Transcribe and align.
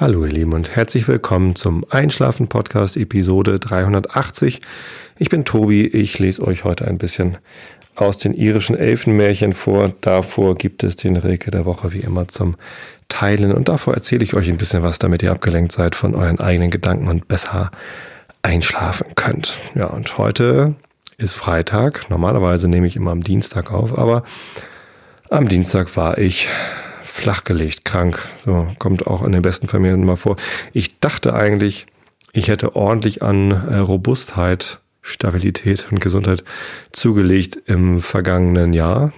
Hallo 0.00 0.24
ihr 0.24 0.32
Lieben 0.32 0.54
und 0.54 0.74
herzlich 0.74 1.06
willkommen 1.08 1.56
zum 1.56 1.84
Einschlafen 1.90 2.48
Podcast 2.48 2.96
Episode 2.96 3.58
380. 3.58 4.62
Ich 5.18 5.28
bin 5.28 5.44
Tobi, 5.44 5.86
ich 5.86 6.18
lese 6.18 6.42
euch 6.42 6.64
heute 6.64 6.86
ein 6.86 6.96
bisschen 6.96 7.36
aus 7.96 8.16
den 8.16 8.32
irischen 8.32 8.78
Elfenmärchen 8.78 9.52
vor. 9.52 9.92
Davor 10.00 10.54
gibt 10.54 10.84
es 10.84 10.96
den 10.96 11.18
Rilke 11.18 11.50
der 11.50 11.66
Woche 11.66 11.92
wie 11.92 11.98
immer 12.00 12.28
zum 12.28 12.56
Teilen 13.10 13.52
und 13.52 13.68
davor 13.68 13.92
erzähle 13.92 14.24
ich 14.24 14.32
euch 14.32 14.48
ein 14.48 14.56
bisschen 14.56 14.82
was, 14.82 14.98
damit 14.98 15.22
ihr 15.22 15.32
abgelenkt 15.32 15.72
seid 15.72 15.94
von 15.94 16.14
euren 16.14 16.40
eigenen 16.40 16.70
Gedanken 16.70 17.06
und 17.08 17.28
besser 17.28 17.70
einschlafen 18.40 19.08
könnt. 19.16 19.58
Ja, 19.74 19.88
und 19.88 20.16
heute 20.16 20.76
ist 21.18 21.34
Freitag. 21.34 22.08
Normalerweise 22.08 22.68
nehme 22.68 22.86
ich 22.86 22.96
immer 22.96 23.10
am 23.10 23.22
Dienstag 23.22 23.70
auf, 23.70 23.98
aber 23.98 24.22
am 25.28 25.46
Dienstag 25.46 25.94
war 25.94 26.16
ich 26.16 26.48
flachgelegt, 27.20 27.84
krank. 27.84 28.18
So 28.44 28.66
kommt 28.78 29.06
auch 29.06 29.22
in 29.22 29.32
den 29.32 29.42
besten 29.42 29.68
Familien 29.68 30.04
mal 30.04 30.16
vor. 30.16 30.36
Ich 30.72 30.98
dachte 31.00 31.34
eigentlich, 31.34 31.86
ich 32.32 32.48
hätte 32.48 32.76
ordentlich 32.76 33.22
an 33.22 33.50
äh, 33.50 33.76
Robustheit, 33.76 34.80
Stabilität 35.02 35.86
und 35.90 36.00
Gesundheit 36.00 36.44
zugelegt 36.92 37.60
im 37.66 38.00
vergangenen 38.00 38.72
Jahr. 38.72 39.12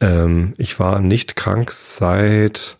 Ähm, 0.00 0.54
ich 0.58 0.78
war 0.78 1.00
nicht 1.00 1.36
krank 1.36 1.70
seit 1.70 2.78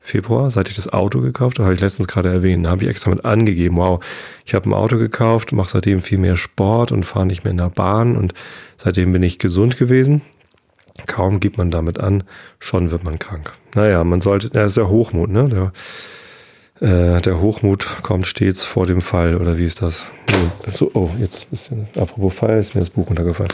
Februar, 0.00 0.50
seit 0.50 0.68
ich 0.68 0.74
das 0.74 0.90
Auto 0.90 1.20
gekauft 1.20 1.58
habe, 1.58 1.66
habe 1.66 1.74
ich 1.74 1.80
letztens 1.80 2.08
gerade 2.08 2.30
erwähnt, 2.30 2.64
da 2.64 2.70
habe 2.70 2.82
ich 2.82 2.88
extra 2.88 3.10
mit 3.10 3.26
angegeben, 3.26 3.76
wow, 3.76 4.02
ich 4.46 4.54
habe 4.54 4.70
ein 4.70 4.72
Auto 4.72 4.96
gekauft, 4.96 5.52
mache 5.52 5.68
seitdem 5.68 6.00
viel 6.00 6.16
mehr 6.16 6.36
Sport 6.36 6.92
und 6.92 7.04
fahre 7.04 7.26
nicht 7.26 7.44
mehr 7.44 7.50
in 7.50 7.58
der 7.58 7.68
Bahn 7.68 8.16
und 8.16 8.32
seitdem 8.78 9.12
bin 9.12 9.22
ich 9.22 9.38
gesund 9.38 9.76
gewesen. 9.76 10.22
Kaum 11.06 11.40
gibt 11.40 11.58
man 11.58 11.70
damit 11.70 12.00
an, 12.00 12.24
schon 12.58 12.90
wird 12.90 13.04
man 13.04 13.18
krank. 13.18 13.54
Naja, 13.74 14.02
man 14.04 14.20
sollte, 14.20 14.50
das 14.50 14.68
ist 14.68 14.76
der 14.76 14.88
Hochmut, 14.88 15.30
ne? 15.30 15.48
Der, 15.48 15.72
äh, 16.80 17.20
der 17.20 17.40
Hochmut 17.40 17.86
kommt 18.02 18.26
stets 18.26 18.64
vor 18.64 18.86
dem 18.86 19.00
Fall, 19.00 19.36
oder 19.36 19.58
wie 19.58 19.64
ist 19.64 19.82
das? 19.82 20.04
So, 20.66 20.90
oh, 20.94 21.10
jetzt 21.18 21.42
ein 21.42 21.50
bisschen, 21.50 21.88
apropos 21.96 22.34
Fall, 22.34 22.58
ist 22.58 22.74
mir 22.74 22.80
das 22.80 22.90
Buch 22.90 23.08
runtergefallen. 23.08 23.52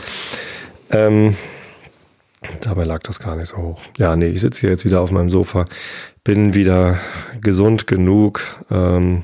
Ähm, 0.91 1.35
dabei 2.61 2.83
lag 2.83 3.01
das 3.03 3.19
gar 3.19 3.35
nicht 3.35 3.47
so 3.47 3.57
hoch. 3.57 3.81
Ja, 3.97 4.15
nee, 4.15 4.27
ich 4.27 4.41
sitze 4.41 4.61
hier 4.61 4.69
jetzt 4.69 4.85
wieder 4.85 5.01
auf 5.01 5.11
meinem 5.11 5.29
Sofa, 5.29 5.65
bin 6.23 6.53
wieder 6.53 6.99
gesund 7.41 7.87
genug, 7.87 8.41
ähm, 8.69 9.23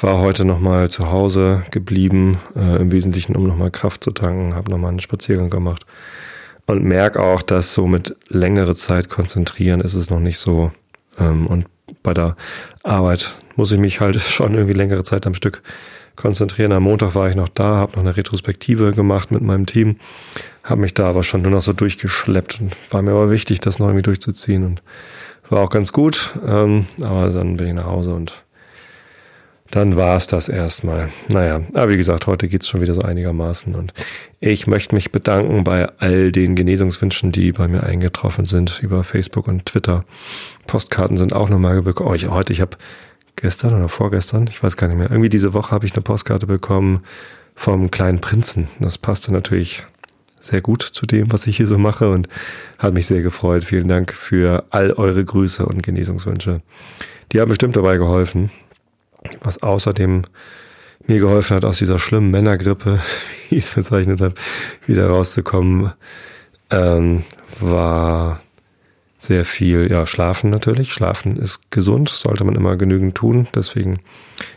war 0.00 0.18
heute 0.18 0.44
nochmal 0.44 0.90
zu 0.90 1.10
Hause 1.10 1.62
geblieben, 1.70 2.38
äh, 2.54 2.76
im 2.76 2.92
Wesentlichen, 2.92 3.34
um 3.34 3.44
nochmal 3.44 3.70
Kraft 3.70 4.04
zu 4.04 4.10
tanken, 4.10 4.54
habe 4.54 4.70
nochmal 4.70 4.90
einen 4.90 5.00
Spaziergang 5.00 5.50
gemacht 5.50 5.86
und 6.68 6.84
merke 6.84 7.20
auch, 7.20 7.40
dass 7.40 7.72
so 7.72 7.86
mit 7.86 8.14
längere 8.28 8.76
Zeit 8.76 9.08
konzentrieren 9.08 9.80
ist 9.80 9.94
es 9.94 10.10
noch 10.10 10.20
nicht 10.20 10.38
so. 10.38 10.70
Ähm, 11.18 11.46
und 11.46 11.66
bei 12.02 12.12
der 12.12 12.36
Arbeit 12.82 13.34
muss 13.56 13.72
ich 13.72 13.78
mich 13.78 14.00
halt 14.00 14.20
schon 14.20 14.54
irgendwie 14.54 14.74
längere 14.74 15.02
Zeit 15.02 15.26
am 15.26 15.34
Stück 15.34 15.62
konzentrieren. 16.14 16.72
Am 16.72 16.82
Montag 16.82 17.14
war 17.14 17.28
ich 17.30 17.36
noch 17.36 17.48
da, 17.48 17.76
habe 17.76 17.92
noch 17.92 18.00
eine 18.00 18.16
Retrospektive 18.16 18.92
gemacht 18.92 19.30
mit 19.30 19.40
meinem 19.40 19.64
Team, 19.64 19.96
habe 20.62 20.82
mich 20.82 20.92
da 20.92 21.08
aber 21.08 21.24
schon 21.24 21.40
nur 21.40 21.52
noch 21.52 21.62
so 21.62 21.72
durchgeschleppt 21.72 22.60
und 22.60 22.76
war 22.90 23.00
mir 23.00 23.12
aber 23.12 23.30
wichtig, 23.30 23.60
das 23.60 23.78
noch 23.78 23.86
irgendwie 23.86 24.02
durchzuziehen 24.02 24.64
und 24.64 24.82
war 25.48 25.62
auch 25.62 25.70
ganz 25.70 25.92
gut. 25.92 26.34
Ähm, 26.46 26.84
aber 27.00 27.30
dann 27.30 27.56
bin 27.56 27.68
ich 27.68 27.74
nach 27.74 27.86
Hause 27.86 28.12
und 28.12 28.44
dann 29.70 29.96
war 29.96 30.16
es 30.16 30.26
das 30.26 30.48
erstmal. 30.48 31.10
Naja, 31.28 31.60
aber 31.74 31.90
wie 31.90 31.96
gesagt, 31.96 32.26
heute 32.26 32.48
geht's 32.48 32.68
schon 32.68 32.80
wieder 32.80 32.94
so 32.94 33.02
einigermaßen. 33.02 33.74
Und 33.74 33.92
ich 34.40 34.66
möchte 34.66 34.94
mich 34.94 35.12
bedanken 35.12 35.64
bei 35.64 35.88
all 35.98 36.32
den 36.32 36.54
Genesungswünschen, 36.54 37.32
die 37.32 37.52
bei 37.52 37.68
mir 37.68 37.82
eingetroffen 37.82 38.46
sind 38.46 38.80
über 38.82 39.04
Facebook 39.04 39.46
und 39.46 39.66
Twitter. 39.66 40.04
Postkarten 40.66 41.18
sind 41.18 41.34
auch 41.34 41.50
nochmal 41.50 41.82
bekommen. 41.82 42.10
Oh, 42.10 42.14
ich, 42.14 42.28
heute, 42.28 42.52
ich 42.52 42.62
habe 42.62 42.78
gestern 43.36 43.74
oder 43.74 43.88
vorgestern, 43.88 44.46
ich 44.48 44.62
weiß 44.62 44.76
gar 44.76 44.88
nicht 44.88 44.96
mehr, 44.96 45.10
irgendwie 45.10 45.28
diese 45.28 45.52
Woche 45.52 45.70
habe 45.70 45.86
ich 45.86 45.92
eine 45.92 46.02
Postkarte 46.02 46.46
bekommen 46.46 47.04
vom 47.54 47.90
kleinen 47.90 48.20
Prinzen. 48.20 48.68
Das 48.80 48.96
passte 48.98 49.32
natürlich 49.32 49.84
sehr 50.40 50.60
gut 50.60 50.82
zu 50.82 51.04
dem, 51.04 51.30
was 51.32 51.46
ich 51.46 51.56
hier 51.56 51.66
so 51.66 51.78
mache 51.78 52.10
und 52.10 52.28
hat 52.78 52.94
mich 52.94 53.06
sehr 53.06 53.22
gefreut. 53.22 53.64
Vielen 53.64 53.88
Dank 53.88 54.14
für 54.14 54.64
all 54.70 54.92
eure 54.92 55.24
Grüße 55.24 55.66
und 55.66 55.82
Genesungswünsche. 55.82 56.62
Die 57.32 57.40
haben 57.40 57.48
bestimmt 57.48 57.76
dabei 57.76 57.98
geholfen 57.98 58.50
was 59.40 59.62
außerdem 59.62 60.24
mir 61.06 61.18
geholfen 61.18 61.56
hat, 61.56 61.64
aus 61.64 61.78
dieser 61.78 61.98
schlimmen 61.98 62.30
Männergrippe, 62.30 63.00
wie 63.48 63.56
ich 63.56 63.64
es 63.64 63.70
bezeichnet 63.70 64.20
habe, 64.20 64.34
wieder 64.86 65.08
rauszukommen, 65.08 65.92
ähm, 66.70 67.24
war 67.60 68.40
sehr 69.18 69.44
viel, 69.44 69.90
ja, 69.90 70.06
Schlafen 70.06 70.50
natürlich. 70.50 70.92
Schlafen 70.92 71.36
ist 71.36 71.70
gesund, 71.70 72.08
sollte 72.08 72.44
man 72.44 72.54
immer 72.54 72.76
genügend 72.76 73.16
tun. 73.16 73.48
Deswegen 73.54 74.00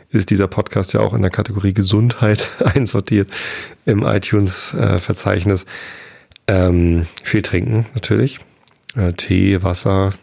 ist 0.09 0.29
dieser 0.29 0.47
Podcast 0.47 0.93
ja 0.93 0.99
auch 0.99 1.13
in 1.13 1.21
der 1.21 1.31
Kategorie 1.31 1.73
Gesundheit 1.73 2.49
einsortiert 2.63 3.31
im 3.85 4.03
iTunes-Verzeichnis. 4.03 5.65
Ähm, 6.47 7.07
viel 7.23 7.41
trinken 7.41 7.85
natürlich. 7.95 8.39
Äh, 8.95 9.13
Tee, 9.13 9.63
Wasser, 9.63 10.13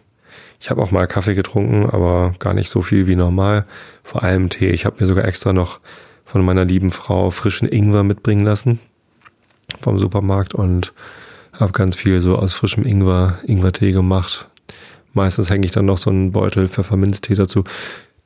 ich 0.60 0.70
habe 0.70 0.82
auch 0.82 0.90
mal 0.90 1.06
Kaffee 1.06 1.34
getrunken, 1.34 1.88
aber 1.88 2.32
gar 2.38 2.54
nicht 2.54 2.68
so 2.68 2.82
viel 2.82 3.06
wie 3.06 3.16
normal. 3.16 3.64
Vor 4.02 4.22
allem 4.22 4.48
Tee. 4.48 4.70
Ich 4.70 4.86
habe 4.86 4.96
mir 5.00 5.06
sogar 5.06 5.24
extra 5.24 5.52
noch 5.52 5.80
von 6.24 6.44
meiner 6.44 6.64
lieben 6.64 6.90
Frau 6.90 7.30
frischen 7.30 7.68
Ingwer 7.68 8.02
mitbringen 8.02 8.44
lassen 8.44 8.80
vom 9.80 9.98
Supermarkt 9.98 10.54
und 10.54 10.92
habe 11.58 11.72
ganz 11.72 11.96
viel 11.96 12.20
so 12.20 12.36
aus 12.36 12.54
frischem 12.54 12.84
Ingwer, 12.84 13.38
Ingwertee 13.44 13.92
gemacht. 13.92 14.48
Meistens 15.12 15.50
hänge 15.50 15.66
ich 15.66 15.72
dann 15.72 15.86
noch 15.86 15.98
so 15.98 16.10
einen 16.10 16.32
Beutel 16.32 16.68
Pfefferminztee 16.68 17.34
dazu. 17.34 17.64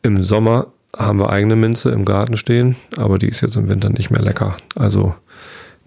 Im 0.03 0.23
Sommer 0.23 0.69
haben 0.97 1.19
wir 1.19 1.31
eigene 1.31 1.57
Minze 1.57 1.91
im 1.91 2.05
Garten 2.05 2.37
stehen, 2.37 2.77
aber 2.97 3.19
die 3.19 3.29
ist 3.29 3.41
jetzt 3.41 3.57
im 3.57 3.69
Winter 3.69 3.89
nicht 3.89 4.11
mehr 4.11 4.23
lecker. 4.23 4.57
Also 4.77 5.15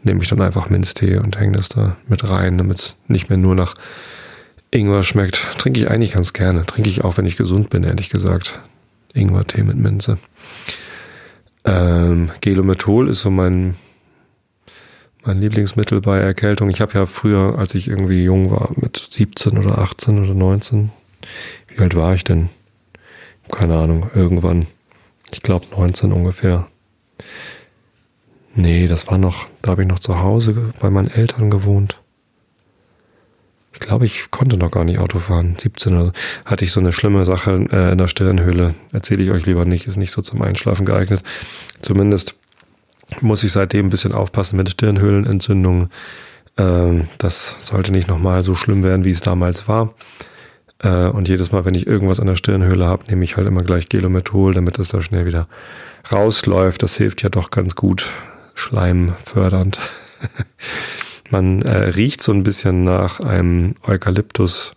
nehme 0.04 0.22
ich 0.22 0.30
dann 0.30 0.42
einfach 0.42 0.70
Minztee 0.70 1.18
und 1.18 1.38
hänge 1.38 1.54
das 1.54 1.70
da 1.70 1.98
mit 2.08 2.28
rein, 2.30 2.58
damit 2.58 2.78
es 2.78 2.96
nicht 3.08 3.30
mehr 3.30 3.38
nur 3.38 3.56
nach 3.56 3.76
Ingwer 4.76 5.04
schmeckt. 5.04 5.48
Trinke 5.58 5.80
ich 5.80 5.90
eigentlich 5.90 6.12
ganz 6.12 6.34
gerne. 6.34 6.66
Trinke 6.66 6.90
ich 6.90 7.04
auch, 7.04 7.18
wenn 7.18 7.26
ich 7.26 7.38
gesund 7.38 7.70
bin, 7.70 7.84
ehrlich 7.84 8.10
gesagt. 8.10 8.60
Ingwer-Tee 9.14 9.64
mit 9.64 9.78
Minze. 9.78 10.18
Ähm, 11.64 12.30
Gelomethol 12.42 13.08
ist 13.08 13.22
so 13.22 13.32
mein, 13.32 13.76
mein 15.24 15.40
Lieblingsmittel 15.40 16.02
bei 16.02 16.20
Erkältung. 16.20 16.70
Ich 16.70 16.82
habe 16.82 16.94
ja 16.94 17.06
früher, 17.06 17.58
als 17.58 17.74
ich 17.74 17.88
irgendwie 17.88 18.24
jung 18.26 18.52
war, 18.52 18.72
mit 18.76 18.98
17 18.98 19.58
oder 19.58 19.78
18 19.78 20.22
oder 20.22 20.34
19, 20.34 20.92
wie 21.70 21.80
alt 21.80 21.96
war 21.96 22.14
ich 22.14 22.26
denn? 22.26 22.50
Keine 23.50 23.78
Ahnung, 23.78 24.08
irgendwann. 24.14 24.68
Ich 25.32 25.42
glaube 25.42 25.68
19 25.72 26.12
ungefähr. 26.12 26.68
Nee, 28.56 28.88
das 28.88 29.08
war 29.08 29.18
noch, 29.18 29.48
da 29.62 29.72
habe 29.72 29.84
ich 29.84 29.88
noch 29.88 30.00
zu 30.00 30.20
Hause 30.20 30.74
bei 30.82 30.90
meinen 30.90 31.10
Eltern 31.10 31.50
gewohnt. 31.50 31.98
Ich 33.76 33.82
glaube, 33.82 34.06
ich 34.06 34.32
konnte 34.32 34.56
noch 34.56 34.72
gar 34.72 34.86
nicht 34.86 35.00
Auto 35.00 35.20
fahren. 35.20 35.56
17 35.58 35.94
oder 35.94 36.06
so. 36.06 36.12
hatte 36.46 36.64
ich 36.64 36.72
so 36.72 36.80
eine 36.80 36.94
schlimme 36.94 37.26
Sache 37.26 37.68
äh, 37.72 37.92
in 37.92 37.98
der 37.98 38.08
Stirnhöhle. 38.08 38.74
Erzähle 38.94 39.26
ich 39.26 39.32
euch 39.32 39.46
lieber 39.46 39.66
nicht, 39.66 39.86
ist 39.86 39.98
nicht 39.98 40.12
so 40.12 40.22
zum 40.22 40.42
Einschlafen 40.42 40.86
geeignet. 40.86 41.22
Zumindest 41.82 42.36
muss 43.20 43.44
ich 43.44 43.52
seitdem 43.52 43.88
ein 43.88 43.90
bisschen 43.90 44.14
aufpassen 44.14 44.56
mit 44.56 44.70
Stirnhöhlenentzündungen. 44.70 45.90
Ähm, 46.58 47.10
das 47.18 47.58
sollte 47.60 47.92
nicht 47.92 48.08
nochmal 48.08 48.44
so 48.44 48.56
schlimm 48.56 48.82
werden, 48.82 49.04
wie 49.04 49.12
es 49.12 49.20
damals 49.20 49.68
war. 49.68 49.94
Äh, 50.80 51.08
und 51.10 51.28
jedes 51.28 51.52
Mal, 51.52 51.66
wenn 51.66 51.76
ich 51.76 51.86
irgendwas 51.86 52.22
an 52.22 52.28
der 52.28 52.38
Stirnhöhle 52.38 52.86
habe, 52.86 53.04
nehme 53.08 53.26
ich 53.26 53.36
halt 53.36 53.46
immer 53.46 53.64
gleich 53.64 53.90
Gelomethol, 53.90 54.54
damit 54.54 54.80
es 54.80 54.88
da 54.88 55.02
schnell 55.02 55.26
wieder 55.26 55.50
rausläuft. 56.10 56.82
Das 56.82 56.96
hilft 56.96 57.24
ja 57.24 57.30
doch 57.30 57.52
ganz 57.52 57.76
gut. 57.76 58.10
Schleimfördernd. 58.54 59.80
Man 61.30 61.62
äh, 61.64 61.90
riecht 61.90 62.22
so 62.22 62.32
ein 62.32 62.44
bisschen 62.44 62.84
nach 62.84 63.20
einem 63.20 63.76
Eukalyptus 63.84 64.74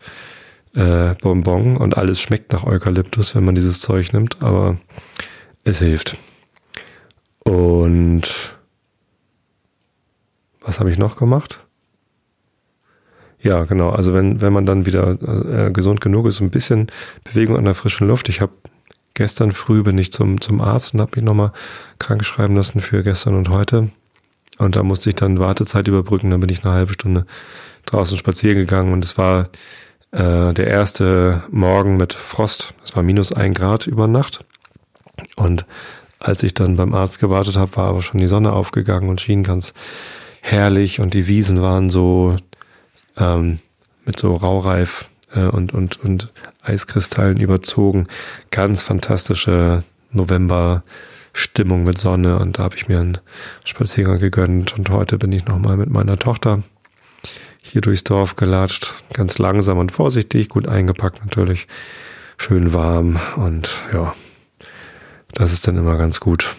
äh, 0.74 1.14
und 1.22 1.96
alles 1.96 2.20
schmeckt 2.20 2.52
nach 2.52 2.64
Eukalyptus, 2.64 3.34
wenn 3.34 3.44
man 3.44 3.54
dieses 3.54 3.80
Zeug 3.80 4.12
nimmt, 4.12 4.42
aber 4.42 4.78
es 5.64 5.80
hilft. 5.80 6.16
Und 7.40 8.56
was 10.60 10.80
habe 10.80 10.90
ich 10.90 10.98
noch 10.98 11.16
gemacht? 11.16 11.64
Ja, 13.40 13.64
genau. 13.64 13.90
Also 13.90 14.14
wenn, 14.14 14.40
wenn 14.40 14.52
man 14.52 14.66
dann 14.66 14.84
wieder 14.84 15.16
äh, 15.66 15.70
gesund 15.70 16.00
genug 16.00 16.26
ist, 16.26 16.40
ein 16.40 16.50
bisschen 16.50 16.88
Bewegung 17.24 17.56
an 17.56 17.64
der 17.64 17.74
frischen 17.74 18.08
Luft. 18.08 18.28
Ich 18.28 18.40
habe 18.40 18.52
gestern 19.14 19.52
früh 19.52 19.82
bin 19.82 19.96
ich 19.96 20.12
zum, 20.12 20.40
zum 20.40 20.60
Arzt 20.60 20.94
und 20.94 21.00
habe 21.00 21.12
mich 21.16 21.24
nochmal 21.24 21.52
krank 21.98 22.24
schreiben 22.24 22.56
lassen 22.56 22.80
für 22.80 23.02
gestern 23.02 23.34
und 23.34 23.48
heute. 23.48 23.88
Und 24.58 24.76
da 24.76 24.82
musste 24.82 25.08
ich 25.10 25.16
dann 25.16 25.38
Wartezeit 25.38 25.88
überbrücken. 25.88 26.30
Dann 26.30 26.40
bin 26.40 26.50
ich 26.50 26.64
eine 26.64 26.74
halbe 26.74 26.92
Stunde 26.92 27.26
draußen 27.86 28.18
spazieren 28.18 28.58
gegangen 28.58 28.92
und 28.92 29.04
es 29.04 29.16
war 29.16 29.48
äh, 30.10 30.52
der 30.52 30.66
erste 30.66 31.42
Morgen 31.50 31.96
mit 31.96 32.12
Frost. 32.12 32.74
Es 32.84 32.94
war 32.94 33.02
minus 33.02 33.32
ein 33.32 33.54
Grad 33.54 33.86
über 33.86 34.06
Nacht. 34.06 34.40
Und 35.36 35.64
als 36.18 36.42
ich 36.42 36.54
dann 36.54 36.76
beim 36.76 36.94
Arzt 36.94 37.20
gewartet 37.20 37.56
habe, 37.56 37.76
war 37.76 37.88
aber 37.88 38.02
schon 38.02 38.20
die 38.20 38.26
Sonne 38.26 38.52
aufgegangen 38.52 39.08
und 39.08 39.20
schien 39.20 39.42
ganz 39.42 39.72
herrlich 40.40 41.00
und 41.00 41.14
die 41.14 41.26
Wiesen 41.26 41.62
waren 41.62 41.90
so 41.90 42.36
ähm, 43.16 43.58
mit 44.04 44.18
so 44.18 44.34
Raureif 44.34 45.08
äh, 45.32 45.46
und, 45.46 45.72
und, 45.74 46.02
und 46.02 46.32
Eiskristallen 46.62 47.38
überzogen. 47.38 48.06
Ganz 48.50 48.82
fantastische 48.82 49.82
November-Stimmung 51.38 51.84
mit 51.84 51.98
Sonne 51.98 52.38
und 52.38 52.58
da 52.58 52.64
habe 52.64 52.76
ich 52.76 52.88
mir 52.88 52.98
einen 52.98 53.18
Spaziergang 53.64 54.18
gegönnt 54.18 54.76
und 54.76 54.90
heute 54.90 55.18
bin 55.18 55.32
ich 55.32 55.46
nochmal 55.46 55.76
mit 55.76 55.88
meiner 55.88 56.16
Tochter 56.16 56.62
hier 57.62 57.80
durchs 57.80 58.04
Dorf 58.04 58.36
gelatscht. 58.36 58.94
Ganz 59.12 59.38
langsam 59.38 59.78
und 59.78 59.92
vorsichtig, 59.92 60.48
gut 60.48 60.66
eingepackt 60.66 61.20
natürlich. 61.24 61.68
Schön 62.38 62.72
warm 62.72 63.18
und 63.36 63.70
ja, 63.92 64.14
das 65.32 65.52
ist 65.52 65.66
dann 65.66 65.76
immer 65.76 65.96
ganz 65.96 66.18
gut. 66.20 66.56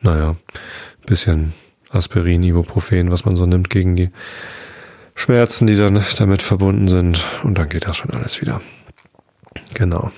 Naja, 0.00 0.36
bisschen 1.06 1.54
Aspirin, 1.90 2.42
Ibuprofen, 2.42 3.10
was 3.10 3.24
man 3.24 3.36
so 3.36 3.46
nimmt 3.46 3.70
gegen 3.70 3.96
die 3.96 4.10
Schmerzen, 5.14 5.66
die 5.66 5.76
dann 5.76 6.04
damit 6.18 6.42
verbunden 6.42 6.88
sind. 6.88 7.22
Und 7.44 7.56
dann 7.56 7.68
geht 7.68 7.86
das 7.86 7.96
schon 7.96 8.10
alles 8.10 8.40
wieder. 8.40 8.60
Genau. 9.74 10.10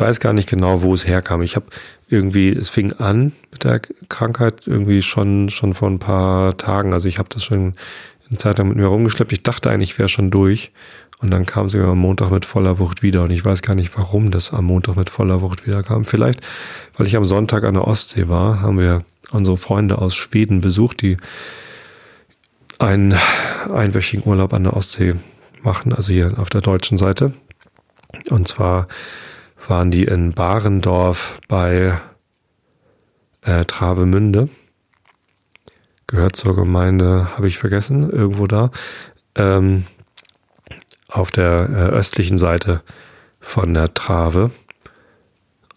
Weiß 0.00 0.18
gar 0.18 0.32
nicht 0.32 0.48
genau, 0.48 0.80
wo 0.80 0.94
es 0.94 1.06
herkam. 1.06 1.42
Ich 1.42 1.56
habe 1.56 1.66
irgendwie, 2.08 2.48
es 2.48 2.70
fing 2.70 2.94
an 2.94 3.32
mit 3.52 3.64
der 3.64 3.80
Krankheit 4.08 4.62
irgendwie 4.66 5.02
schon, 5.02 5.50
schon 5.50 5.74
vor 5.74 5.90
ein 5.90 5.98
paar 5.98 6.56
Tagen. 6.56 6.94
Also 6.94 7.06
ich 7.06 7.18
habe 7.18 7.28
das 7.30 7.44
schon 7.44 7.74
eine 8.28 8.38
Zeit 8.38 8.56
lang 8.56 8.68
mit 8.68 8.78
mir 8.78 8.86
rumgeschleppt. 8.86 9.30
Ich 9.30 9.42
dachte 9.42 9.68
eigentlich, 9.68 9.90
ich 9.90 9.98
wäre 9.98 10.08
schon 10.08 10.30
durch. 10.30 10.72
Und 11.18 11.30
dann 11.30 11.44
kam 11.44 11.68
sie 11.68 11.78
am 11.78 11.98
Montag 11.98 12.30
mit 12.30 12.46
voller 12.46 12.78
Wucht 12.78 13.02
wieder. 13.02 13.24
Und 13.24 13.30
ich 13.30 13.44
weiß 13.44 13.60
gar 13.60 13.74
nicht, 13.74 13.94
warum 13.94 14.30
das 14.30 14.54
am 14.54 14.64
Montag 14.64 14.96
mit 14.96 15.10
voller 15.10 15.42
Wucht 15.42 15.66
wieder 15.66 15.82
kam. 15.82 16.06
Vielleicht, 16.06 16.40
weil 16.96 17.06
ich 17.06 17.14
am 17.14 17.26
Sonntag 17.26 17.64
an 17.64 17.74
der 17.74 17.86
Ostsee 17.86 18.26
war, 18.26 18.62
haben 18.62 18.78
wir 18.78 19.04
unsere 19.32 19.58
Freunde 19.58 19.98
aus 19.98 20.14
Schweden 20.14 20.62
besucht, 20.62 21.02
die 21.02 21.18
einen 22.78 23.18
einwöchigen 23.70 24.26
Urlaub 24.26 24.54
an 24.54 24.64
der 24.64 24.74
Ostsee 24.74 25.16
machen, 25.62 25.92
also 25.92 26.10
hier 26.10 26.38
auf 26.38 26.48
der 26.48 26.62
deutschen 26.62 26.96
Seite. 26.96 27.34
Und 28.30 28.48
zwar 28.48 28.88
waren 29.68 29.90
die 29.90 30.04
in 30.04 30.32
Barendorf 30.32 31.40
bei 31.48 31.98
äh, 33.42 33.64
Travemünde. 33.64 34.48
Gehört 36.06 36.36
zur 36.36 36.56
Gemeinde, 36.56 37.36
habe 37.36 37.46
ich 37.46 37.58
vergessen, 37.58 38.10
irgendwo 38.10 38.46
da. 38.46 38.70
Ähm, 39.36 39.86
auf 41.08 41.30
der 41.30 41.68
äh, 41.70 41.94
östlichen 41.94 42.38
Seite 42.38 42.82
von 43.40 43.74
der 43.74 43.94
Trave. 43.94 44.50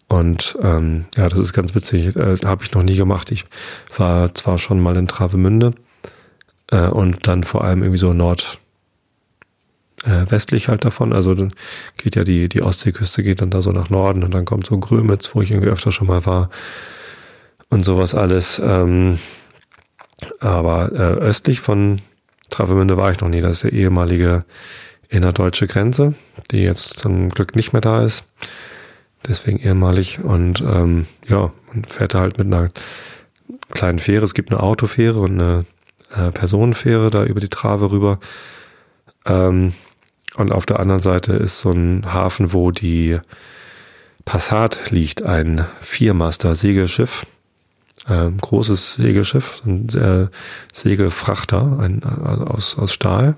Und 0.08 0.56
ähm, 0.60 1.06
ja, 1.16 1.28
das 1.28 1.38
ist 1.38 1.52
ganz 1.52 1.74
witzig. 1.74 2.14
Äh, 2.16 2.36
habe 2.44 2.64
ich 2.64 2.72
noch 2.72 2.82
nie 2.82 2.96
gemacht. 2.96 3.30
Ich 3.32 3.44
war 3.96 4.34
zwar 4.34 4.58
schon 4.58 4.80
mal 4.80 4.96
in 4.96 5.08
Travemünde 5.08 5.74
äh, 6.70 6.86
und 6.88 7.26
dann 7.26 7.42
vor 7.42 7.64
allem 7.64 7.82
irgendwie 7.82 7.98
so 7.98 8.12
nord 8.12 8.60
äh, 10.04 10.30
westlich 10.30 10.68
halt 10.68 10.84
davon. 10.84 11.12
Also 11.12 11.34
dann 11.34 11.52
geht 11.96 12.16
ja 12.16 12.24
die, 12.24 12.48
die 12.48 12.62
Ostseeküste 12.62 13.22
geht 13.22 13.40
dann 13.40 13.50
da 13.50 13.62
so 13.62 13.72
nach 13.72 13.90
Norden 13.90 14.22
und 14.22 14.32
dann 14.32 14.44
kommt 14.44 14.66
so 14.66 14.78
Grömitz, 14.78 15.30
wo 15.34 15.42
ich 15.42 15.50
irgendwie 15.50 15.70
öfter 15.70 15.92
schon 15.92 16.06
mal 16.06 16.24
war 16.26 16.50
und 17.68 17.84
sowas 17.84 18.14
alles. 18.14 18.60
Ähm, 18.64 19.18
aber 20.40 20.92
äh, 20.92 20.96
östlich 20.96 21.60
von 21.60 22.00
Travemünde 22.50 22.96
war 22.96 23.10
ich 23.10 23.20
noch 23.20 23.28
nie. 23.28 23.40
Das 23.40 23.52
ist 23.52 23.64
der 23.64 23.72
ehemalige 23.72 24.44
innerdeutsche 25.08 25.66
Grenze, 25.66 26.14
die 26.50 26.62
jetzt 26.62 26.98
zum 26.98 27.28
Glück 27.30 27.56
nicht 27.56 27.72
mehr 27.72 27.82
da 27.82 28.04
ist. 28.04 28.24
Deswegen 29.26 29.58
ehemalig. 29.58 30.20
Und 30.22 30.60
ähm, 30.60 31.06
ja, 31.28 31.52
man 31.72 31.84
fährt 31.84 32.14
da 32.14 32.20
halt 32.20 32.38
mit 32.38 32.46
einer 32.46 32.68
kleinen 33.70 33.98
Fähre. 33.98 34.24
Es 34.24 34.34
gibt 34.34 34.50
eine 34.50 34.62
Autofähre 34.62 35.20
und 35.20 35.40
eine 35.40 35.64
äh, 36.14 36.30
Personenfähre 36.30 37.10
da 37.10 37.24
über 37.24 37.40
die 37.40 37.48
Trave 37.48 37.90
rüber. 37.90 38.18
Ähm, 39.26 39.72
und 40.36 40.52
auf 40.52 40.66
der 40.66 40.80
anderen 40.80 41.00
Seite 41.00 41.32
ist 41.34 41.60
so 41.60 41.70
ein 41.70 42.12
Hafen, 42.12 42.52
wo 42.52 42.70
die 42.70 43.18
Passat 44.24 44.90
liegt, 44.90 45.22
ein 45.22 45.66
Viermaster-Segelschiff. 45.82 47.26
Ähm, 48.08 48.36
großes 48.38 48.94
Segelschiff, 48.94 49.62
ein 49.64 49.88
äh, 49.90 50.28
Segelfrachter 50.72 51.78
ein, 51.80 52.02
also 52.04 52.44
aus, 52.44 52.78
aus 52.78 52.92
Stahl. 52.92 53.36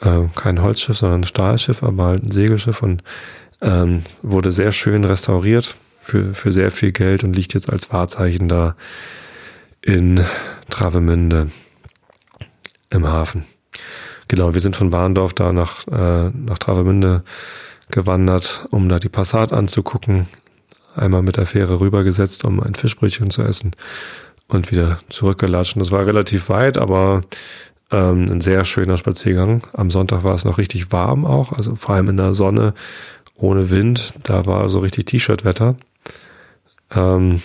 Äh, 0.00 0.24
kein 0.36 0.62
Holzschiff, 0.62 0.98
sondern 0.98 1.22
ein 1.22 1.26
Stahlschiff, 1.26 1.82
aber 1.82 2.04
halt 2.04 2.24
ein 2.24 2.30
Segelschiff 2.30 2.82
und 2.82 3.02
ähm, 3.62 4.02
wurde 4.22 4.52
sehr 4.52 4.70
schön 4.70 5.04
restauriert 5.04 5.76
für, 6.00 6.34
für 6.34 6.52
sehr 6.52 6.70
viel 6.70 6.92
Geld 6.92 7.24
und 7.24 7.34
liegt 7.34 7.54
jetzt 7.54 7.70
als 7.70 7.92
Wahrzeichen 7.92 8.48
da 8.48 8.76
in 9.82 10.24
Travemünde 10.68 11.50
im 12.90 13.06
Hafen. 13.06 13.44
Genau, 14.28 14.54
wir 14.54 14.60
sind 14.60 14.76
von 14.76 14.92
Warndorf 14.92 15.34
da 15.34 15.52
nach, 15.52 15.86
äh, 15.86 16.30
nach 16.30 16.58
Travemünde 16.58 17.22
gewandert, 17.90 18.66
um 18.70 18.88
da 18.88 18.98
die 18.98 19.08
Passat 19.08 19.52
anzugucken. 19.52 20.26
Einmal 20.96 21.22
mit 21.22 21.36
der 21.36 21.46
Fähre 21.46 21.80
rübergesetzt, 21.80 22.44
um 22.44 22.60
ein 22.60 22.74
Fischbrötchen 22.74 23.30
zu 23.30 23.42
essen 23.42 23.72
und 24.48 24.70
wieder 24.70 24.98
zurückgelatscht. 25.08 25.76
Das 25.78 25.90
war 25.90 26.06
relativ 26.06 26.48
weit, 26.48 26.78
aber 26.78 27.22
ähm, 27.90 28.30
ein 28.30 28.40
sehr 28.40 28.64
schöner 28.64 28.96
Spaziergang. 28.96 29.62
Am 29.74 29.90
Sonntag 29.90 30.24
war 30.24 30.34
es 30.34 30.44
noch 30.44 30.58
richtig 30.58 30.90
warm 30.92 31.24
auch, 31.24 31.52
also 31.52 31.76
vor 31.76 31.94
allem 31.94 32.08
in 32.08 32.16
der 32.16 32.34
Sonne, 32.34 32.74
ohne 33.36 33.70
Wind. 33.70 34.14
Da 34.24 34.46
war 34.46 34.68
so 34.68 34.80
richtig 34.80 35.06
T-Shirt-Wetter. 35.06 35.76
Ähm, 36.94 37.42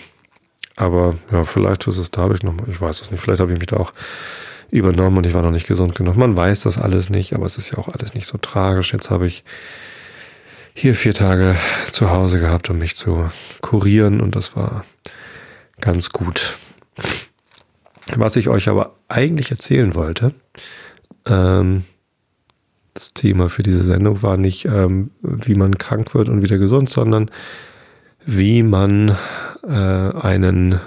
aber 0.76 1.16
ja, 1.30 1.44
vielleicht 1.44 1.86
ist 1.86 1.98
es 1.98 2.10
dadurch 2.10 2.42
nochmal, 2.42 2.66
ich 2.68 2.80
weiß 2.80 3.02
es 3.02 3.10
nicht, 3.10 3.20
vielleicht 3.20 3.40
habe 3.40 3.52
ich 3.52 3.58
mich 3.58 3.66
da 3.68 3.76
auch 3.76 3.92
übernommen 4.72 5.18
und 5.18 5.26
ich 5.26 5.34
war 5.34 5.42
noch 5.42 5.50
nicht 5.50 5.68
gesund 5.68 5.94
genug. 5.94 6.16
Man 6.16 6.36
weiß 6.36 6.62
das 6.62 6.78
alles 6.78 7.10
nicht, 7.10 7.34
aber 7.34 7.44
es 7.44 7.58
ist 7.58 7.70
ja 7.70 7.78
auch 7.78 7.88
alles 7.88 8.14
nicht 8.14 8.26
so 8.26 8.38
tragisch. 8.38 8.92
Jetzt 8.92 9.10
habe 9.10 9.26
ich 9.26 9.44
hier 10.74 10.94
vier 10.94 11.12
Tage 11.12 11.54
zu 11.90 12.10
Hause 12.10 12.40
gehabt, 12.40 12.70
um 12.70 12.78
mich 12.78 12.96
zu 12.96 13.30
kurieren 13.60 14.20
und 14.20 14.34
das 14.34 14.56
war 14.56 14.84
ganz 15.80 16.10
gut. 16.10 16.56
Was 18.16 18.36
ich 18.36 18.48
euch 18.48 18.68
aber 18.68 18.96
eigentlich 19.08 19.50
erzählen 19.50 19.94
wollte, 19.94 20.34
ähm, 21.26 21.84
das 22.94 23.12
Thema 23.12 23.50
für 23.50 23.62
diese 23.62 23.84
Sendung 23.84 24.22
war 24.22 24.38
nicht, 24.38 24.64
ähm, 24.64 25.10
wie 25.20 25.54
man 25.54 25.76
krank 25.76 26.14
wird 26.14 26.30
und 26.30 26.42
wieder 26.42 26.56
gesund, 26.56 26.88
sondern 26.88 27.30
wie 28.24 28.62
man 28.62 29.16
äh, 29.64 29.70
einen 29.70 30.80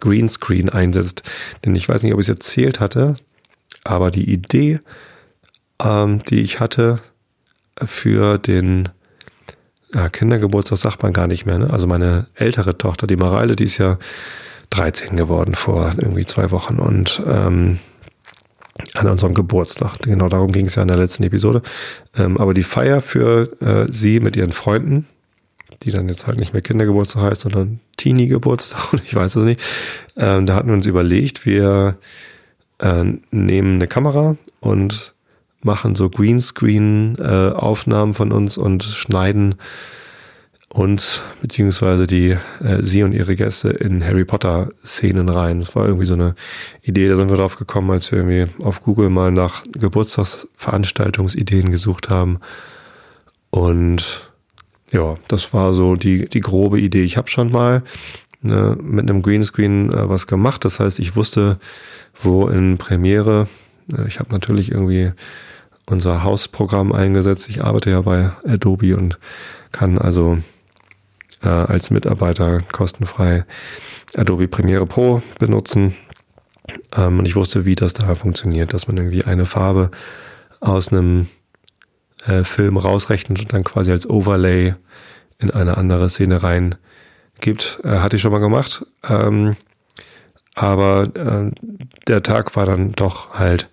Greenscreen 0.00 0.68
einsetzt. 0.68 1.22
Denn 1.64 1.74
ich 1.74 1.88
weiß 1.88 2.02
nicht, 2.02 2.14
ob 2.14 2.20
ich 2.20 2.28
es 2.28 2.34
erzählt 2.34 2.80
hatte, 2.80 3.16
aber 3.84 4.10
die 4.10 4.30
Idee, 4.30 4.80
ähm, 5.82 6.20
die 6.24 6.40
ich 6.40 6.60
hatte 6.60 7.00
für 7.84 8.38
den 8.38 8.88
ja, 9.92 10.08
Kindergeburtstag, 10.08 10.78
sagt 10.78 11.02
man 11.02 11.12
gar 11.12 11.26
nicht 11.26 11.46
mehr. 11.46 11.58
Ne? 11.58 11.70
Also 11.70 11.86
meine 11.86 12.26
ältere 12.34 12.76
Tochter, 12.78 13.06
die 13.06 13.16
Mareile, 13.16 13.56
die 13.56 13.64
ist 13.64 13.78
ja 13.78 13.98
13 14.70 15.16
geworden 15.16 15.54
vor 15.54 15.92
irgendwie 15.96 16.26
zwei 16.26 16.50
Wochen 16.50 16.78
und 16.78 17.22
ähm, 17.26 17.78
an 18.94 19.06
unserem 19.06 19.34
Geburtstag. 19.34 19.98
Genau 20.00 20.28
darum 20.28 20.50
ging 20.50 20.66
es 20.66 20.74
ja 20.74 20.82
in 20.82 20.88
der 20.88 20.96
letzten 20.96 21.22
Episode. 21.22 21.62
Ähm, 22.16 22.38
aber 22.38 22.54
die 22.54 22.64
Feier 22.64 23.02
für 23.02 23.52
äh, 23.60 23.90
sie 23.90 24.18
mit 24.20 24.36
ihren 24.36 24.52
Freunden, 24.52 25.06
die 25.82 25.90
dann 25.90 26.08
jetzt 26.08 26.26
halt 26.26 26.40
nicht 26.40 26.52
mehr 26.52 26.62
Kindergeburtstag 26.62 27.22
heißt, 27.22 27.42
sondern 27.42 27.80
Teenie-Geburtstag, 27.96 28.94
ich 29.06 29.14
weiß 29.14 29.36
es 29.36 29.44
nicht. 29.44 29.60
Ähm, 30.16 30.46
da 30.46 30.54
hatten 30.54 30.68
wir 30.68 30.74
uns 30.74 30.86
überlegt, 30.86 31.44
wir 31.46 31.98
äh, 32.78 33.04
nehmen 33.30 33.74
eine 33.76 33.86
Kamera 33.86 34.36
und 34.60 35.14
machen 35.62 35.94
so 35.96 36.10
Greenscreen-Aufnahmen 36.10 38.12
äh, 38.12 38.14
von 38.14 38.32
uns 38.32 38.58
und 38.58 38.84
schneiden 38.84 39.54
uns 40.68 41.22
beziehungsweise 41.40 42.08
die 42.08 42.36
äh, 42.60 42.82
sie 42.82 43.04
und 43.04 43.12
ihre 43.12 43.36
Gäste 43.36 43.70
in 43.70 44.04
Harry 44.04 44.24
Potter 44.24 44.70
Szenen 44.84 45.28
rein. 45.28 45.60
Das 45.60 45.76
war 45.76 45.86
irgendwie 45.86 46.04
so 46.04 46.14
eine 46.14 46.34
Idee, 46.82 47.08
da 47.08 47.14
sind 47.16 47.30
wir 47.30 47.36
drauf 47.36 47.54
gekommen, 47.56 47.92
als 47.92 48.10
wir 48.10 48.18
irgendwie 48.18 48.46
auf 48.62 48.82
Google 48.82 49.08
mal 49.08 49.30
nach 49.30 49.62
Geburtstagsveranstaltungsideen 49.72 51.70
gesucht 51.70 52.10
haben. 52.10 52.40
Und 53.50 54.33
ja, 54.94 55.16
das 55.28 55.52
war 55.52 55.74
so 55.74 55.96
die 55.96 56.28
die 56.28 56.40
grobe 56.40 56.80
Idee. 56.80 57.02
Ich 57.02 57.16
habe 57.16 57.28
schon 57.28 57.50
mal 57.50 57.82
ne, 58.42 58.78
mit 58.80 59.10
einem 59.10 59.22
Greenscreen 59.22 59.92
äh, 59.92 60.08
was 60.08 60.26
gemacht. 60.26 60.64
Das 60.64 60.78
heißt, 60.78 61.00
ich 61.00 61.16
wusste, 61.16 61.58
wo 62.22 62.46
in 62.46 62.78
Premiere. 62.78 63.48
Äh, 63.92 64.06
ich 64.06 64.20
habe 64.20 64.30
natürlich 64.30 64.70
irgendwie 64.70 65.10
unser 65.86 66.22
Hausprogramm 66.22 66.92
eingesetzt. 66.92 67.48
Ich 67.48 67.64
arbeite 67.64 67.90
ja 67.90 68.00
bei 68.02 68.30
Adobe 68.46 68.96
und 68.96 69.18
kann 69.72 69.98
also 69.98 70.38
äh, 71.42 71.48
als 71.48 71.90
Mitarbeiter 71.90 72.62
kostenfrei 72.72 73.44
Adobe 74.16 74.46
Premiere 74.46 74.86
Pro 74.86 75.22
benutzen. 75.40 75.94
Ähm, 76.96 77.18
und 77.18 77.26
ich 77.26 77.34
wusste, 77.34 77.64
wie 77.64 77.74
das 77.74 77.94
da 77.94 78.14
funktioniert, 78.14 78.72
dass 78.72 78.86
man 78.86 78.96
irgendwie 78.96 79.24
eine 79.24 79.44
Farbe 79.44 79.90
aus 80.60 80.92
einem 80.92 81.26
äh, 82.26 82.44
Film 82.44 82.76
rausrechnet 82.76 83.40
und 83.40 83.52
dann 83.52 83.64
quasi 83.64 83.90
als 83.90 84.08
Overlay 84.08 84.74
in 85.38 85.50
eine 85.50 85.76
andere 85.76 86.08
Szene 86.08 86.42
rein 86.42 86.76
gibt. 87.40 87.80
Äh, 87.84 87.98
hatte 87.98 88.16
ich 88.16 88.22
schon 88.22 88.32
mal 88.32 88.38
gemacht. 88.38 88.86
Ähm, 89.08 89.56
aber 90.54 91.02
äh, 91.16 91.50
der 92.06 92.22
Tag 92.22 92.54
war 92.56 92.66
dann 92.66 92.92
doch 92.92 93.34
halt 93.34 93.68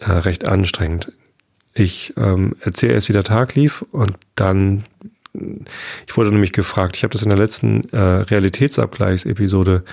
äh, 0.00 0.10
recht 0.10 0.46
anstrengend 0.46 1.12
ich 1.78 2.12
ähm, 2.16 2.54
erzähle 2.60 2.94
erst, 2.94 3.08
wie 3.08 3.12
der 3.12 3.24
Tag 3.24 3.54
lief 3.54 3.82
und 3.92 4.12
dann, 4.34 4.84
ich 6.06 6.16
wurde 6.16 6.30
nämlich 6.30 6.52
gefragt, 6.52 6.96
ich 6.96 7.04
habe 7.04 7.12
das 7.12 7.22
in 7.22 7.28
der 7.28 7.38
letzten 7.38 7.88
äh, 7.90 7.98
Realitätsabgleichsepisode 7.98 9.84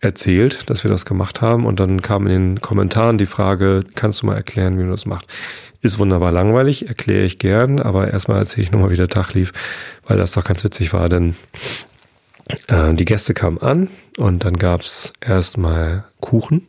erzählt, 0.00 0.68
dass 0.68 0.84
wir 0.84 0.90
das 0.90 1.06
gemacht 1.06 1.40
haben 1.40 1.64
und 1.64 1.80
dann 1.80 2.02
kam 2.02 2.26
in 2.26 2.32
den 2.32 2.60
Kommentaren 2.60 3.16
die 3.16 3.26
Frage, 3.26 3.80
kannst 3.94 4.22
du 4.22 4.26
mal 4.26 4.36
erklären, 4.36 4.78
wie 4.78 4.82
man 4.82 4.90
das 4.90 5.06
macht? 5.06 5.26
Ist 5.82 5.98
wunderbar 5.98 6.32
langweilig, 6.32 6.88
erkläre 6.88 7.24
ich 7.24 7.38
gern, 7.38 7.80
aber 7.80 8.10
erstmal 8.10 8.38
erzähle 8.38 8.64
ich 8.64 8.72
nochmal, 8.72 8.90
wie 8.90 8.96
der 8.96 9.08
Tag 9.08 9.34
lief, 9.34 9.52
weil 10.06 10.16
das 10.16 10.32
doch 10.32 10.44
ganz 10.44 10.64
witzig 10.64 10.92
war, 10.92 11.08
denn 11.08 11.36
äh, 12.68 12.94
die 12.94 13.04
Gäste 13.04 13.34
kamen 13.34 13.58
an 13.58 13.88
und 14.16 14.44
dann 14.44 14.56
gab's 14.56 15.12
erstmal 15.20 16.04
Kuchen 16.20 16.66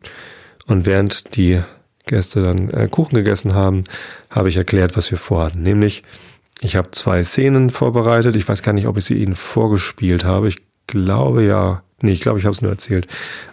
und 0.67 0.85
während 0.85 1.35
die 1.35 1.61
Gäste 2.07 2.41
dann 2.41 2.69
äh, 2.69 2.87
Kuchen 2.89 3.15
gegessen 3.15 3.53
haben, 3.53 3.83
habe 4.29 4.49
ich 4.49 4.57
erklärt, 4.57 4.97
was 4.97 5.11
wir 5.11 5.17
vorhatten. 5.17 5.61
Nämlich, 5.61 6.03
ich 6.61 6.75
habe 6.75 6.91
zwei 6.91 7.23
Szenen 7.23 7.69
vorbereitet. 7.69 8.35
Ich 8.35 8.47
weiß 8.47 8.63
gar 8.63 8.73
nicht, 8.73 8.87
ob 8.87 8.97
ich 8.97 9.05
sie 9.05 9.15
Ihnen 9.15 9.35
vorgespielt 9.35 10.25
habe. 10.25 10.47
Ich 10.47 10.57
glaube 10.87 11.43
ja. 11.43 11.83
Nee, 12.01 12.11
ich 12.11 12.21
glaube, 12.21 12.39
ich 12.39 12.45
habe 12.45 12.53
es 12.53 12.61
nur 12.61 12.71
erzählt. 12.71 13.07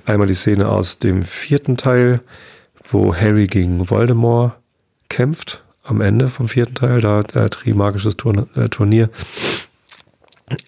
Einmal 0.07 0.27
die 0.27 0.35
Szene 0.35 0.69
aus 0.69 0.99
dem 0.99 1.23
vierten 1.23 1.77
Teil, 1.77 2.21
wo 2.89 3.15
Harry 3.15 3.47
gegen 3.47 3.91
Voldemort 3.91 4.55
kämpft. 5.09 5.63
Am 5.83 6.01
Ende 6.01 6.29
vom 6.29 6.49
vierten 6.49 6.75
Teil, 6.75 7.01
da 7.01 7.21
äh, 7.21 7.51
Trimagisches 7.51 8.17
Turn 8.17 8.47
äh, 8.57 8.69
Turnier. 8.71 9.11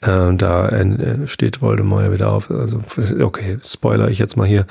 Äh, 0.03 0.35
da 0.35 0.69
äh, 0.69 1.27
steht 1.27 1.63
Voldemort 1.63 2.05
ja 2.05 2.13
wieder 2.13 2.33
auf. 2.33 2.51
Also, 2.51 2.81
okay, 3.21 3.59
spoiler 3.65 4.09
ich 4.09 4.19
jetzt 4.19 4.37
mal 4.37 4.47
hier. 4.47 4.67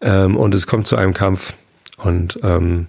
Ähm, 0.00 0.36
und 0.36 0.54
es 0.54 0.66
kommt 0.66 0.86
zu 0.86 0.96
einem 0.96 1.12
Kampf 1.12 1.54
und 1.98 2.38
ähm, 2.42 2.86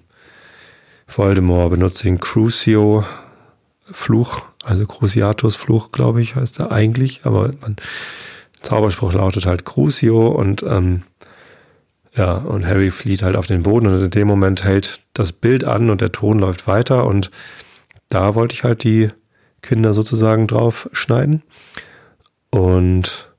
Voldemort 1.06 1.70
benutzt 1.70 2.04
den 2.04 2.18
Crucio 2.18 3.04
Fluch, 3.90 4.42
also 4.64 4.86
Cruciatus 4.86 5.56
Fluch, 5.56 5.92
glaube 5.92 6.22
ich, 6.22 6.36
heißt 6.36 6.60
er 6.60 6.72
eigentlich, 6.72 7.20
aber 7.24 7.52
man, 7.60 7.76
Zauberspruch 8.62 9.12
lautet 9.12 9.44
halt 9.44 9.64
Crucio 9.64 10.28
und 10.28 10.62
ähm, 10.62 11.02
ja, 12.14 12.34
und 12.34 12.66
Harry 12.66 12.90
flieht 12.90 13.22
halt 13.22 13.36
auf 13.36 13.46
den 13.46 13.62
Boden 13.62 13.86
und 13.86 14.02
in 14.02 14.10
dem 14.10 14.28
Moment 14.28 14.64
hält 14.64 15.00
das 15.14 15.32
Bild 15.32 15.64
an 15.64 15.88
und 15.88 16.00
der 16.00 16.12
Ton 16.12 16.38
läuft 16.38 16.66
weiter 16.66 17.06
und 17.06 17.30
da 18.08 18.34
wollte 18.34 18.54
ich 18.54 18.64
halt 18.64 18.84
die 18.84 19.10
Kinder 19.62 19.94
sozusagen 19.94 20.46
drauf 20.46 20.90
schneiden. 20.92 21.42
Und 22.50 23.32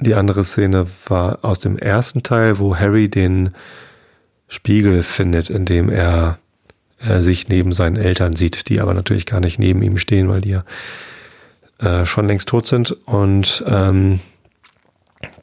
die 0.00 0.14
andere 0.14 0.42
Szene 0.42 0.86
war 1.06 1.40
aus 1.42 1.60
dem 1.60 1.78
ersten 1.78 2.22
Teil, 2.22 2.58
wo 2.58 2.76
Harry 2.76 3.08
den 3.08 3.50
Spiegel 4.48 5.02
findet, 5.02 5.50
in 5.50 5.64
dem 5.64 5.90
er, 5.90 6.38
er 6.98 7.22
sich 7.22 7.48
neben 7.48 7.70
seinen 7.70 7.96
Eltern 7.96 8.34
sieht, 8.34 8.68
die 8.68 8.80
aber 8.80 8.94
natürlich 8.94 9.26
gar 9.26 9.40
nicht 9.40 9.58
neben 9.58 9.82
ihm 9.82 9.98
stehen, 9.98 10.28
weil 10.28 10.40
die 10.40 10.50
ja 10.50 10.64
äh, 11.78 12.06
schon 12.06 12.26
längst 12.26 12.48
tot 12.48 12.66
sind. 12.66 12.92
Und 13.06 13.62
ähm, 13.68 14.20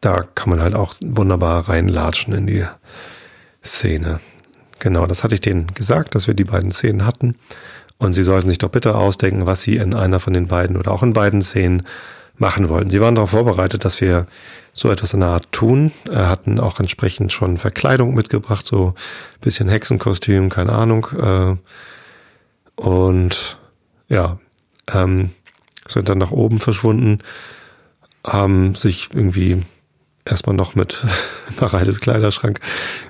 da 0.06 0.24
kann 0.36 0.52
man 0.52 0.62
halt 0.62 0.76
auch 0.76 0.94
wunderbar 1.02 1.68
reinlatschen 1.68 2.34
in 2.36 2.46
die 2.46 2.66
Szene. 3.64 4.20
Genau, 4.78 5.08
das 5.08 5.24
hatte 5.24 5.34
ich 5.34 5.42
denen 5.42 5.66
gesagt, 5.68 6.14
dass 6.14 6.28
wir 6.28 6.36
die 6.36 6.44
beiden 6.44 6.72
Szenen 6.72 7.06
hatten. 7.06 7.36
Und 7.98 8.14
sie 8.14 8.24
sollten 8.24 8.48
sich 8.48 8.60
doch 8.60 8.70
bitte 8.70 8.94
ausdenken, 8.96 9.48
was 9.48 9.64
sie 9.64 9.78
in 9.78 9.96
einer 9.96 10.20
von 10.20 10.34
den 10.34 10.48
beiden 10.48 10.78
oder 10.78 10.92
auch 10.92 11.02
in 11.02 11.14
beiden 11.14 11.42
Szenen 11.42 11.84
machen 12.38 12.70
wollten. 12.70 12.92
Sie 12.92 13.02
waren 13.02 13.16
darauf 13.16 13.32
vorbereitet, 13.32 13.84
dass 13.84 14.00
wir 14.00 14.28
so 14.74 14.92
etwas 14.92 15.14
in 15.14 15.22
der 15.22 15.30
Art 15.30 15.52
tun, 15.52 15.92
äh, 16.12 16.18
hatten 16.18 16.60
auch 16.60 16.80
entsprechend 16.80 17.32
schon 17.32 17.58
Verkleidung 17.58 18.14
mitgebracht, 18.14 18.68
so 18.68 18.94
bisschen 19.42 19.70
Hexenkostüm, 19.70 20.50
keine 20.50 20.74
Ahnung. 20.74 21.08
Äh, 21.18 21.56
und 22.80 23.58
ja, 24.10 24.38
ähm, 24.94 25.32
sind 25.88 26.10
dann 26.10 26.18
nach 26.18 26.32
oben 26.32 26.60
verschwunden, 26.60 27.20
haben 28.24 28.76
sich 28.76 29.10
irgendwie 29.14 29.64
erstmal 30.26 30.56
noch 30.56 30.76
mit 30.76 31.06
Mareides 31.60 32.02
Kleiderschrank 32.02 32.60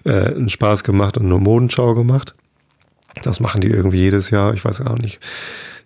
äh, 0.04 0.12
einen 0.12 0.50
Spaß 0.50 0.84
gemacht 0.84 1.18
und 1.18 1.26
eine 1.26 1.40
Modenschau 1.40 1.94
gemacht. 1.94 2.36
Das 3.24 3.40
machen 3.40 3.62
die 3.62 3.70
irgendwie 3.70 4.00
jedes 4.00 4.30
Jahr, 4.30 4.54
ich 4.54 4.66
weiß 4.66 4.82
auch 4.82 4.98
nicht. 4.98 5.20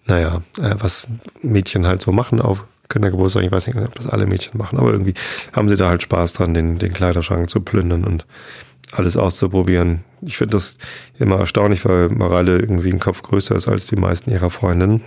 Naja, 0.08 0.42
äh, 0.60 0.76
was 0.80 1.08
Mädchen 1.42 1.86
halt 1.86 2.02
so 2.02 2.12
machen 2.12 2.42
auf 2.42 2.66
Kindergeburtstag. 2.90 3.44
Ich 3.44 3.52
weiß 3.52 3.68
nicht, 3.68 3.78
ob 3.78 3.96
das 3.96 4.08
alle 4.08 4.26
Mädchen 4.26 4.58
machen, 4.58 4.80
aber 4.80 4.92
irgendwie 4.92 5.14
haben 5.54 5.70
sie 5.70 5.78
da 5.78 5.90
halt 5.90 6.02
Spaß 6.02 6.34
dran, 6.34 6.54
den, 6.54 6.80
den 6.80 6.92
Kleiderschrank 6.92 7.50
zu 7.50 7.62
plündern 7.62 8.04
und 8.04 8.26
alles 8.92 9.16
auszuprobieren. 9.16 10.04
Ich 10.22 10.38
finde 10.38 10.54
das 10.54 10.80
immer 11.20 11.40
erstaunlich, 11.40 11.86
weil 11.86 12.10
Mareile 12.10 12.58
irgendwie 12.58 12.92
ein 12.92 13.00
Kopf 13.00 13.22
größer 13.22 13.56
ist 13.56 13.68
als 13.68 13.86
die 13.86 13.96
meisten 13.96 14.32
ihrer 14.32 14.50
Freundinnen, 14.50 15.04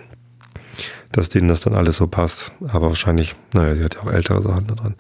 dass 1.11 1.29
denen 1.29 1.49
das 1.49 1.63
dann 1.63 1.75
alles 1.75 1.97
so 1.97 2.07
passt. 2.07 2.53
Aber 2.69 2.89
wahrscheinlich, 2.89 3.35
naja, 3.53 3.75
sie 3.75 3.83
hat 3.83 3.97
ja 3.97 4.03
auch 4.03 4.13
ältere 4.13 4.41
Sachen 4.41 4.69
da 4.69 4.75
dran. 4.77 4.95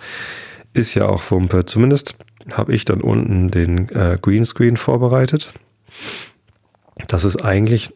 Ist 0.74 0.94
ja 0.94 1.08
auch 1.08 1.30
Wumpe. 1.30 1.64
Zumindest 1.66 2.16
habe 2.52 2.74
ich 2.74 2.84
dann 2.84 3.00
unten 3.00 3.50
den 3.50 3.88
äh, 3.90 4.18
Greenscreen 4.20 4.76
vorbereitet. 4.76 5.52
Das 7.08 7.24
ist 7.24 7.44
eigentlich 7.44 7.94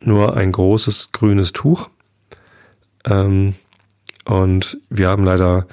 nur 0.00 0.36
ein 0.36 0.52
großes 0.52 1.12
grünes 1.12 1.52
Tuch. 1.52 1.88
Ähm, 3.08 3.54
und 4.24 4.78
wir 4.90 5.08
haben 5.08 5.24
leider 5.24 5.66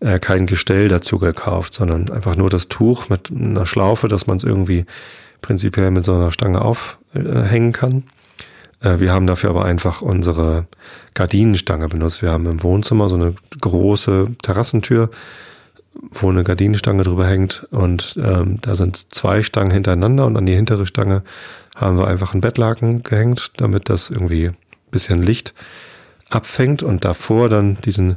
äh, 0.00 0.18
kein 0.18 0.46
Gestell 0.46 0.88
dazu 0.88 1.18
gekauft, 1.18 1.74
sondern 1.74 2.10
einfach 2.10 2.36
nur 2.36 2.50
das 2.50 2.68
Tuch 2.68 3.08
mit 3.08 3.30
einer 3.30 3.66
Schlaufe, 3.66 4.08
dass 4.08 4.26
man 4.26 4.36
es 4.36 4.44
irgendwie 4.44 4.86
prinzipiell 5.40 5.90
mit 5.90 6.04
so 6.04 6.14
einer 6.14 6.32
Stange 6.32 6.62
aufhängen 6.62 7.72
kann. 7.72 8.04
Äh, 8.80 9.00
wir 9.00 9.12
haben 9.12 9.26
dafür 9.26 9.50
aber 9.50 9.64
einfach 9.64 10.02
unsere 10.02 10.66
Gardinenstange 11.14 11.88
benutzt. 11.88 12.22
Wir 12.22 12.30
haben 12.30 12.46
im 12.46 12.62
Wohnzimmer 12.62 13.08
so 13.08 13.16
eine 13.16 13.34
große 13.60 14.28
Terrassentür, 14.42 15.10
wo 15.94 16.30
eine 16.30 16.44
Gardinenstange 16.44 17.04
drüber 17.04 17.26
hängt 17.26 17.66
und 17.70 18.18
ähm, 18.22 18.58
da 18.60 18.74
sind 18.74 19.12
zwei 19.12 19.42
Stangen 19.42 19.70
hintereinander 19.70 20.26
und 20.26 20.36
an 20.36 20.46
die 20.46 20.54
hintere 20.54 20.86
Stange 20.86 21.22
haben 21.74 21.98
wir 21.98 22.06
einfach 22.06 22.32
einen 22.32 22.40
Bettlaken 22.40 23.02
gehängt, 23.02 23.52
damit 23.56 23.88
das 23.88 24.10
irgendwie 24.10 24.50
bisschen 24.90 25.22
Licht 25.22 25.54
abfängt 26.30 26.82
und 26.82 27.04
davor 27.04 27.48
dann 27.48 27.76
diesen, 27.84 28.16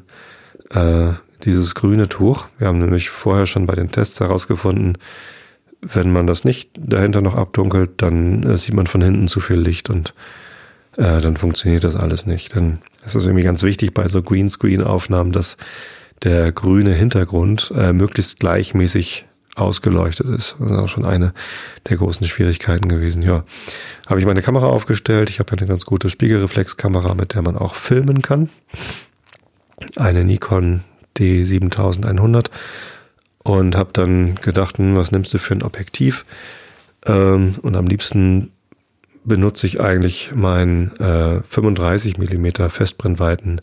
äh, 0.70 1.10
dieses 1.44 1.76
grüne 1.76 2.08
Tuch. 2.08 2.46
Wir 2.58 2.68
haben 2.68 2.80
nämlich 2.80 3.10
vorher 3.10 3.46
schon 3.46 3.66
bei 3.66 3.76
den 3.76 3.92
Tests 3.92 4.20
herausgefunden, 4.20 4.98
wenn 5.82 6.12
man 6.12 6.28
das 6.28 6.44
nicht 6.44 6.72
dahinter 6.78 7.22
noch 7.22 7.36
abdunkelt, 7.36 8.02
dann 8.02 8.44
äh, 8.44 8.58
sieht 8.58 8.74
man 8.74 8.88
von 8.88 9.02
hinten 9.02 9.28
zu 9.28 9.40
viel 9.40 9.60
Licht 9.60 9.90
und 9.90 10.14
äh, 10.98 11.22
dann 11.22 11.38
funktioniert 11.38 11.84
das 11.84 11.96
alles 11.96 12.26
nicht. 12.26 12.56
Denn 12.56 12.80
es 13.06 13.16
ist 13.16 13.26
irgendwie 13.26 13.44
ganz 13.44 13.64
wichtig 13.64 13.94
bei 13.94 14.08
so 14.08 14.24
Greenscreen-Aufnahmen, 14.24 15.32
dass 15.32 15.58
der 16.24 16.52
grüne 16.52 16.94
Hintergrund 16.94 17.72
äh, 17.76 17.94
möglichst 17.94 18.40
gleichmäßig 18.40 19.26
ausgeleuchtet 19.56 20.28
ist. 20.28 20.56
Das 20.60 20.72
ist 20.72 20.78
auch 20.78 20.88
schon 20.88 21.06
eine 21.06 21.34
der 21.90 21.98
großen 21.98 22.28
Schwierigkeiten 22.28 22.88
gewesen. 22.88 23.22
Ja, 23.22 23.44
habe 24.06 24.20
ich 24.20 24.26
meine 24.26 24.42
Kamera 24.42 24.68
aufgestellt. 24.68 25.30
Ich 25.30 25.40
habe 25.40 25.52
eine 25.58 25.68
ganz 25.68 25.86
gute 25.86 26.10
Spiegelreflexkamera, 26.10 27.16
mit 27.16 27.34
der 27.34 27.42
man 27.42 27.58
auch 27.58 27.76
filmen 27.76 28.22
kann. 28.22 28.50
Eine 29.96 30.24
Nikon 30.24 30.84
D7100 31.18 32.48
und 33.44 33.76
habe 33.76 33.90
dann 33.94 34.36
gedacht, 34.36 34.78
hm, 34.78 34.96
was 34.96 35.12
nimmst 35.12 35.34
du 35.34 35.40
für 35.40 35.56
ein 35.56 35.64
Objektiv? 35.64 36.26
Ähm, 37.06 37.56
und 37.62 37.76
am 37.76 37.88
liebsten 37.88 38.52
benutze 39.24 39.68
ich 39.68 39.82
eigentlich 39.82 40.32
mein 40.36 40.96
äh, 40.98 41.42
35 41.42 42.18
Millimeter 42.18 42.70
Festbrennweiten 42.70 43.62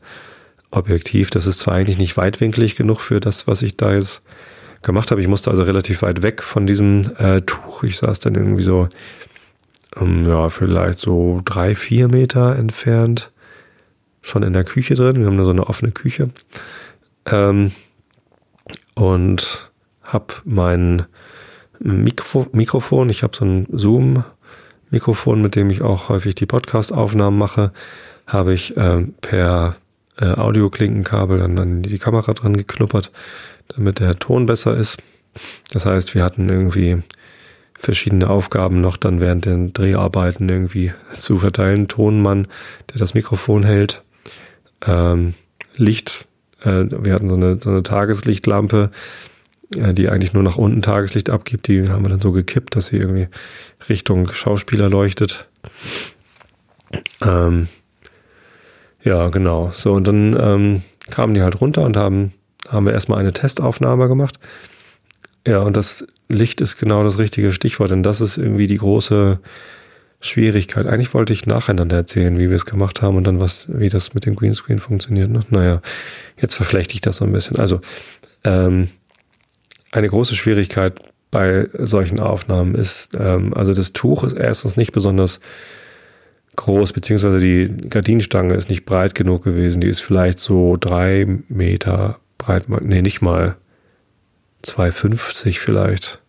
Objektiv. 0.75 1.31
Das 1.31 1.47
ist 1.47 1.61
zwar 1.61 1.75
eigentlich 1.75 1.99
nicht 1.99 2.17
weitwinklig 2.17 2.77
genug 2.77 3.01
für 3.01 3.21
das, 3.21 3.47
was 3.47 3.63
ich 3.63 3.77
da 3.77 3.95
jetzt 3.95 4.23
gemacht 4.83 5.11
habe. 5.11 5.21
Ich 5.21 5.29
musste 5.29 5.51
also 5.51 5.63
relativ 5.63 6.03
weit 6.03 6.23
weg 6.23 6.43
von 6.43 6.67
diesem 6.67 7.11
äh, 7.19 7.41
Tuch. 7.43 7.85
Ich 7.85 7.99
saß 7.99 8.21
dann 8.21 8.35
irgendwie 8.35 8.63
so, 8.63 8.89
ähm, 9.97 10.25
ja, 10.27 10.49
vielleicht 10.49 10.99
so 10.99 11.41
drei, 11.45 11.75
vier 11.75 12.09
Meter 12.09 12.57
entfernt, 12.57 13.31
schon 14.21 14.43
in 14.43 14.53
der 14.53 14.65
Küche 14.65 14.95
drin. 14.95 15.21
Wir 15.21 15.27
haben 15.27 15.39
da 15.39 15.45
so 15.45 15.51
eine 15.51 15.67
offene 15.69 15.93
Küche. 15.93 16.31
Ähm, 17.27 17.73
und 18.95 19.71
habe 20.03 20.35
mein 20.45 21.07
Mikro 21.81 22.47
Mikrofon, 22.53 23.11
ich 23.11 23.23
habe 23.23 23.37
so 23.37 23.45
ein 23.45 23.67
Zoom-Mikrofon, 23.71 25.41
mit 25.43 25.57
dem 25.57 25.71
ich 25.71 25.83
auch 25.83 26.09
häufig 26.09 26.35
die 26.35 26.47
Podcast-Aufnahmen 26.47 27.39
mache, 27.39 27.73
habe 28.27 28.55
ich 28.55 28.77
äh, 28.77 29.03
per 29.21 29.77
äh, 30.21 30.27
Audioklinkenkabel 30.27 31.39
dann 31.39 31.59
an 31.59 31.83
die 31.83 31.99
Kamera 31.99 32.33
dran 32.33 32.57
geknuppert 32.57 33.11
damit 33.69 34.01
der 34.01 34.17
Ton 34.17 34.47
besser 34.47 34.77
ist. 34.77 34.99
Das 35.73 35.87
heißt, 35.87 36.15
wir 36.15 36.23
hatten 36.25 36.49
irgendwie 36.49 37.03
verschiedene 37.79 38.31
Aufgaben 38.31 38.81
noch 38.81 38.97
dann 38.97 39.21
während 39.21 39.45
den 39.45 39.73
Dreharbeiten 39.73 40.49
irgendwie 40.49 40.93
zu 41.13 41.39
verteilen. 41.39 41.89
Tonmann, 41.89 42.49
der 42.93 42.99
das 42.99 43.15
Mikrofon 43.15 43.65
hält, 43.65 44.03
ähm, 44.87 45.35
Licht, 45.77 46.27
äh, 46.63 46.85
wir 46.91 47.13
hatten 47.15 47.29
so 47.29 47.37
eine, 47.37 47.61
so 47.61 47.71
eine 47.71 47.83
Tageslichtlampe, 47.83 48.91
äh, 49.77 49.93
die 49.93 50.09
eigentlich 50.09 50.33
nur 50.33 50.43
nach 50.43 50.57
unten 50.57 50.83
Tageslicht 50.83 51.31
abgibt. 51.31 51.67
Die 51.67 51.89
haben 51.89 52.05
wir 52.05 52.11
dann 52.11 52.21
so 52.21 52.33
gekippt, 52.33 52.77
dass 52.77 52.87
sie 52.87 52.99
irgendwie 52.99 53.29
Richtung 53.89 54.33
Schauspieler 54.33 54.89
leuchtet. 54.89 55.49
Ähm, 57.23 57.69
ja, 59.05 59.29
genau. 59.29 59.71
So, 59.75 59.93
und 59.93 60.07
dann 60.07 60.37
ähm, 60.41 60.83
kamen 61.11 61.35
die 61.35 61.43
halt 61.43 61.61
runter 61.61 61.83
und 61.83 61.97
haben, 61.97 62.33
haben 62.69 62.87
wir 62.87 62.93
erstmal 62.93 63.19
eine 63.19 63.33
Testaufnahme 63.33 64.09
gemacht. 64.09 64.39
Ja, 65.47 65.61
und 65.61 65.77
das 65.77 66.07
Licht 66.29 66.61
ist 66.61 66.79
genau 66.79 67.05
das 67.05 67.19
richtige 67.19 67.53
Stichwort, 67.53 67.91
denn 67.91 68.03
das 68.03 68.21
ist 68.21 68.39
irgendwie 68.39 68.67
die 68.67 68.79
große 68.79 69.39
Schwierigkeit. 70.21 70.87
Eigentlich 70.87 71.13
wollte 71.13 71.35
ich 71.35 71.45
nacheinander 71.45 71.97
erzählen, 71.97 72.41
wie 72.41 72.49
wir 72.49 72.57
es 72.57 72.65
gemacht 72.65 73.03
haben 73.03 73.17
und 73.17 73.25
dann 73.25 73.41
was, 73.41 73.67
wie 73.69 73.91
das 73.91 74.15
mit 74.15 74.25
dem 74.25 74.37
Greenscreen 74.37 74.79
funktioniert. 74.79 75.31
Ne? 75.31 75.43
Naja, 75.51 75.83
jetzt 76.41 76.55
verflechte 76.55 76.95
ich 76.95 77.03
das 77.03 77.19
so 77.19 77.27
ein 77.27 77.33
bisschen. 77.33 77.59
Also, 77.59 77.83
ähm, 78.43 78.89
eine 79.93 80.09
große 80.09 80.35
Schwierigkeit 80.35 80.99
bei 81.31 81.69
solchen 81.79 82.21
Aufnahmen 82.21 82.75
ist, 82.75 83.11
ähm, 83.19 83.53
also 83.55 83.75
das 83.75 83.93
Tuch 83.93 84.25
ist 84.25 84.37
erstens 84.37 84.77
nicht 84.77 84.93
besonders 84.93 85.41
groß, 86.57 86.93
beziehungsweise 86.93 87.39
die 87.39 87.75
Gardinenstange 87.89 88.55
ist 88.55 88.71
nicht 88.71 88.85
breit 88.85 89.15
genug 89.15 89.45
gewesen. 89.45 89.81
Die 89.81 89.89
ist 89.89 90.01
vielleicht 90.01 90.39
so 90.39 90.77
drei 90.79 91.27
Meter 91.49 92.19
breit, 92.39 92.69
nee, 92.69 93.03
nicht 93.03 93.23
mal 93.23 93.57
2,50 94.65 95.59
vielleicht 95.59 96.21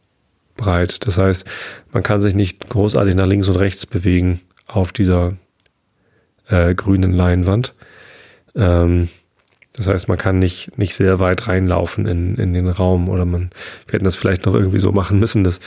breit. 0.55 1.05
Das 1.07 1.17
heißt, 1.17 1.45
man 1.91 2.03
kann 2.03 2.21
sich 2.21 2.35
nicht 2.35 2.69
großartig 2.69 3.15
nach 3.15 3.27
links 3.27 3.47
und 3.47 3.57
rechts 3.57 3.85
bewegen 3.85 4.41
auf 4.67 4.91
dieser 4.91 5.33
äh, 6.47 6.73
grünen 6.75 7.11
Leinwand. 7.11 7.73
Ähm, 8.55 9.09
das 9.73 9.87
heißt, 9.87 10.07
man 10.07 10.17
kann 10.17 10.39
nicht, 10.39 10.77
nicht 10.77 10.95
sehr 10.95 11.19
weit 11.19 11.47
reinlaufen 11.47 12.05
in, 12.05 12.35
in 12.35 12.53
den 12.53 12.69
Raum 12.69 13.09
oder 13.09 13.25
man, 13.25 13.49
wir 13.87 13.93
hätten 13.93 14.05
das 14.05 14.15
vielleicht 14.15 14.45
noch 14.45 14.53
irgendwie 14.53 14.79
so 14.79 14.91
machen 14.93 15.19
müssen, 15.19 15.43
dass 15.43 15.59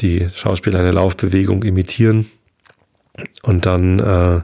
die 0.00 0.28
Schauspieler 0.34 0.80
eine 0.80 0.92
Laufbewegung 0.92 1.62
imitieren 1.62 2.26
und 3.42 3.66
dann 3.66 3.98
äh, 3.98 4.42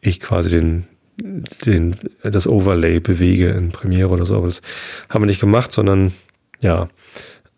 ich 0.00 0.20
quasi 0.20 0.50
den, 0.50 0.84
den, 1.16 1.96
das 2.22 2.46
Overlay 2.46 3.00
bewege 3.00 3.50
in 3.50 3.70
Premiere 3.70 4.08
oder 4.08 4.26
so. 4.26 4.36
Aber 4.36 4.46
das 4.46 4.62
haben 5.08 5.22
wir 5.22 5.26
nicht 5.26 5.40
gemacht, 5.40 5.72
sondern 5.72 6.12
ja, 6.60 6.88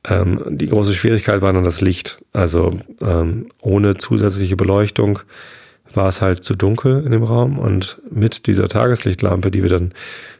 ähm, 0.09 0.43
die 0.49 0.67
große 0.67 0.95
Schwierigkeit 0.95 1.43
war 1.43 1.53
dann 1.53 1.65
das 1.65 1.81
Licht. 1.81 2.23
Also 2.33 2.79
ähm, 3.01 3.49
ohne 3.61 3.99
zusätzliche 3.99 4.57
Beleuchtung 4.57 5.21
war 5.95 6.09
es 6.09 6.21
halt 6.21 6.45
zu 6.45 6.55
dunkel 6.55 7.03
in 7.05 7.13
dem 7.13 7.23
Raum 7.23 7.59
und 7.59 8.01
mit 8.11 8.47
dieser 8.47 8.69
Tageslichtlampe, 8.69 9.51
die 9.51 9.63
wir 9.63 9.71
dann 9.71 9.93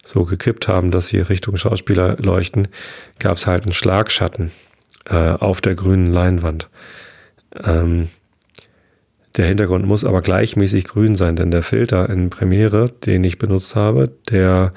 so 0.05 0.25
gekippt 0.25 0.69
haben, 0.69 0.91
dass 0.91 1.09
sie 1.09 1.21
Richtung 1.21 1.57
Schauspieler 1.57 2.17
leuchten, 2.19 2.69
gab 3.19 3.37
es 3.37 3.47
halt 3.47 3.65
einen 3.65 3.73
Schlagschatten 3.73 4.51
äh, 5.07 5.15
auf 5.15 5.61
der 5.61 5.75
grünen 5.75 6.07
Leinwand. 6.07 6.69
Ähm, 7.65 8.09
der 9.39 9.47
Hintergrund 9.47 9.87
muss 9.87 10.05
aber 10.05 10.21
gleichmäßig 10.21 10.85
grün 10.85 11.15
sein, 11.15 11.37
denn 11.37 11.53
der 11.53 11.63
Filter 11.63 12.11
in 12.11 12.29
Premiere, 12.29 12.91
den 12.91 13.23
ich 13.23 13.39
benutzt 13.39 13.77
habe, 13.77 14.11
der, 14.31 14.73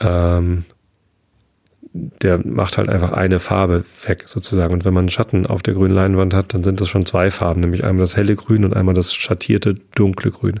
ähm, 0.00 0.64
der 1.92 2.46
macht 2.46 2.76
halt 2.76 2.90
einfach 2.90 3.12
eine 3.12 3.40
Farbe 3.40 3.84
weg 4.06 4.24
sozusagen. 4.26 4.74
Und 4.74 4.84
wenn 4.84 4.92
man 4.92 5.08
Schatten 5.08 5.46
auf 5.46 5.62
der 5.62 5.72
grünen 5.72 5.94
Leinwand 5.94 6.34
hat, 6.34 6.52
dann 6.52 6.62
sind 6.62 6.78
das 6.80 6.90
schon 6.90 7.06
zwei 7.06 7.30
Farben, 7.30 7.62
nämlich 7.62 7.82
einmal 7.82 8.04
das 8.04 8.16
helle 8.16 8.36
Grün 8.36 8.66
und 8.66 8.76
einmal 8.76 8.94
das 8.94 9.14
schattierte 9.14 9.74
dunkle 9.94 10.30
Grün. 10.30 10.60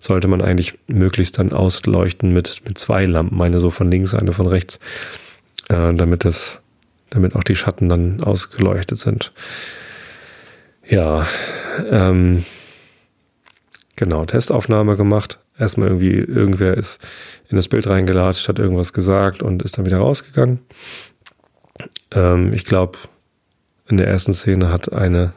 Sollte 0.00 0.28
man 0.28 0.40
eigentlich 0.40 0.78
möglichst 0.86 1.38
dann 1.38 1.52
ausleuchten 1.52 2.32
mit, 2.32 2.62
mit 2.64 2.78
zwei 2.78 3.06
Lampen, 3.06 3.42
eine 3.42 3.58
so 3.58 3.70
von 3.70 3.90
links, 3.90 4.14
eine 4.14 4.32
von 4.32 4.46
rechts, 4.46 4.78
äh, 5.68 5.92
damit 5.94 6.24
das, 6.24 6.60
damit 7.10 7.34
auch 7.34 7.44
die 7.44 7.56
Schatten 7.56 7.88
dann 7.88 8.22
ausgeleuchtet 8.22 8.98
sind. 8.98 9.32
Ja, 10.92 11.26
ähm, 11.90 12.44
genau, 13.96 14.26
Testaufnahme 14.26 14.98
gemacht. 14.98 15.38
Erstmal 15.58 15.88
irgendwie, 15.88 16.16
irgendwer 16.16 16.76
ist 16.76 17.00
in 17.48 17.56
das 17.56 17.68
Bild 17.68 17.86
reingelatscht, 17.86 18.46
hat 18.46 18.58
irgendwas 18.58 18.92
gesagt 18.92 19.42
und 19.42 19.62
ist 19.62 19.78
dann 19.78 19.86
wieder 19.86 19.96
rausgegangen. 19.96 20.58
Ähm, 22.10 22.52
ich 22.52 22.66
glaube, 22.66 22.98
in 23.88 23.96
der 23.96 24.06
ersten 24.06 24.34
Szene 24.34 24.68
hat 24.68 24.92
eine 24.92 25.32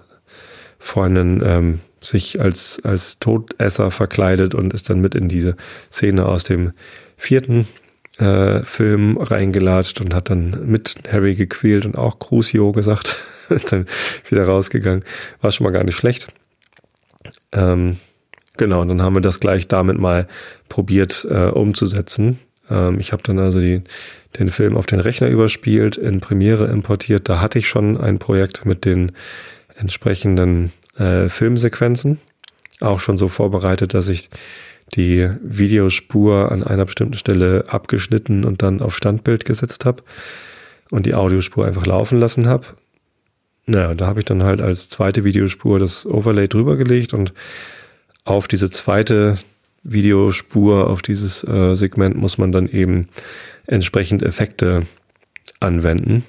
Freundin 0.78 1.42
ähm, 1.42 1.80
sich 2.02 2.42
als, 2.42 2.82
als 2.84 3.20
Todesser 3.20 3.92
verkleidet 3.92 4.56
und 4.56 4.74
ist 4.74 4.90
dann 4.90 5.00
mit 5.00 5.16
in 5.16 5.30
diese 5.30 5.56
Szene 5.90 6.26
aus 6.26 6.44
dem 6.44 6.74
vierten 7.16 7.66
äh, 8.18 8.60
Film 8.64 9.18
reingelatscht 9.18 10.02
und 10.02 10.14
hat 10.14 10.30
dann 10.30 10.68
mit 10.70 10.96
Harry 11.10 11.36
gequält 11.36 11.86
und 11.86 11.98
auch 11.98 12.20
Crucio 12.20 12.74
gesagt. 12.74 13.16
ist 13.50 13.72
dann 13.72 13.86
wieder 14.30 14.46
rausgegangen. 14.46 15.04
War 15.42 15.52
schon 15.52 15.66
mal 15.66 15.72
gar 15.72 15.84
nicht 15.84 15.96
schlecht. 15.96 16.28
Ähm, 17.52 17.98
genau, 18.58 18.82
und 18.82 18.90
dann 18.90 19.02
haben 19.02 19.16
wir 19.16 19.22
das 19.22 19.40
gleich 19.40 19.68
damit 19.68 19.98
mal 19.98 20.28
probiert 20.70 21.26
äh, 21.30 21.48
umzusetzen. 21.48 22.40
Ähm, 22.70 23.00
ich 23.00 23.12
habe 23.12 23.24
dann 23.24 23.40
also 23.40 23.60
die, 23.60 23.82
den 24.38 24.50
Film 24.50 24.78
auf 24.78 24.86
den 24.86 25.00
Rechner 25.00 25.30
überspielt, 25.30 25.98
in 25.98 26.20
Premiere 26.20 26.66
importiert. 26.68 27.30
Da 27.30 27.42
hatte 27.42 27.60
ich 27.60 27.68
schon 27.68 27.98
ein 27.98 28.20
Projekt 28.20 28.66
mit 28.66 28.86
den 28.86 29.12
entsprechenden 29.78 30.72
äh, 30.98 31.30
Filmsequenzen. 31.30 32.20
Auch 32.82 33.00
schon 33.00 33.18
so 33.18 33.28
vorbereitet, 33.28 33.94
dass 33.94 34.08
ich 34.08 34.30
die 34.94 35.30
Videospur 35.42 36.52
an 36.52 36.64
einer 36.64 36.86
bestimmten 36.86 37.18
Stelle 37.18 37.66
abgeschnitten 37.68 38.46
und 38.46 38.62
dann 38.62 38.82
auf 38.82 38.96
Standbild 38.96 39.46
gesetzt 39.46 39.86
habe 39.86 40.04
und 40.92 41.06
die 41.06 41.16
Audiospur 41.16 41.66
einfach 41.66 41.86
laufen 41.86 42.20
lassen 42.20 42.48
habe. 42.48 42.68
Naja, 43.66 43.96
da 43.96 44.08
habe 44.08 44.20
ich 44.20 44.26
dann 44.26 44.44
halt 44.44 44.62
als 44.62 44.90
zweite 44.90 45.24
Videospur 45.24 45.80
das 45.80 46.06
Overlay 46.06 46.48
drüber 46.48 46.78
gelegt 46.78 47.14
und 47.14 47.34
auf 48.24 48.48
diese 48.48 48.70
zweite 48.70 49.38
Videospur, 49.84 50.90
auf 50.90 51.02
dieses 51.02 51.44
äh, 51.44 51.76
Segment 51.76 52.16
muss 52.16 52.38
man 52.38 52.52
dann 52.52 52.68
eben 52.68 53.08
entsprechend 53.68 54.24
Effekte 54.24 54.84
anwenden. 55.60 56.24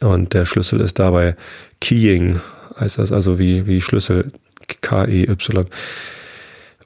Und 0.00 0.34
der 0.34 0.44
Schlüssel 0.44 0.80
ist 0.80 0.98
dabei 0.98 1.34
Keying, 1.80 2.40
heißt 2.78 2.98
das 2.98 3.10
also 3.10 3.38
wie, 3.38 3.66
wie 3.66 3.80
Schlüssel 3.80 4.32
K-E-Y. 4.80 5.66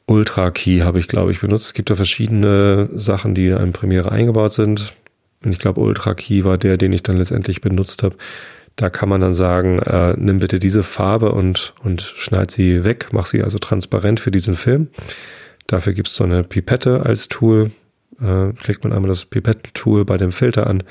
Ultra 0.07 0.53
Key 0.53 0.81
habe 0.81 1.01
ich, 1.01 1.09
glaube 1.09 1.33
ich, 1.33 1.41
benutzt. 1.41 1.67
Es 1.67 1.75
gibt 1.75 1.91
da 1.91 1.97
verschiedene 1.97 2.89
Sachen, 2.95 3.35
die 3.35 3.49
in 3.49 3.73
Premiere 3.73 4.13
eingebaut 4.13 4.53
sind. 4.53 4.95
Und 5.45 5.51
ich 5.51 5.59
glaube, 5.59 5.81
Ultra 5.81 6.15
Key 6.15 6.45
war 6.45 6.59
der, 6.59 6.77
den 6.77 6.93
ich 6.93 7.03
dann 7.03 7.17
letztendlich 7.17 7.61
benutzt 7.61 8.05
habe. 8.05 8.17
Da 8.77 8.91
kann 8.91 9.09
man 9.09 9.23
dann 9.23 9.33
sagen, 9.33 9.79
äh, 9.79 10.15
nimm 10.19 10.39
bitte 10.39 10.59
diese 10.59 10.83
Farbe 10.83 11.33
und, 11.33 11.75
und 11.83 12.03
schneid 12.03 12.51
sie 12.51 12.85
weg, 12.85 13.09
mach 13.13 13.27
sie 13.27 13.43
also 13.43 13.59
transparent 13.59 14.21
für 14.21 14.31
diesen 14.31 14.55
Film. 14.55 14.89
Dafür 15.67 15.95
gibt's 15.95 16.15
so 16.15 16.25
eine 16.25 16.45
Pipette 16.45 17.05
als 17.05 17.29
Tool. 17.29 17.71
Äh, 18.21 18.57
schlägt 18.63 18.85
man 18.85 18.93
einmal 18.93 19.09
das 19.09 19.25
Pipettentool 19.25 20.05
bei 20.05 20.19
dem 20.19 20.31
Filter 20.31 20.67
an 20.67 20.83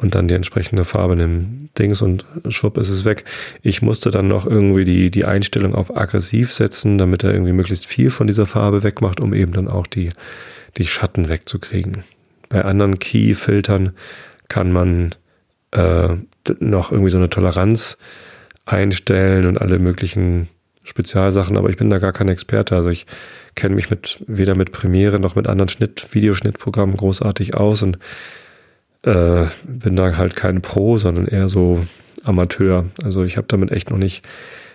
und 0.00 0.14
dann 0.14 0.28
die 0.28 0.34
entsprechende 0.34 0.84
Farbe 0.84 1.16
dem 1.16 1.68
Dings 1.78 2.00
und 2.02 2.24
schwupp 2.48 2.78
ist 2.78 2.88
es 2.88 3.04
weg. 3.04 3.24
Ich 3.62 3.82
musste 3.82 4.10
dann 4.10 4.28
noch 4.28 4.46
irgendwie 4.46 4.84
die, 4.84 5.10
die 5.10 5.24
Einstellung 5.24 5.74
auf 5.74 5.96
aggressiv 5.96 6.52
setzen, 6.52 6.98
damit 6.98 7.22
er 7.22 7.32
irgendwie 7.32 7.52
möglichst 7.52 7.86
viel 7.86 8.10
von 8.10 8.26
dieser 8.26 8.46
Farbe 8.46 8.82
wegmacht, 8.82 9.20
um 9.20 9.34
eben 9.34 9.52
dann 9.52 9.68
auch 9.68 9.86
die, 9.86 10.10
die 10.78 10.86
Schatten 10.86 11.28
wegzukriegen. 11.28 12.04
Bei 12.48 12.64
anderen 12.64 12.98
Key-Filtern 12.98 13.92
kann 14.48 14.72
man 14.72 15.14
äh, 15.72 16.16
noch 16.58 16.92
irgendwie 16.92 17.10
so 17.10 17.18
eine 17.18 17.30
Toleranz 17.30 17.98
einstellen 18.66 19.46
und 19.46 19.60
alle 19.60 19.78
möglichen 19.78 20.48
Spezialsachen, 20.84 21.56
aber 21.56 21.70
ich 21.70 21.76
bin 21.76 21.90
da 21.90 21.98
gar 21.98 22.12
kein 22.12 22.28
Experte. 22.28 22.74
Also 22.74 22.88
ich 22.88 23.06
kenne 23.54 23.74
mich 23.74 23.90
mit 23.90 24.22
weder 24.26 24.54
mit 24.54 24.72
Premiere 24.72 25.20
noch 25.20 25.36
mit 25.36 25.46
anderen 25.46 25.68
Schnitt, 25.68 26.08
Videoschnittprogrammen 26.12 26.96
großartig 26.96 27.54
aus 27.54 27.82
und 27.82 27.98
äh, 29.02 29.44
bin 29.64 29.96
da 29.96 30.16
halt 30.16 30.36
kein 30.36 30.62
Pro, 30.62 30.98
sondern 30.98 31.26
eher 31.26 31.48
so 31.48 31.84
Amateur. 32.24 32.86
Also 33.02 33.24
ich 33.24 33.36
habe 33.36 33.46
damit 33.48 33.70
echt 33.70 33.90
noch 33.90 33.98
nicht 33.98 34.26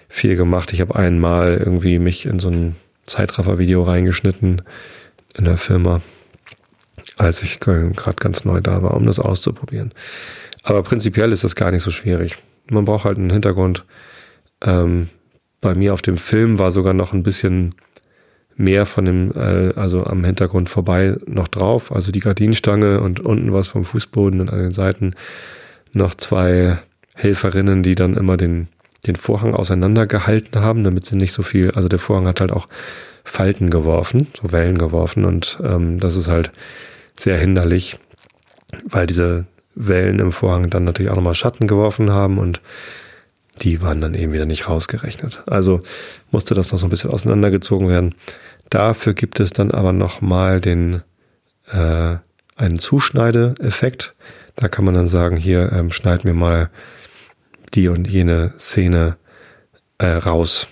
viel 0.08 0.36
gemacht. 0.36 0.74
Ich 0.74 0.82
habe 0.82 0.96
einmal 0.96 1.58
irgendwie 1.58 2.00
mich 2.00 2.26
in 2.26 2.40
so 2.40 2.50
ein 2.50 2.76
Zeitraffer-Video 3.06 3.82
reingeschnitten 3.84 4.62
in 5.36 5.46
der 5.46 5.58
Firma, 5.58 6.02
als 7.18 7.44
ich 7.44 7.60
gerade 7.60 7.94
ganz 8.20 8.46
neu 8.46 8.62
da 8.62 8.82
war, 8.82 8.94
um 8.96 9.06
das 9.06 9.20
auszuprobieren. 9.20 9.92
Aber 10.66 10.82
prinzipiell 10.82 11.32
ist 11.32 11.44
das 11.44 11.56
gar 11.56 11.72
nicht 11.72 11.84
so 11.84 11.92
schwierig. 11.92 12.38
Man 12.70 12.86
braucht 12.86 13.06
halt 13.06 13.20
einen 13.20 13.30
Hintergrund. 13.30 13.86
Ähm, 14.62 15.10
bei 15.62 15.76
mir 15.76 15.94
auf 15.94 16.02
dem 16.02 16.18
Film 16.18 16.58
war 16.58 16.72
sogar 16.72 16.94
noch 16.94 17.14
ein 17.14 17.22
bisschen 17.22 17.76
mehr 18.58 18.88
von 18.88 19.06
dem, 19.06 19.32
äh, 19.36 19.74
also 19.76 20.04
am 20.04 20.24
Hintergrund 20.24 20.68
vorbei 20.68 21.18
noch 21.28 21.48
drauf. 21.48 21.92
Also 21.92 22.12
die 22.12 22.20
Gardinenstange 22.20 23.00
und 23.00 23.20
unten 23.20 23.54
was 23.54 23.68
vom 23.68 23.86
Fußboden 23.86 24.42
und 24.42 24.50
an 24.50 24.60
den 24.60 24.74
Seiten 24.74 25.14
noch 25.94 26.16
zwei 26.16 26.80
Helferinnen, 27.14 27.84
die 27.84 27.94
dann 27.94 28.16
immer 28.16 28.36
den, 28.36 28.68
den 29.06 29.16
Vorhang 29.16 29.54
auseinandergehalten 29.54 30.62
haben, 30.62 30.84
damit 30.84 31.06
sie 31.06 31.16
nicht 31.16 31.32
so 31.34 31.44
viel, 31.44 31.72
also 31.72 31.88
der 31.88 32.00
Vorhang 32.00 32.28
hat 32.28 32.42
halt 32.42 32.52
auch 32.52 32.68
Falten 33.24 33.70
geworfen, 33.70 34.28
so 34.34 34.52
Wellen 34.52 34.80
geworfen 34.80 35.26
und 35.26 35.60
ähm, 35.64 36.00
das 36.00 36.16
ist 36.16 36.28
halt 36.28 36.52
sehr 37.18 37.38
hinderlich, 37.38 38.00
weil 38.90 39.06
diese 39.06 39.46
Wellen 39.76 40.20
im 40.20 40.32
Vorhang 40.32 40.70
dann 40.70 40.86
natürlich 40.86 41.12
auch 41.12 41.16
nochmal 41.16 41.36
Schatten 41.36 41.68
geworfen 41.68 42.12
haben 42.12 42.38
und 42.38 42.62
die 43.62 43.82
waren 43.82 44.02
dann 44.02 44.14
eben 44.14 44.34
wieder 44.34 44.46
nicht 44.46 44.68
rausgerechnet. 44.68 45.44
Also 45.48 45.82
musste 46.32 46.54
das 46.54 46.72
noch 46.72 46.80
so 46.80 46.88
ein 46.88 46.90
bisschen 46.90 47.12
auseinandergezogen 47.12 47.88
werden. 47.88 48.16
Dafür 48.70 49.14
gibt 49.14 49.40
es 49.40 49.52
dann 49.52 49.72
aber 49.72 49.94
nochmal 49.94 50.60
den 50.60 51.02
äh, 51.72 52.18
einen 52.56 52.80
Zuschneideeffekt. 52.80 54.16
Da 54.56 54.68
kann 54.68 54.86
man 54.86 54.94
dann 54.94 55.08
sagen, 55.08 55.38
hier 55.38 55.72
ähm, 55.72 55.92
schneid 55.92 56.24
mir 56.24 56.34
mal 56.34 56.70
die 57.74 57.90
und 57.90 58.08
jene 58.10 58.54
Szene 58.58 59.18
äh, 59.98 60.08
raus. 60.08 60.68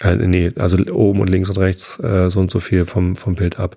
Äh, 0.00 0.16
nee, 0.16 0.52
also 0.58 0.76
oben 0.92 1.20
und 1.20 1.28
links 1.28 1.48
und 1.48 1.58
rechts 1.58 1.98
äh, 2.00 2.28
so 2.30 2.40
und 2.40 2.50
so 2.50 2.60
viel 2.60 2.86
vom, 2.86 3.16
vom 3.16 3.36
Bild 3.36 3.58
ab. 3.58 3.76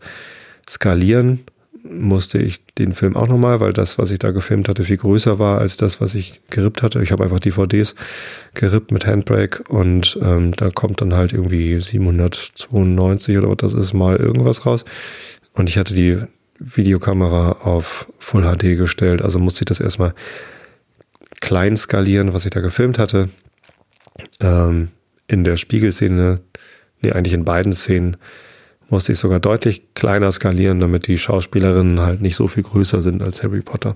Skalieren 0.67 1.43
musste 1.89 2.39
ich 2.39 2.65
den 2.78 2.93
Film 2.93 3.15
auch 3.15 3.28
nochmal, 3.28 3.60
weil 3.60 3.74
das, 3.74 3.98
was 3.98 4.12
ich 4.12 4.19
da 4.19 4.32
gefilmt 4.32 4.67
hatte, 4.67 4.84
viel 4.84 4.98
größer 4.98 5.39
war 5.39 5.60
als 5.60 5.78
das, 5.78 6.02
was 6.02 6.15
ich 6.15 6.41
gerippt 6.50 6.82
hatte. 6.82 7.02
Ich 7.02 7.12
habe 7.12 7.24
einfach 7.24 7.39
DVDs 7.39 7.95
gerippt 8.54 8.91
mit 8.91 9.06
Handbrake 9.06 9.63
und 9.69 10.17
ähm, 10.21 10.52
da 10.54 10.69
kommt 10.69 11.02
dann 11.02 11.13
halt 11.13 11.34
irgendwie 11.34 11.80
792 11.80 13.38
oder 13.38 13.50
was 13.50 13.58
das 13.58 13.74
ist 13.74 13.93
mal 13.93 14.17
irgendwas 14.17 14.65
raus. 14.65 14.86
Und 15.54 15.69
ich 15.69 15.78
hatte 15.78 15.93
die 15.93 16.17
Videokamera 16.60 17.54
auf 17.63 18.12
Full 18.19 18.43
HD 18.43 18.78
gestellt, 18.78 19.21
also 19.21 19.39
musste 19.39 19.62
ich 19.62 19.65
das 19.65 19.80
erstmal 19.80 20.13
klein 21.41 21.78
skalieren, 21.78 22.34
was 22.34 22.45
ich 22.45 22.52
da 22.52 22.62
gefilmt 22.62 22.98
hatte. 22.98 23.30
Ähm, 24.39 24.89
in 25.28 25.43
der 25.43 25.58
Spiegelszene, 25.58 26.39
nee, 27.02 27.12
eigentlich 27.12 27.34
in 27.34 27.45
beiden 27.45 27.74
Szenen, 27.74 28.17
musste 28.89 29.12
ich 29.12 29.19
sogar 29.19 29.39
deutlich 29.39 29.93
kleiner 29.93 30.32
skalieren, 30.32 30.80
damit 30.80 31.08
die 31.08 31.17
Schauspielerinnen 31.17 32.00
halt 32.00 32.21
nicht 32.21 32.36
so 32.36 32.48
viel 32.48 32.63
größer 32.63 33.02
sind 33.02 33.21
als 33.21 33.43
Harry 33.43 33.62
Potter. 33.62 33.95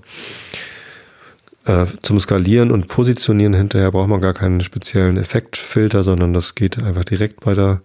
Äh, 1.64 1.86
zum 2.02 2.18
Skalieren 2.18 2.70
und 2.70 2.88
Positionieren 2.88 3.54
hinterher 3.54 3.92
braucht 3.92 4.08
man 4.08 4.20
gar 4.20 4.34
keinen 4.34 4.60
speziellen 4.60 5.16
Effektfilter, 5.16 6.02
sondern 6.02 6.32
das 6.32 6.54
geht 6.54 6.78
einfach 6.78 7.04
direkt 7.04 7.40
bei 7.40 7.54
der, 7.54 7.82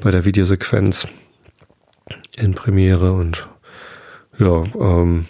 bei 0.00 0.10
der 0.10 0.24
Videosequenz 0.24 1.08
in 2.36 2.54
Premiere 2.54 3.12
und 3.12 3.48
ja, 4.38 4.64
ähm, 4.78 5.26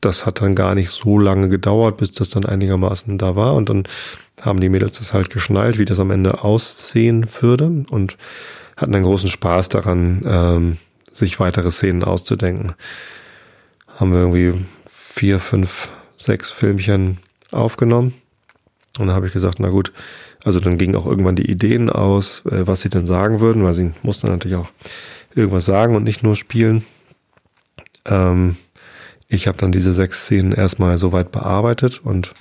das 0.00 0.24
hat 0.24 0.40
dann 0.40 0.54
gar 0.54 0.74
nicht 0.74 0.88
so 0.90 1.18
lange 1.18 1.48
gedauert, 1.48 1.98
bis 1.98 2.12
das 2.12 2.30
dann 2.30 2.46
einigermaßen 2.46 3.18
da 3.18 3.36
war. 3.36 3.54
Und 3.54 3.68
dann 3.68 3.84
haben 4.40 4.60
die 4.60 4.70
Mädels 4.70 4.98
das 4.98 5.12
halt 5.12 5.28
geschnallt, 5.28 5.78
wie 5.78 5.84
das 5.84 6.00
am 6.00 6.10
Ende 6.10 6.42
aussehen 6.42 7.26
würde 7.40 7.84
und 7.90 8.16
hatten 8.80 8.94
einen 8.94 9.04
großen 9.04 9.28
Spaß 9.28 9.68
daran, 9.68 10.22
ähm, 10.24 10.76
sich 11.12 11.40
weitere 11.40 11.70
Szenen 11.70 12.04
auszudenken. 12.04 12.72
Haben 13.98 14.12
wir 14.12 14.20
irgendwie 14.20 14.64
vier, 14.86 15.38
fünf, 15.38 15.90
sechs 16.16 16.50
Filmchen 16.50 17.18
aufgenommen. 17.50 18.14
Und 18.98 19.06
dann 19.06 19.16
habe 19.16 19.26
ich 19.26 19.32
gesagt, 19.32 19.60
na 19.60 19.68
gut, 19.68 19.92
also 20.44 20.60
dann 20.60 20.78
gingen 20.78 20.96
auch 20.96 21.06
irgendwann 21.06 21.36
die 21.36 21.50
Ideen 21.50 21.90
aus, 21.90 22.42
äh, 22.46 22.66
was 22.66 22.80
sie 22.80 22.88
denn 22.88 23.04
sagen 23.04 23.40
würden, 23.40 23.64
weil 23.64 23.74
sie 23.74 23.92
mussten 24.02 24.28
natürlich 24.28 24.56
auch 24.56 24.68
irgendwas 25.34 25.64
sagen 25.64 25.96
und 25.96 26.04
nicht 26.04 26.22
nur 26.22 26.36
spielen. 26.36 26.84
Ähm, 28.06 28.56
ich 29.28 29.46
habe 29.46 29.58
dann 29.58 29.72
diese 29.72 29.94
sechs 29.94 30.24
Szenen 30.24 30.52
erstmal 30.52 30.98
soweit 30.98 31.30
bearbeitet 31.30 32.00
und 32.02 32.32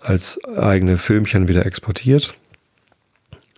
als 0.00 0.42
eigene 0.44 0.98
Filmchen 0.98 1.48
wieder 1.48 1.64
exportiert. 1.64 2.36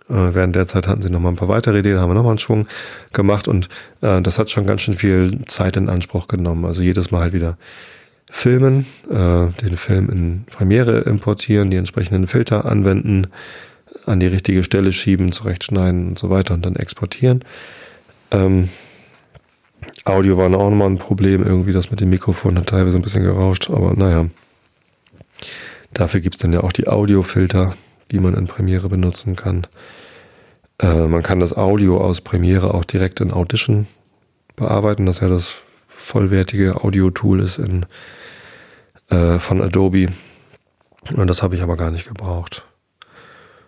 Äh, 0.09 0.33
während 0.33 0.55
der 0.55 0.65
Zeit 0.65 0.87
hatten 0.87 1.01
sie 1.01 1.09
noch 1.09 1.19
mal 1.19 1.29
ein 1.29 1.35
paar 1.35 1.47
weitere 1.47 1.79
Ideen, 1.79 1.99
haben 1.99 2.09
wir 2.09 2.15
noch 2.15 2.23
mal 2.23 2.29
einen 2.29 2.39
Schwung 2.39 2.67
gemacht 3.13 3.47
und 3.47 3.69
äh, 4.01 4.21
das 4.21 4.39
hat 4.39 4.49
schon 4.49 4.65
ganz 4.65 4.81
schön 4.81 4.95
viel 4.95 5.45
Zeit 5.45 5.77
in 5.77 5.89
Anspruch 5.89 6.27
genommen. 6.27 6.65
Also 6.65 6.81
jedes 6.81 7.11
Mal 7.11 7.21
halt 7.21 7.33
wieder 7.33 7.57
filmen, 8.29 8.85
äh, 9.09 9.47
den 9.61 9.77
Film 9.77 10.09
in 10.09 10.45
Premiere 10.45 11.01
importieren, 11.01 11.69
die 11.69 11.77
entsprechenden 11.77 12.27
Filter 12.27 12.65
anwenden, 12.65 13.27
an 14.05 14.19
die 14.19 14.27
richtige 14.27 14.63
Stelle 14.63 14.93
schieben, 14.93 15.31
zurechtschneiden 15.31 16.09
und 16.09 16.19
so 16.19 16.29
weiter 16.29 16.53
und 16.53 16.65
dann 16.65 16.75
exportieren. 16.75 17.43
Ähm, 18.31 18.69
Audio 20.05 20.37
war 20.37 20.45
auch 20.47 20.69
nochmal 20.69 20.89
ein 20.89 20.97
Problem, 20.97 21.43
irgendwie 21.43 21.73
das 21.73 21.91
mit 21.91 22.01
dem 22.01 22.09
Mikrofon 22.09 22.57
hat 22.57 22.67
teilweise 22.67 22.97
ein 22.97 23.01
bisschen 23.01 23.23
gerauscht, 23.23 23.69
aber 23.69 23.93
naja. 23.93 24.27
Dafür 25.93 26.19
gibt's 26.19 26.39
dann 26.39 26.53
ja 26.53 26.61
auch 26.61 26.71
die 26.71 26.87
Audiofilter, 26.87 27.75
die 28.11 28.19
man 28.19 28.33
in 28.33 28.47
Premiere 28.47 28.89
benutzen 28.89 29.35
kann. 29.35 29.67
Äh, 30.79 31.07
man 31.07 31.23
kann 31.23 31.39
das 31.39 31.55
Audio 31.55 32.01
aus 32.01 32.21
Premiere 32.21 32.73
auch 32.73 32.85
direkt 32.85 33.19
in 33.19 33.31
Audition 33.31 33.87
bearbeiten, 34.55 35.05
das 35.05 35.19
ja 35.19 35.27
das 35.27 35.61
vollwertige 35.87 36.83
Audio-Tool 36.83 37.39
ist 37.41 37.57
in, 37.57 37.85
äh, 39.09 39.39
von 39.39 39.61
Adobe. 39.61 40.07
Und 41.15 41.27
das 41.27 41.43
habe 41.43 41.55
ich 41.55 41.61
aber 41.61 41.77
gar 41.77 41.91
nicht 41.91 42.07
gebraucht. 42.07 42.65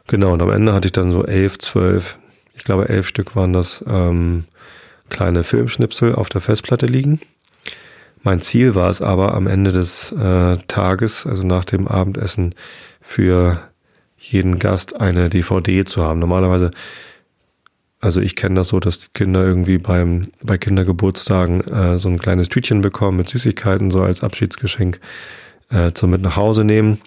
Genau, 0.08 0.34
und 0.34 0.42
am 0.42 0.52
Ende 0.52 0.74
hatte 0.74 0.88
ich 0.88 0.92
dann 0.92 1.12
so 1.12 1.26
elf, 1.26 1.58
zwölf, 1.60 2.18
ich 2.54 2.64
glaube 2.64 2.90
elf 2.90 3.08
Stück 3.08 3.36
waren 3.36 3.54
das, 3.54 3.84
ähm, 3.90 4.46
kleine 5.10 5.44
Filmschnipsel 5.44 6.16
auf 6.16 6.30
der 6.30 6.42
Festplatte 6.42 6.88
liegen. 6.88 7.20
Mein 8.24 8.40
Ziel 8.40 8.76
war 8.76 8.90
es 8.90 9.02
aber 9.02 9.34
am 9.34 9.48
Ende 9.48 9.72
des 9.72 10.12
äh, 10.12 10.58
Tages, 10.68 11.26
also 11.26 11.44
nach 11.44 11.66
dem 11.66 11.88
Abendessen, 11.88 12.56
für 13.02 13.60
jeden 14.22 14.60
Gast 14.60 15.00
eine 15.00 15.30
DVD 15.30 15.84
zu 15.84 16.04
haben. 16.04 16.20
Normalerweise, 16.20 16.72
also 18.00 18.22
ich 18.22 18.36
kenne 18.36 18.56
das 18.56 18.70
so, 18.70 18.80
dass 18.80 19.14
Kinder 19.14 19.44
irgendwie 19.44 19.80
beim 19.80 20.22
bei 20.42 20.58
Kindergeburtstagen 20.58 21.62
äh, 21.62 22.00
so 22.00 22.10
ein 22.10 22.20
kleines 22.20 22.50
Tütchen 22.50 22.82
bekommen 22.82 23.18
mit 23.18 23.30
Süßigkeiten 23.30 23.92
so 23.92 24.02
als 24.02 24.24
Abschiedsgeschenk 24.24 25.00
äh, 25.70 25.92
zum 25.94 26.12
mit 26.12 26.22
nach 26.22 26.36
Hause 26.36 26.64
nehmen. 26.64 27.02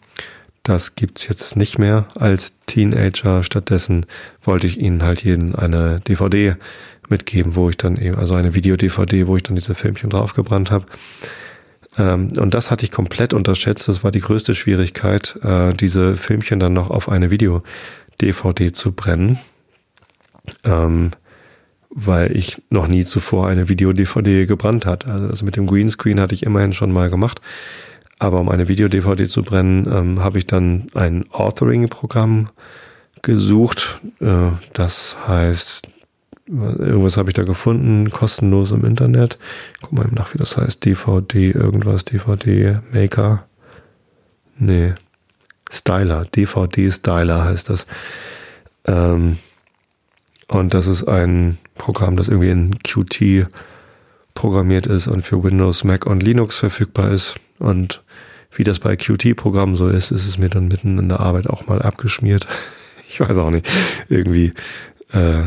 Das 0.64 0.94
gibt's 0.96 1.28
jetzt 1.28 1.56
nicht 1.56 1.78
mehr 1.78 2.08
als 2.14 2.54
Teenager. 2.66 3.42
Stattdessen 3.42 4.06
wollte 4.42 4.66
ich 4.66 4.80
ihnen 4.80 5.02
halt 5.02 5.22
jeden 5.22 5.54
eine 5.54 6.00
DVD 6.00 6.56
mitgeben, 7.08 7.54
wo 7.54 7.68
ich 7.68 7.76
dann 7.76 7.96
eben, 7.96 8.16
also 8.16 8.34
eine 8.34 8.54
Video-DVD, 8.54 9.26
wo 9.26 9.36
ich 9.36 9.42
dann 9.42 9.56
diese 9.56 9.74
Filmchen 9.74 10.10
draufgebrannt 10.10 10.70
habe. 10.70 10.86
Ähm, 11.98 12.32
und 12.38 12.54
das 12.54 12.70
hatte 12.70 12.84
ich 12.84 12.90
komplett 12.90 13.34
unterschätzt. 13.34 13.88
Das 13.88 14.04
war 14.04 14.10
die 14.10 14.20
größte 14.20 14.54
Schwierigkeit, 14.54 15.38
äh, 15.42 15.72
diese 15.74 16.16
Filmchen 16.16 16.60
dann 16.60 16.72
noch 16.72 16.90
auf 16.90 17.08
eine 17.08 17.30
Video-DVD 17.30 18.72
zu 18.72 18.92
brennen. 18.92 19.38
Ähm, 20.64 21.10
weil 21.94 22.36
ich 22.36 22.60
noch 22.70 22.88
nie 22.88 23.04
zuvor 23.04 23.46
eine 23.46 23.68
Video-DVD 23.68 24.46
gebrannt 24.46 24.84
hat. 24.84 25.06
Also 25.06 25.28
das 25.28 25.42
mit 25.42 25.56
dem 25.56 25.66
Greenscreen 25.66 26.20
hatte 26.20 26.34
ich 26.34 26.42
immerhin 26.42 26.72
schon 26.72 26.92
mal 26.92 27.08
gemacht. 27.08 27.40
Aber 28.18 28.40
um 28.40 28.48
eine 28.48 28.68
Video-DVD 28.68 29.28
zu 29.28 29.42
brennen, 29.42 29.86
ähm, 29.90 30.22
habe 30.22 30.38
ich 30.38 30.46
dann 30.46 30.88
ein 30.94 31.24
Authoring-Programm 31.30 32.48
gesucht. 33.22 34.00
Äh, 34.20 34.50
das 34.72 35.16
heißt 35.26 35.88
Irgendwas 36.46 37.16
habe 37.16 37.30
ich 37.30 37.34
da 37.34 37.42
gefunden, 37.42 38.10
kostenlos 38.10 38.70
im 38.70 38.84
Internet. 38.84 39.38
Guck 39.80 39.92
mal 39.92 40.08
nach, 40.10 40.34
wie 40.34 40.38
das 40.38 40.56
heißt. 40.56 40.84
DVD, 40.84 41.50
irgendwas, 41.52 42.04
DVD 42.04 42.80
Maker. 42.92 43.44
Nee. 44.58 44.94
Styler, 45.70 46.26
DVD 46.26 46.90
Styler 46.90 47.44
heißt 47.44 47.70
das. 47.70 47.86
Ähm, 48.84 49.38
und 50.48 50.74
das 50.74 50.86
ist 50.86 51.04
ein 51.08 51.58
Programm, 51.76 52.16
das 52.16 52.28
irgendwie 52.28 52.50
in 52.50 52.78
Qt 52.82 53.46
programmiert 54.34 54.86
ist 54.86 55.06
und 55.06 55.22
für 55.22 55.42
Windows, 55.42 55.84
Mac 55.84 56.06
und 56.06 56.22
Linux 56.22 56.58
verfügbar 56.58 57.10
ist. 57.12 57.36
Und 57.58 58.02
wie 58.52 58.64
das 58.64 58.80
bei 58.80 58.96
Qt-Programmen 58.96 59.76
so 59.76 59.88
ist, 59.88 60.10
ist 60.10 60.26
es 60.26 60.38
mir 60.38 60.48
dann 60.48 60.68
mitten 60.68 60.98
in 60.98 61.08
der 61.08 61.20
Arbeit 61.20 61.48
auch 61.48 61.66
mal 61.66 61.80
abgeschmiert. 61.80 62.46
ich 63.08 63.20
weiß 63.20 63.38
auch 63.38 63.50
nicht. 63.50 63.68
Irgendwie 64.08 64.52
äh, 65.12 65.44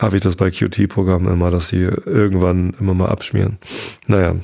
habe 0.00 0.16
ich 0.16 0.22
das 0.22 0.36
bei 0.36 0.50
Qt-Programmen 0.50 1.32
immer, 1.32 1.50
dass 1.50 1.68
sie 1.68 1.82
irgendwann 1.82 2.74
immer 2.80 2.94
mal 2.94 3.08
abschmieren. 3.08 3.58
Naja, 4.06 4.36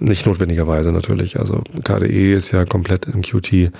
nicht 0.00 0.26
notwendigerweise 0.26 0.92
natürlich. 0.92 1.38
Also 1.38 1.62
KDE 1.82 2.34
ist 2.34 2.52
ja 2.52 2.64
komplett 2.64 3.06
in 3.06 3.22
Qt 3.22 3.72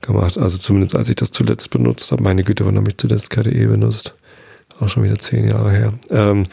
gemacht. 0.00 0.36
Also 0.38 0.58
zumindest 0.58 0.96
als 0.96 1.08
ich 1.08 1.16
das 1.16 1.30
zuletzt 1.30 1.70
benutzt 1.70 2.12
habe. 2.12 2.22
Meine 2.22 2.44
Güte, 2.44 2.66
wann 2.66 2.76
habe 2.76 2.90
ich 2.90 2.98
zuletzt 2.98 3.30
KDE 3.30 3.68
benutzt? 3.68 4.14
Auch 4.80 4.88
schon 4.88 5.04
wieder 5.04 5.18
zehn 5.18 5.48
Jahre 5.48 5.70
her. 5.70 5.92
Ähm, 6.10 6.44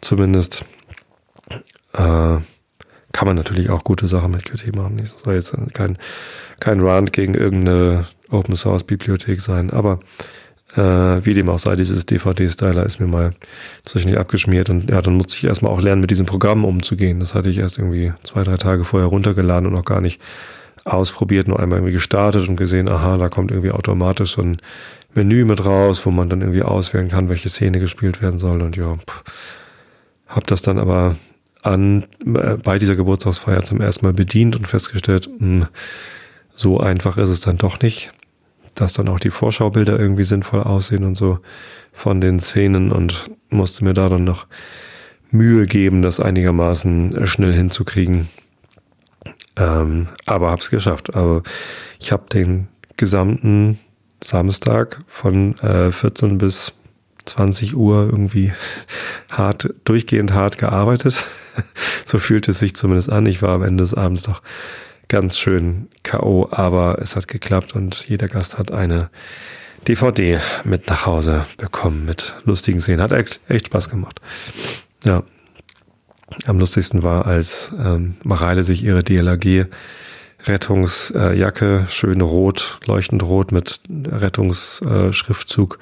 zumindest 0.00 0.64
äh, 1.92 2.38
kann 3.12 3.26
man 3.26 3.36
natürlich 3.36 3.70
auch 3.70 3.84
gute 3.84 4.08
Sachen 4.08 4.32
mit 4.32 4.44
Qt 4.44 4.74
machen. 4.74 4.98
Das 4.98 5.14
soll 5.24 5.34
jetzt 5.34 5.54
kein, 5.72 5.96
kein 6.60 6.80
Rand 6.80 7.12
gegen 7.12 7.34
irgendeine 7.34 8.06
Open 8.30 8.56
Source 8.56 8.84
Bibliothek 8.84 9.40
sein. 9.40 9.70
Aber 9.70 10.00
äh, 10.76 11.24
wie 11.24 11.34
dem 11.34 11.48
auch 11.48 11.58
sei, 11.58 11.76
dieses 11.76 12.06
DVD-Styler 12.06 12.84
ist 12.84 13.00
mir 13.00 13.06
mal 13.06 13.30
zwischendurch 13.84 14.20
abgeschmiert 14.20 14.70
und 14.70 14.90
ja, 14.90 15.00
dann 15.00 15.14
musste 15.14 15.36
ich 15.36 15.44
erstmal 15.44 15.72
auch 15.72 15.80
lernen, 15.80 16.00
mit 16.00 16.10
diesem 16.10 16.26
Programm 16.26 16.64
umzugehen. 16.64 17.20
Das 17.20 17.34
hatte 17.34 17.48
ich 17.48 17.58
erst 17.58 17.78
irgendwie 17.78 18.12
zwei, 18.24 18.42
drei 18.44 18.56
Tage 18.56 18.84
vorher 18.84 19.08
runtergeladen 19.08 19.66
und 19.66 19.72
noch 19.72 19.84
gar 19.84 20.00
nicht 20.00 20.20
ausprobiert, 20.84 21.48
nur 21.48 21.58
einmal 21.58 21.78
irgendwie 21.78 21.94
gestartet 21.94 22.48
und 22.48 22.56
gesehen, 22.56 22.88
aha, 22.88 23.16
da 23.16 23.28
kommt 23.28 23.50
irgendwie 23.50 23.72
automatisch 23.72 24.32
so 24.32 24.42
ein 24.42 24.58
Menü 25.14 25.44
mit 25.44 25.64
raus, 25.64 26.04
wo 26.04 26.10
man 26.10 26.28
dann 26.28 26.42
irgendwie 26.42 26.62
auswählen 26.62 27.08
kann, 27.08 27.28
welche 27.28 27.48
Szene 27.48 27.80
gespielt 27.80 28.22
werden 28.22 28.38
soll 28.38 28.62
und 28.62 28.76
ja, 28.76 28.94
pff, 28.96 29.24
hab 30.28 30.46
das 30.46 30.62
dann 30.62 30.78
aber 30.78 31.16
an, 31.62 32.04
äh, 32.24 32.56
bei 32.62 32.78
dieser 32.78 32.94
Geburtstagsfeier 32.94 33.64
zum 33.64 33.80
ersten 33.80 34.06
Mal 34.06 34.12
bedient 34.12 34.56
und 34.56 34.66
festgestellt, 34.66 35.28
mh, 35.38 35.38
hm, 35.38 35.66
so 36.54 36.78
einfach 36.80 37.18
ist 37.18 37.30
es 37.30 37.40
dann 37.40 37.56
doch 37.56 37.80
nicht, 37.80 38.12
dass 38.76 38.92
dann 38.92 39.08
auch 39.08 39.18
die 39.18 39.30
Vorschaubilder 39.30 39.98
irgendwie 39.98 40.24
sinnvoll 40.24 40.62
aussehen 40.62 41.04
und 41.04 41.16
so 41.16 41.40
von 41.92 42.20
den 42.20 42.38
Szenen 42.38 42.92
und 42.92 43.30
musste 43.50 43.84
mir 43.84 43.94
da 43.94 44.08
dann 44.08 44.24
noch 44.24 44.46
Mühe 45.30 45.66
geben, 45.66 46.02
das 46.02 46.20
einigermaßen 46.20 47.26
schnell 47.26 47.52
hinzukriegen. 47.52 48.28
Ähm, 49.56 50.08
aber 50.26 50.50
hab's 50.50 50.70
geschafft. 50.70 51.16
Aber 51.16 51.42
ich 51.98 52.12
habe 52.12 52.28
den 52.32 52.68
gesamten 52.96 53.78
Samstag 54.22 55.02
von 55.06 55.58
äh, 55.58 55.90
14 55.90 56.38
bis 56.38 56.72
20 57.24 57.76
Uhr 57.76 58.08
irgendwie 58.10 58.52
hart, 59.30 59.74
durchgehend 59.84 60.32
hart 60.32 60.58
gearbeitet. 60.58 61.24
so 62.04 62.18
fühlt 62.18 62.48
es 62.48 62.58
sich 62.58 62.76
zumindest 62.76 63.10
an. 63.10 63.26
Ich 63.26 63.42
war 63.42 63.54
am 63.54 63.62
Ende 63.62 63.82
des 63.82 63.94
Abends 63.94 64.22
doch 64.22 64.42
ganz 65.08 65.38
schön 65.38 65.88
K.O., 66.02 66.48
aber 66.50 66.98
es 67.00 67.16
hat 67.16 67.28
geklappt 67.28 67.74
und 67.74 68.08
jeder 68.08 68.28
Gast 68.28 68.58
hat 68.58 68.72
eine 68.72 69.10
DVD 69.86 70.40
mit 70.64 70.88
nach 70.88 71.06
Hause 71.06 71.46
bekommen 71.58 72.04
mit 72.04 72.34
lustigen 72.44 72.80
Szenen. 72.80 73.00
Hat 73.00 73.12
echt, 73.12 73.40
echt 73.48 73.66
Spaß 73.66 73.88
gemacht. 73.88 74.20
Ja. 75.04 75.22
Am 76.46 76.58
lustigsten 76.58 77.04
war, 77.04 77.26
als 77.26 77.72
ähm, 77.78 78.16
Mareile 78.24 78.64
sich 78.64 78.82
ihre 78.82 79.04
DLAG 79.04 79.68
Rettungsjacke, 80.44 81.86
schön 81.88 82.20
rot, 82.20 82.80
leuchtend 82.86 83.22
rot 83.22 83.52
mit 83.52 83.80
Rettungsschriftzug 83.90 85.78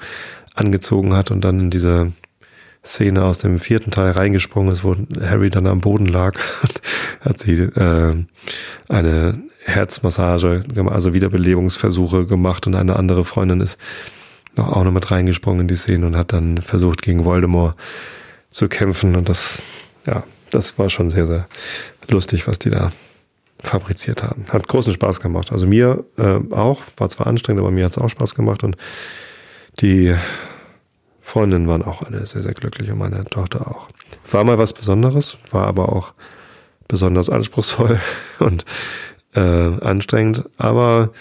angezogen 0.53 1.15
hat 1.15 1.31
und 1.31 1.41
dann 1.41 1.59
in 1.59 1.69
diese 1.69 2.11
Szene 2.85 3.23
aus 3.23 3.39
dem 3.39 3.59
vierten 3.59 3.91
Teil 3.91 4.11
reingesprungen 4.11 4.71
ist, 4.71 4.83
wo 4.83 4.95
Harry 5.21 5.49
dann 5.49 5.67
am 5.67 5.81
Boden 5.81 6.05
lag, 6.05 6.39
hat 7.21 7.39
sie 7.39 7.53
äh, 7.53 8.15
eine 8.87 9.43
Herzmassage, 9.65 10.61
also 10.87 11.13
Wiederbelebungsversuche 11.13 12.25
gemacht 12.25 12.67
und 12.67 12.75
eine 12.75 12.95
andere 12.95 13.25
Freundin 13.25 13.61
ist 13.61 13.79
noch 14.55 14.69
auch 14.69 14.83
noch 14.83 14.91
mit 14.91 15.09
reingesprungen 15.11 15.61
in 15.61 15.67
die 15.67 15.75
Szene 15.75 16.05
und 16.05 16.15
hat 16.15 16.31
dann 16.31 16.61
versucht 16.61 17.01
gegen 17.01 17.25
Voldemort 17.25 17.75
zu 18.51 18.67
kämpfen 18.67 19.15
und 19.15 19.27
das, 19.27 19.63
ja, 20.05 20.23
das 20.51 20.79
war 20.79 20.89
schon 20.89 21.09
sehr, 21.09 21.25
sehr 21.25 21.47
lustig, 22.09 22.47
was 22.47 22.59
die 22.59 22.69
da 22.69 22.91
fabriziert 23.59 24.23
haben. 24.23 24.45
Hat 24.49 24.67
großen 24.67 24.93
Spaß 24.93 25.19
gemacht. 25.19 25.51
Also 25.51 25.65
mir 25.65 26.05
äh, 26.17 26.39
auch, 26.53 26.83
war 26.97 27.09
zwar 27.09 27.27
anstrengend, 27.27 27.61
aber 27.61 27.71
mir 27.71 27.85
hat 27.85 27.91
es 27.91 27.97
auch 27.97 28.09
Spaß 28.09 28.35
gemacht 28.35 28.63
und 28.63 28.77
die 29.81 30.15
Freundinnen 31.25 31.67
waren 31.67 31.81
auch 31.81 32.03
alle 32.03 32.23
sehr, 32.27 32.43
sehr 32.43 32.53
glücklich 32.53 32.91
und 32.91 32.99
meine 32.99 33.25
Tochter 33.25 33.67
auch. 33.67 33.89
War 34.29 34.43
mal 34.43 34.59
was 34.59 34.73
Besonderes, 34.73 35.39
war 35.49 35.65
aber 35.65 35.91
auch 35.91 36.13
besonders 36.87 37.31
anspruchsvoll 37.31 37.99
und 38.39 38.63
äh, 39.33 39.39
anstrengend, 39.39 40.43
aber 40.57 41.11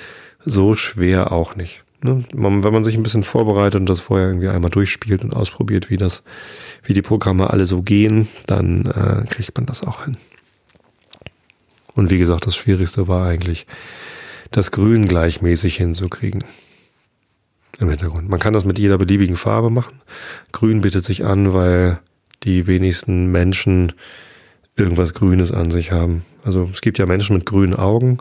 so 0.45 0.75
schwer 0.75 1.33
auch 1.33 1.57
nicht. 1.57 1.85
Ne? 2.03 2.23
Man, 2.35 2.63
wenn 2.63 2.73
man 2.75 2.85
sich 2.85 2.97
ein 2.97 3.03
bisschen 3.03 3.25
vorbereitet 3.25 3.81
und 3.81 3.89
das 3.89 4.01
vorher 4.01 4.29
irgendwie 4.29 4.49
einmal 4.49 4.71
durchspielt 4.71 5.25
und 5.25 5.35
ausprobiert, 5.35 5.89
wie 5.89 5.97
das, 5.97 6.23
wie 6.83 6.93
die 6.93 7.01
Programme 7.01 7.49
alle 7.49 7.65
so 7.65 7.81
gehen, 7.81 8.29
dann 8.47 8.85
äh, 8.85 9.25
kriegt 9.27 9.57
man 9.57 9.65
das 9.65 9.83
auch 9.83 10.05
hin. 10.05 10.19
Und 11.95 12.11
wie 12.11 12.19
gesagt, 12.19 12.47
das 12.47 12.57
Schwierigste 12.57 13.09
war 13.09 13.27
eigentlich, 13.27 13.67
das 14.51 14.71
Grün 14.71 15.09
gleichmäßig 15.09 15.79
hinzukriegen. 15.79 16.45
Im 17.79 17.89
Hintergrund. 17.89 18.29
Man 18.29 18.39
kann 18.39 18.53
das 18.53 18.65
mit 18.65 18.79
jeder 18.79 18.99
beliebigen 18.99 19.37
Farbe 19.37 19.71
machen. 19.71 20.01
Grün 20.53 20.83
bietet 20.83 21.05
sich 21.05 21.25
an, 21.25 21.53
weil 21.53 21.99
die 22.45 22.67
wenigsten 22.67 23.33
Menschen 23.33 23.93
irgendwas 24.77 25.15
Grünes 25.15 25.53
an 25.53 25.71
sich 25.71 25.93
haben. 25.93 26.25
Also 26.45 26.69
es 26.73 26.81
gibt 26.81 26.99
ja 26.99 27.07
Menschen 27.07 27.37
mit 27.37 27.47
grünen 27.47 27.75
Augen, 27.75 28.19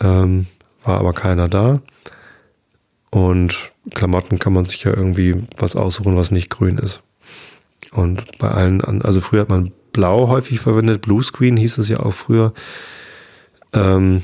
ähm, 0.00 0.46
war 0.84 0.98
aber 0.98 1.12
keiner 1.12 1.48
da. 1.48 1.80
Und 3.10 3.72
Klamotten 3.94 4.38
kann 4.38 4.52
man 4.52 4.64
sich 4.64 4.84
ja 4.84 4.94
irgendwie 4.94 5.42
was 5.56 5.76
aussuchen, 5.76 6.16
was 6.16 6.30
nicht 6.30 6.50
grün 6.50 6.78
ist. 6.78 7.02
Und 7.92 8.38
bei 8.38 8.50
allen, 8.50 9.02
also 9.02 9.20
früher 9.20 9.42
hat 9.42 9.50
man 9.50 9.72
blau 9.92 10.28
häufig 10.28 10.60
verwendet, 10.60 11.02
Bluescreen 11.02 11.56
hieß 11.56 11.78
es 11.78 11.88
ja 11.88 12.00
auch 12.00 12.14
früher. 12.14 12.54
Ähm, 13.74 14.22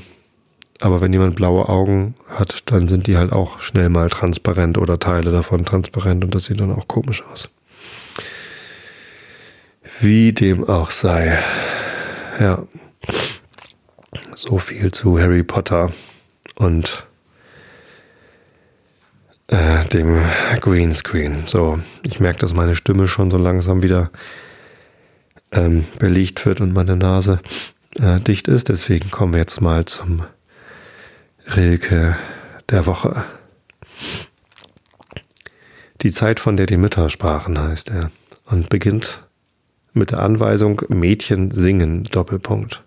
aber 0.81 1.01
wenn 1.01 1.11
jemand 1.11 1.35
blaue 1.35 1.67
Augen 1.67 2.15
hat, 2.29 2.63
dann 2.71 2.87
sind 2.87 3.07
die 3.07 3.17
halt 3.17 3.31
auch 3.31 3.59
schnell 3.59 3.89
mal 3.89 4.09
transparent 4.09 4.77
oder 4.77 4.99
Teile 4.99 5.31
davon 5.31 5.65
transparent 5.65 6.23
und 6.23 6.33
das 6.33 6.45
sieht 6.45 6.61
dann 6.61 6.73
auch 6.73 6.87
komisch 6.87 7.23
aus. 7.31 7.49
Wie 9.99 10.31
dem 10.31 10.67
auch 10.67 10.91
sei. 10.91 11.37
Ja. 12.39 12.63
So 14.33 14.57
viel 14.57 14.91
zu 14.91 15.19
Harry 15.19 15.43
Potter 15.43 15.91
und 16.55 17.05
äh, 19.47 19.83
dem 19.85 20.21
Greenscreen. 20.61 21.43
So, 21.47 21.79
ich 22.03 22.21
merke, 22.21 22.39
dass 22.39 22.53
meine 22.53 22.75
Stimme 22.75 23.07
schon 23.07 23.29
so 23.29 23.37
langsam 23.37 23.83
wieder 23.83 24.11
ähm, 25.51 25.85
belegt 25.97 26.45
wird 26.45 26.61
und 26.61 26.73
meine 26.73 26.95
Nase 26.95 27.41
äh, 27.99 28.19
dicht 28.21 28.47
ist. 28.47 28.69
Deswegen 28.69 29.11
kommen 29.11 29.33
wir 29.33 29.39
jetzt 29.41 29.59
mal 29.59 29.83
zum 29.85 30.21
Rilke 31.55 32.15
der 32.69 32.85
Woche. 32.85 33.25
Die 36.01 36.11
Zeit, 36.11 36.39
von 36.39 36.57
der 36.57 36.67
die 36.67 36.77
Mütter 36.77 37.09
sprachen, 37.09 37.59
heißt 37.59 37.89
er, 37.89 38.11
und 38.45 38.69
beginnt 38.69 39.23
mit 39.93 40.11
der 40.11 40.19
Anweisung 40.19 40.81
Mädchen 40.89 41.49
singen 41.49 42.03
Doppelpunkt. 42.03 42.83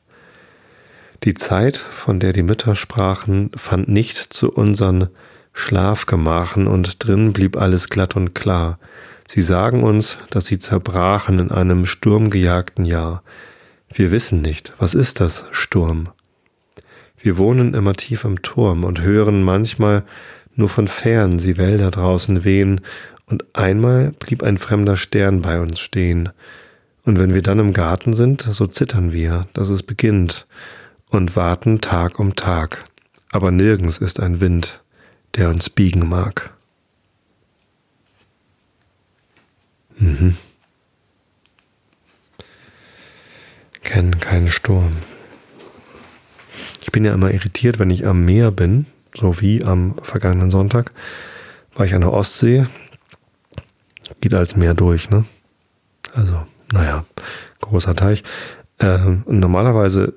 Die 1.24 1.34
Zeit, 1.34 1.76
von 1.76 2.20
der 2.20 2.32
die 2.32 2.44
Mütter 2.44 2.76
sprachen, 2.76 3.50
fand 3.56 3.88
nicht 3.88 4.16
zu 4.16 4.52
unseren 4.52 5.08
Schlafgemachen 5.52 6.68
und 6.68 7.04
drin 7.06 7.32
blieb 7.32 7.56
alles 7.56 7.88
glatt 7.88 8.14
und 8.14 8.34
klar. 8.34 8.78
Sie 9.26 9.42
sagen 9.42 9.82
uns, 9.82 10.18
dass 10.30 10.46
sie 10.46 10.60
zerbrachen 10.60 11.40
in 11.40 11.50
einem 11.50 11.84
sturmgejagten 11.84 12.84
Jahr. 12.84 13.24
Wir 13.92 14.12
wissen 14.12 14.40
nicht, 14.40 14.72
was 14.78 14.94
ist 14.94 15.20
das 15.20 15.46
Sturm? 15.50 16.08
Wir 17.22 17.38
wohnen 17.38 17.72
immer 17.74 17.94
tief 17.94 18.24
im 18.24 18.42
Turm 18.42 18.84
und 18.84 19.00
hören 19.00 19.42
manchmal 19.42 20.02
nur 20.54 20.68
von 20.68 20.88
fern 20.88 21.38
sie 21.38 21.56
Wälder 21.56 21.90
draußen 21.90 22.44
wehen, 22.44 22.80
und 23.26 23.56
einmal 23.56 24.12
blieb 24.18 24.42
ein 24.42 24.58
fremder 24.58 24.98
Stern 24.98 25.40
bei 25.40 25.58
uns 25.60 25.80
stehen. 25.80 26.28
Und 27.04 27.18
wenn 27.18 27.32
wir 27.32 27.40
dann 27.40 27.60
im 27.60 27.72
Garten 27.72 28.12
sind, 28.12 28.42
so 28.42 28.66
zittern 28.66 29.12
wir, 29.12 29.46
dass 29.54 29.70
es 29.70 29.82
beginnt, 29.82 30.46
und 31.08 31.36
warten 31.36 31.80
Tag 31.80 32.18
um 32.18 32.36
Tag. 32.36 32.84
Aber 33.30 33.50
nirgends 33.50 33.98
ist 33.98 34.20
ein 34.20 34.40
Wind, 34.40 34.82
der 35.36 35.48
uns 35.48 35.70
biegen 35.70 36.08
mag. 36.08 36.50
Mhm. 39.98 40.36
Kennen 43.82 44.20
keinen 44.20 44.48
Sturm. 44.48 44.92
Ich 46.82 46.90
bin 46.92 47.04
ja 47.04 47.14
immer 47.14 47.32
irritiert, 47.32 47.78
wenn 47.78 47.90
ich 47.90 48.06
am 48.06 48.24
Meer 48.24 48.50
bin, 48.50 48.86
so 49.14 49.40
wie 49.40 49.64
am 49.64 49.94
vergangenen 50.02 50.50
Sonntag, 50.50 50.92
war 51.74 51.86
ich 51.86 51.94
an 51.94 52.00
der 52.02 52.12
Ostsee. 52.12 52.66
Geht 54.20 54.34
als 54.34 54.56
Meer 54.56 54.74
durch, 54.74 55.08
ne? 55.08 55.24
Also, 56.14 56.44
naja, 56.72 57.04
großer 57.60 57.94
Teich. 57.94 58.24
Äh, 58.78 58.98
normalerweise 59.26 60.14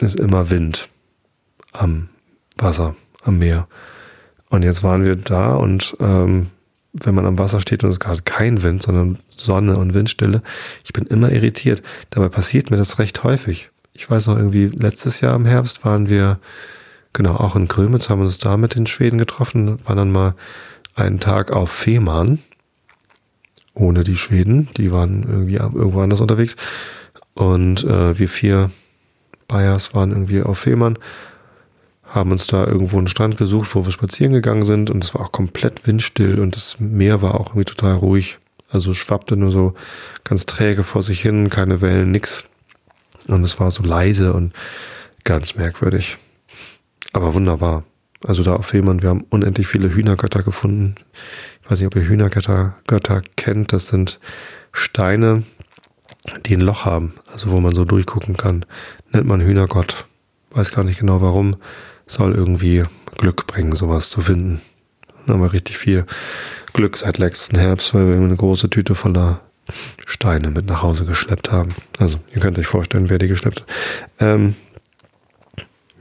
ist 0.00 0.18
immer 0.18 0.50
Wind 0.50 0.88
am 1.72 2.08
Wasser, 2.56 2.94
am 3.24 3.38
Meer. 3.38 3.66
Und 4.48 4.62
jetzt 4.62 4.82
waren 4.82 5.04
wir 5.04 5.16
da 5.16 5.54
und 5.54 5.96
ähm, 6.00 6.48
wenn 6.92 7.14
man 7.14 7.26
am 7.26 7.38
Wasser 7.38 7.60
steht 7.60 7.84
und 7.84 7.90
es 7.90 7.96
ist 7.96 8.00
gerade 8.00 8.22
kein 8.22 8.62
Wind, 8.62 8.82
sondern 8.82 9.18
Sonne 9.28 9.76
und 9.76 9.94
Windstille, 9.94 10.42
ich 10.84 10.92
bin 10.92 11.06
immer 11.06 11.30
irritiert. 11.30 11.82
Dabei 12.10 12.28
passiert 12.28 12.70
mir 12.70 12.76
das 12.76 12.98
recht 12.98 13.24
häufig. 13.24 13.70
Ich 13.98 14.08
weiß 14.08 14.28
noch 14.28 14.36
irgendwie, 14.36 14.66
letztes 14.66 15.20
Jahr 15.20 15.34
im 15.34 15.44
Herbst 15.44 15.84
waren 15.84 16.08
wir, 16.08 16.38
genau, 17.12 17.34
auch 17.34 17.56
in 17.56 17.66
Grömitz, 17.66 18.08
haben 18.08 18.22
uns 18.22 18.38
da 18.38 18.56
mit 18.56 18.76
den 18.76 18.86
Schweden 18.86 19.18
getroffen, 19.18 19.80
waren 19.84 19.96
dann 19.96 20.12
mal 20.12 20.34
einen 20.94 21.18
Tag 21.18 21.50
auf 21.50 21.70
Fehmarn, 21.70 22.38
ohne 23.74 24.04
die 24.04 24.16
Schweden, 24.16 24.68
die 24.76 24.92
waren 24.92 25.24
irgendwie 25.24 25.56
irgendwo 25.56 26.00
anders 26.00 26.20
unterwegs. 26.20 26.54
Und 27.34 27.82
äh, 27.82 28.16
wir 28.18 28.28
vier 28.28 28.70
Bayers 29.48 29.94
waren 29.94 30.12
irgendwie 30.12 30.42
auf 30.42 30.58
Fehmarn 30.60 30.98
haben 32.08 32.32
uns 32.32 32.46
da 32.46 32.66
irgendwo 32.66 32.98
einen 32.98 33.08
Strand 33.08 33.36
gesucht, 33.36 33.74
wo 33.74 33.84
wir 33.84 33.92
spazieren 33.92 34.32
gegangen 34.32 34.62
sind 34.62 34.90
und 34.90 35.04
es 35.04 35.14
war 35.14 35.22
auch 35.22 35.32
komplett 35.32 35.86
windstill 35.86 36.40
und 36.40 36.56
das 36.56 36.80
Meer 36.80 37.20
war 37.22 37.34
auch 37.34 37.48
irgendwie 37.48 37.64
total 37.64 37.96
ruhig. 37.96 38.38
Also 38.70 38.94
schwappte 38.94 39.36
nur 39.36 39.50
so 39.50 39.74
ganz 40.24 40.46
träge 40.46 40.84
vor 40.84 41.02
sich 41.02 41.20
hin, 41.20 41.50
keine 41.50 41.80
Wellen, 41.80 42.10
nix. 42.10 42.44
Und 43.28 43.44
es 43.44 43.60
war 43.60 43.70
so 43.70 43.82
leise 43.82 44.32
und 44.32 44.52
ganz 45.24 45.54
merkwürdig. 45.54 46.18
Aber 47.12 47.34
wunderbar. 47.34 47.84
Also 48.26 48.42
da 48.42 48.56
auf 48.56 48.66
Fehmarn, 48.66 49.02
wir 49.02 49.10
haben 49.10 49.26
unendlich 49.30 49.68
viele 49.68 49.94
Hühnergötter 49.94 50.42
gefunden. 50.42 50.96
Ich 51.62 51.70
weiß 51.70 51.78
nicht, 51.78 51.86
ob 51.86 51.96
ihr 51.96 52.08
Hühnergötter 52.08 52.76
Götter 52.86 53.22
kennt. 53.36 53.72
Das 53.72 53.88
sind 53.88 54.18
Steine, 54.72 55.44
die 56.46 56.56
ein 56.56 56.60
Loch 56.60 56.84
haben, 56.84 57.14
also 57.32 57.50
wo 57.50 57.60
man 57.60 57.74
so 57.74 57.84
durchgucken 57.84 58.36
kann, 58.36 58.64
nennt 59.12 59.26
man 59.26 59.40
Hühnergott. 59.40 60.06
Weiß 60.50 60.72
gar 60.72 60.84
nicht 60.84 60.98
genau 60.98 61.20
warum. 61.20 61.56
Soll 62.06 62.34
irgendwie 62.34 62.84
Glück 63.18 63.46
bringen, 63.46 63.76
sowas 63.76 64.10
zu 64.10 64.22
finden. 64.22 64.60
Dann 65.26 65.36
haben 65.36 65.42
wir 65.42 65.52
richtig 65.52 65.76
viel 65.76 66.06
Glück 66.72 66.96
seit 66.96 67.18
letzten 67.18 67.58
Herbst, 67.58 67.92
weil 67.94 68.08
wir 68.08 68.16
eine 68.16 68.36
große 68.36 68.70
Tüte 68.70 68.94
voller 68.94 69.40
Steine 70.06 70.50
mit 70.50 70.66
nach 70.66 70.82
Hause 70.82 71.04
geschleppt 71.04 71.52
haben. 71.52 71.74
Also, 71.98 72.18
ihr 72.34 72.40
könnt 72.40 72.58
euch 72.58 72.66
vorstellen, 72.66 73.10
wer 73.10 73.18
die 73.18 73.28
geschleppt 73.28 73.62
hat. 73.62 73.68
Ähm, 74.20 74.56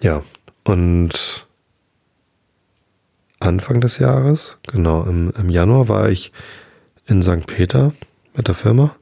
ja, 0.02 0.24
und 0.64 1.48
Anfang 3.40 3.82
des 3.82 4.00
Jahres, 4.00 4.58
genau, 4.68 5.04
im, 5.04 5.32
im 5.38 5.50
Januar 5.50 5.88
war 5.88 6.10
ich 6.10 6.32
in 7.06 7.22
St. 7.22 7.46
Peter 7.46 7.94
mit 8.36 8.48
der 8.48 8.56
Firma 8.56 8.96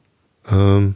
ähm, 0.50 0.94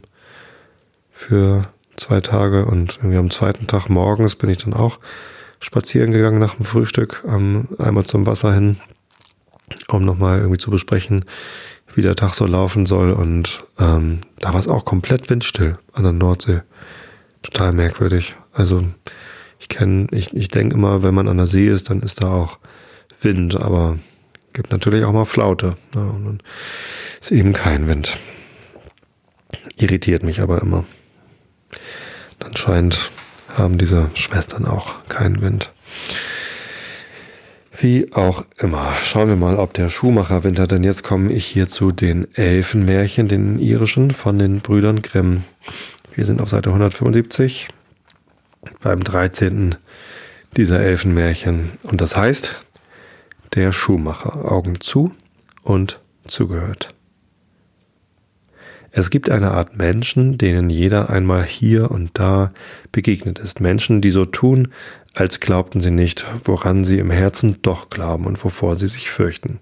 für 1.11 1.67
zwei 1.97 2.21
Tage 2.21 2.65
und 2.65 2.97
irgendwie 2.97 3.17
am 3.17 3.31
zweiten 3.31 3.67
Tag 3.67 3.89
morgens 3.89 4.35
bin 4.35 4.49
ich 4.49 4.57
dann 4.57 4.73
auch 4.73 4.99
spazieren 5.59 6.11
gegangen 6.11 6.39
nach 6.39 6.55
dem 6.55 6.65
Frühstück, 6.65 7.23
ähm, 7.27 7.67
einmal 7.77 8.05
zum 8.05 8.25
Wasser 8.25 8.53
hin, 8.53 8.79
um 9.87 10.03
nochmal 10.03 10.39
irgendwie 10.39 10.57
zu 10.57 10.71
besprechen, 10.71 11.25
wie 11.95 12.01
der 12.01 12.15
Tag 12.15 12.33
so 12.33 12.45
laufen 12.45 12.85
soll. 12.85 13.11
Und 13.11 13.63
ähm, 13.79 14.19
da 14.39 14.53
war 14.53 14.59
es 14.59 14.67
auch 14.67 14.85
komplett 14.85 15.29
windstill 15.29 15.77
an 15.93 16.03
der 16.03 16.13
Nordsee. 16.13 16.61
Total 17.41 17.73
merkwürdig. 17.73 18.35
Also 18.53 18.83
ich 19.59 19.69
kenne, 19.69 20.07
ich, 20.11 20.33
ich 20.33 20.49
denke 20.49 20.75
immer, 20.75 21.03
wenn 21.03 21.13
man 21.13 21.27
an 21.27 21.37
der 21.37 21.47
See 21.47 21.67
ist, 21.67 21.89
dann 21.89 22.01
ist 22.01 22.23
da 22.23 22.31
auch 22.31 22.57
Wind, 23.21 23.55
aber 23.55 23.97
gibt 24.53 24.71
natürlich 24.71 25.05
auch 25.05 25.13
mal 25.13 25.25
Flaute. 25.25 25.75
Ja, 25.95 26.01
und 26.01 26.25
dann 26.25 26.39
ist 27.19 27.31
eben 27.31 27.53
kein 27.53 27.87
Wind. 27.87 28.17
Irritiert 29.77 30.23
mich 30.23 30.41
aber 30.41 30.61
immer. 30.61 30.83
Anscheinend 32.39 33.11
haben 33.57 33.77
diese 33.77 34.09
Schwestern 34.13 34.65
auch 34.65 35.07
keinen 35.07 35.41
Wind. 35.41 35.71
Wie 37.81 38.13
auch 38.13 38.45
immer. 38.59 38.93
Schauen 38.93 39.27
wir 39.27 39.35
mal, 39.35 39.55
ob 39.55 39.73
der 39.73 39.89
Schuhmacherwinter, 39.89 40.67
denn 40.67 40.83
jetzt 40.83 41.03
komme 41.03 41.33
ich 41.33 41.47
hier 41.47 41.67
zu 41.67 41.91
den 41.91 42.31
Elfenmärchen, 42.35 43.27
den 43.27 43.57
irischen 43.57 44.11
von 44.11 44.37
den 44.37 44.59
Brüdern 44.59 45.01
Grimm. 45.01 45.43
Wir 46.13 46.25
sind 46.25 46.41
auf 46.41 46.49
Seite 46.49 46.69
175 46.69 47.69
beim 48.81 49.03
13. 49.03 49.77
dieser 50.57 50.79
Elfenmärchen. 50.79 51.71
Und 51.89 52.01
das 52.01 52.15
heißt, 52.15 52.61
der 53.55 53.71
Schuhmacher. 53.71 54.51
Augen 54.51 54.79
zu 54.79 55.15
und 55.63 55.99
zugehört. 56.27 56.93
Es 58.91 59.09
gibt 59.09 59.29
eine 59.29 59.51
Art 59.51 59.77
Menschen, 59.77 60.37
denen 60.37 60.69
jeder 60.69 61.09
einmal 61.09 61.45
hier 61.45 61.91
und 61.91 62.11
da 62.13 62.51
begegnet 62.91 63.39
ist. 63.39 63.61
Menschen, 63.61 64.01
die 64.01 64.11
so 64.11 64.25
tun, 64.25 64.67
als 65.15 65.39
glaubten 65.39 65.79
sie 65.79 65.91
nicht, 65.91 66.25
woran 66.43 66.83
sie 66.83 66.99
im 66.99 67.09
Herzen 67.09 67.57
doch 67.61 67.89
glauben 67.89 68.25
und 68.25 68.43
wovor 68.43 68.75
sie 68.75 68.87
sich 68.87 69.09
fürchten. 69.09 69.59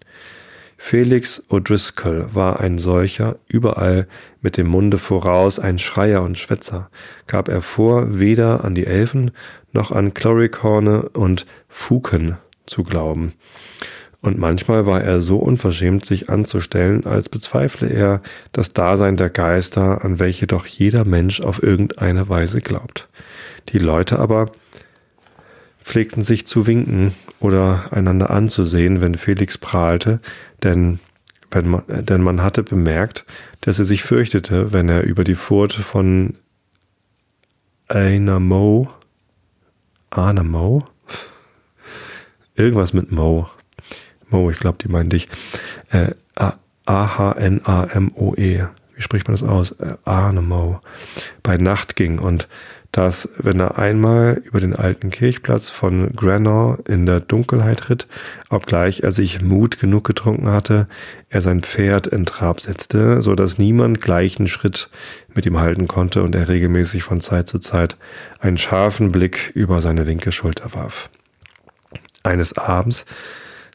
Felix 0.82 1.46
O'Driscoll 1.50 2.34
war 2.34 2.62
ein 2.62 2.80
solcher, 2.80 3.36
überall 3.48 4.08
mit 4.42 4.58
dem 4.58 4.68
Munde 4.68 4.98
voraus, 4.98 5.60
ein 5.60 5.78
Schreier 5.78 6.24
und 6.24 6.38
Schwätzer, 6.38 6.90
gab 7.28 7.50
er 7.50 7.62
vor, 7.62 8.18
weder 8.18 8.64
an 8.64 8.76
die 8.76 8.88
Elfen 8.88 9.32
noch 9.74 9.92
an 9.92 10.14
Chloricorne 10.14 11.10
und 11.10 11.46
Fuken 11.68 12.38
zu 12.66 12.84
glauben. 12.84 13.34
Und 14.22 14.38
manchmal 14.38 14.86
war 14.86 15.02
er 15.02 15.22
so 15.22 15.38
unverschämt, 15.38 16.06
sich 16.06 16.30
anzustellen, 16.30 17.06
als 17.06 17.30
bezweifle 17.30 17.88
er 17.88 18.22
das 18.52 18.74
Dasein 18.74 19.16
der 19.16 19.30
Geister, 19.30 20.04
an 20.04 20.20
welche 20.20 20.46
doch 20.46 20.66
jeder 20.66 21.06
Mensch 21.06 21.40
auf 21.40 21.64
irgendeine 21.64 22.28
Weise 22.28 22.60
glaubt. 22.60 23.08
Die 23.70 23.80
Leute 23.80 24.20
aber 24.20 24.52
pflegten 25.82 26.24
sich 26.24 26.46
zu 26.46 26.68
winken 26.68 27.14
oder 27.40 27.86
einander 27.92 28.30
anzusehen, 28.30 29.02
wenn 29.02 29.16
Felix 29.16 29.58
prahlte, 29.58 30.20
denn, 30.64 31.00
wenn 31.50 31.70
man, 31.70 31.84
denn 31.88 32.22
man 32.22 32.44
hatte 32.44 32.64
bemerkt, 32.64 33.26
dass 33.62 33.80
er 33.80 33.86
sich 33.86 34.04
fürchtete, 34.04 34.74
wenn 34.74 34.90
er 34.90 35.04
über 35.04 35.24
die 35.24 35.36
Furt 35.36 35.74
von 35.74 36.36
Ainamo, 37.88 38.90
Anamo, 40.10 40.86
irgendwas 42.56 42.94
mit 42.94 43.12
Mo, 43.12 43.50
Mo, 44.30 44.50
ich 44.50 44.60
glaube, 44.60 44.78
die 44.82 44.90
meinen 44.90 45.10
dich. 45.10 45.28
Äh, 45.92 46.12
A-H-N-A-M-O-E. 46.86 48.64
Wie 48.96 49.02
spricht 49.02 49.28
man 49.28 49.38
das 49.38 49.48
aus? 49.48 49.72
Äh, 49.72 49.96
Arnemo. 50.06 50.82
Bei 51.44 51.58
Nacht 51.58 51.96
ging 51.96 52.20
und 52.20 52.48
dass, 52.92 53.30
wenn 53.38 53.60
er 53.60 53.78
einmal 53.78 54.42
über 54.44 54.60
den 54.60 54.76
alten 54.76 55.12
Kirchplatz 55.12 55.70
von 55.70 56.12
Granor 56.16 56.80
in 56.88 57.06
der 57.06 57.20
Dunkelheit 57.20 57.90
ritt, 57.90 58.08
obgleich 58.50 59.02
er 59.02 59.12
sich 59.12 59.42
Mut 59.44 59.80
genug 59.80 60.06
getrunken 60.06 60.50
hatte, 60.50 60.88
er 61.30 61.44
sein 61.44 61.62
Pferd 61.62 62.08
in 62.08 62.26
Trab 62.26 62.60
setzte, 62.60 63.22
so 63.22 63.36
dass 63.36 63.60
niemand 63.60 64.02
gleichen 64.02 64.48
Schritt 64.48 64.90
mit 65.36 65.46
ihm 65.46 65.60
halten 65.60 65.88
konnte 65.88 66.24
und 66.24 66.34
er 66.34 66.48
regelmäßig 66.48 67.04
von 67.04 67.22
Zeit 67.22 67.48
zu 67.48 67.60
Zeit 67.60 67.96
einen 68.40 68.58
scharfen 68.58 69.12
Blick 69.12 69.52
über 69.54 69.82
seine 69.82 70.04
linke 70.04 70.32
Schulter 70.32 70.74
warf. 70.74 71.12
Eines 72.24 72.58
Abends 72.58 73.06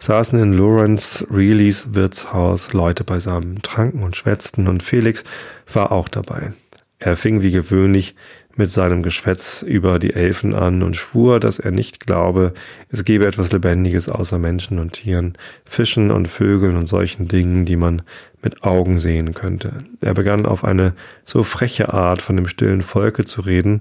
saßen 0.01 0.39
in 0.41 0.53
Lawrence 0.53 1.27
Reillys 1.31 1.95
Wirtshaus 1.95 2.73
Leute 2.73 3.05
beisammen, 3.05 3.63
tranken 3.63 4.03
und 4.03 4.17
schwätzten 4.17 4.69
und 4.69 4.83
Felix 4.83 5.25
war 5.73 5.93
auch 5.93 6.09
dabei. 6.09 6.53
Er 6.99 7.17
fing 7.17 7.43
wie 7.43 7.51
gewöhnlich 7.51 8.15
mit 8.57 8.71
seinem 8.71 9.03
Geschwätz 9.03 9.63
über 9.63 9.99
die 9.99 10.15
Elfen 10.15 10.55
an 10.55 10.83
und 10.83 10.95
schwur, 10.95 11.41
dass 11.41 11.59
er 11.59 11.71
nicht 11.71 12.01
glaube, 12.01 12.55
es 12.89 13.05
gebe 13.05 13.27
etwas 13.27 13.53
Lebendiges 13.53 14.09
außer 14.09 14.39
Menschen 14.39 14.79
und 14.79 14.93
Tieren, 14.93 15.37
Fischen 15.65 16.11
und 16.11 16.29
Vögeln 16.29 16.77
und 16.77 16.87
solchen 16.87 17.27
Dingen, 17.27 17.65
die 17.65 17.77
man 17.77 18.03
mit 18.43 18.63
Augen 18.63 18.99
sehen 18.99 19.35
könnte. 19.35 19.79
Er 20.01 20.15
begann 20.15 20.47
auf 20.47 20.65
eine 20.65 20.95
so 21.25 21.43
freche 21.43 21.93
Art 21.93 22.23
von 22.23 22.37
dem 22.37 22.47
stillen 22.47 22.83
Volke 22.83 23.25
zu 23.25 23.41
reden, 23.41 23.81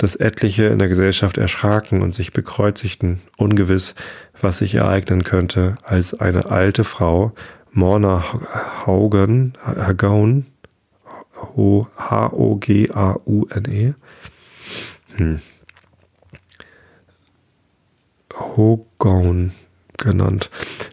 dass 0.00 0.16
etliche 0.16 0.64
in 0.64 0.78
der 0.78 0.88
Gesellschaft 0.88 1.36
erschraken 1.36 2.00
und 2.00 2.14
sich 2.14 2.32
bekreuzigten, 2.32 3.20
ungewiss, 3.36 3.94
was 4.40 4.56
sich 4.56 4.74
ereignen 4.74 5.24
könnte, 5.24 5.76
als 5.82 6.14
eine 6.14 6.50
alte 6.50 6.84
Frau, 6.84 7.34
Morna 7.72 8.24
Haugen, 8.86 9.58
Hagaun, 9.62 10.46
H-O-G-A-U-N-E, 11.96 12.24
hm. 15.16 15.40
Genannt, 19.98 20.50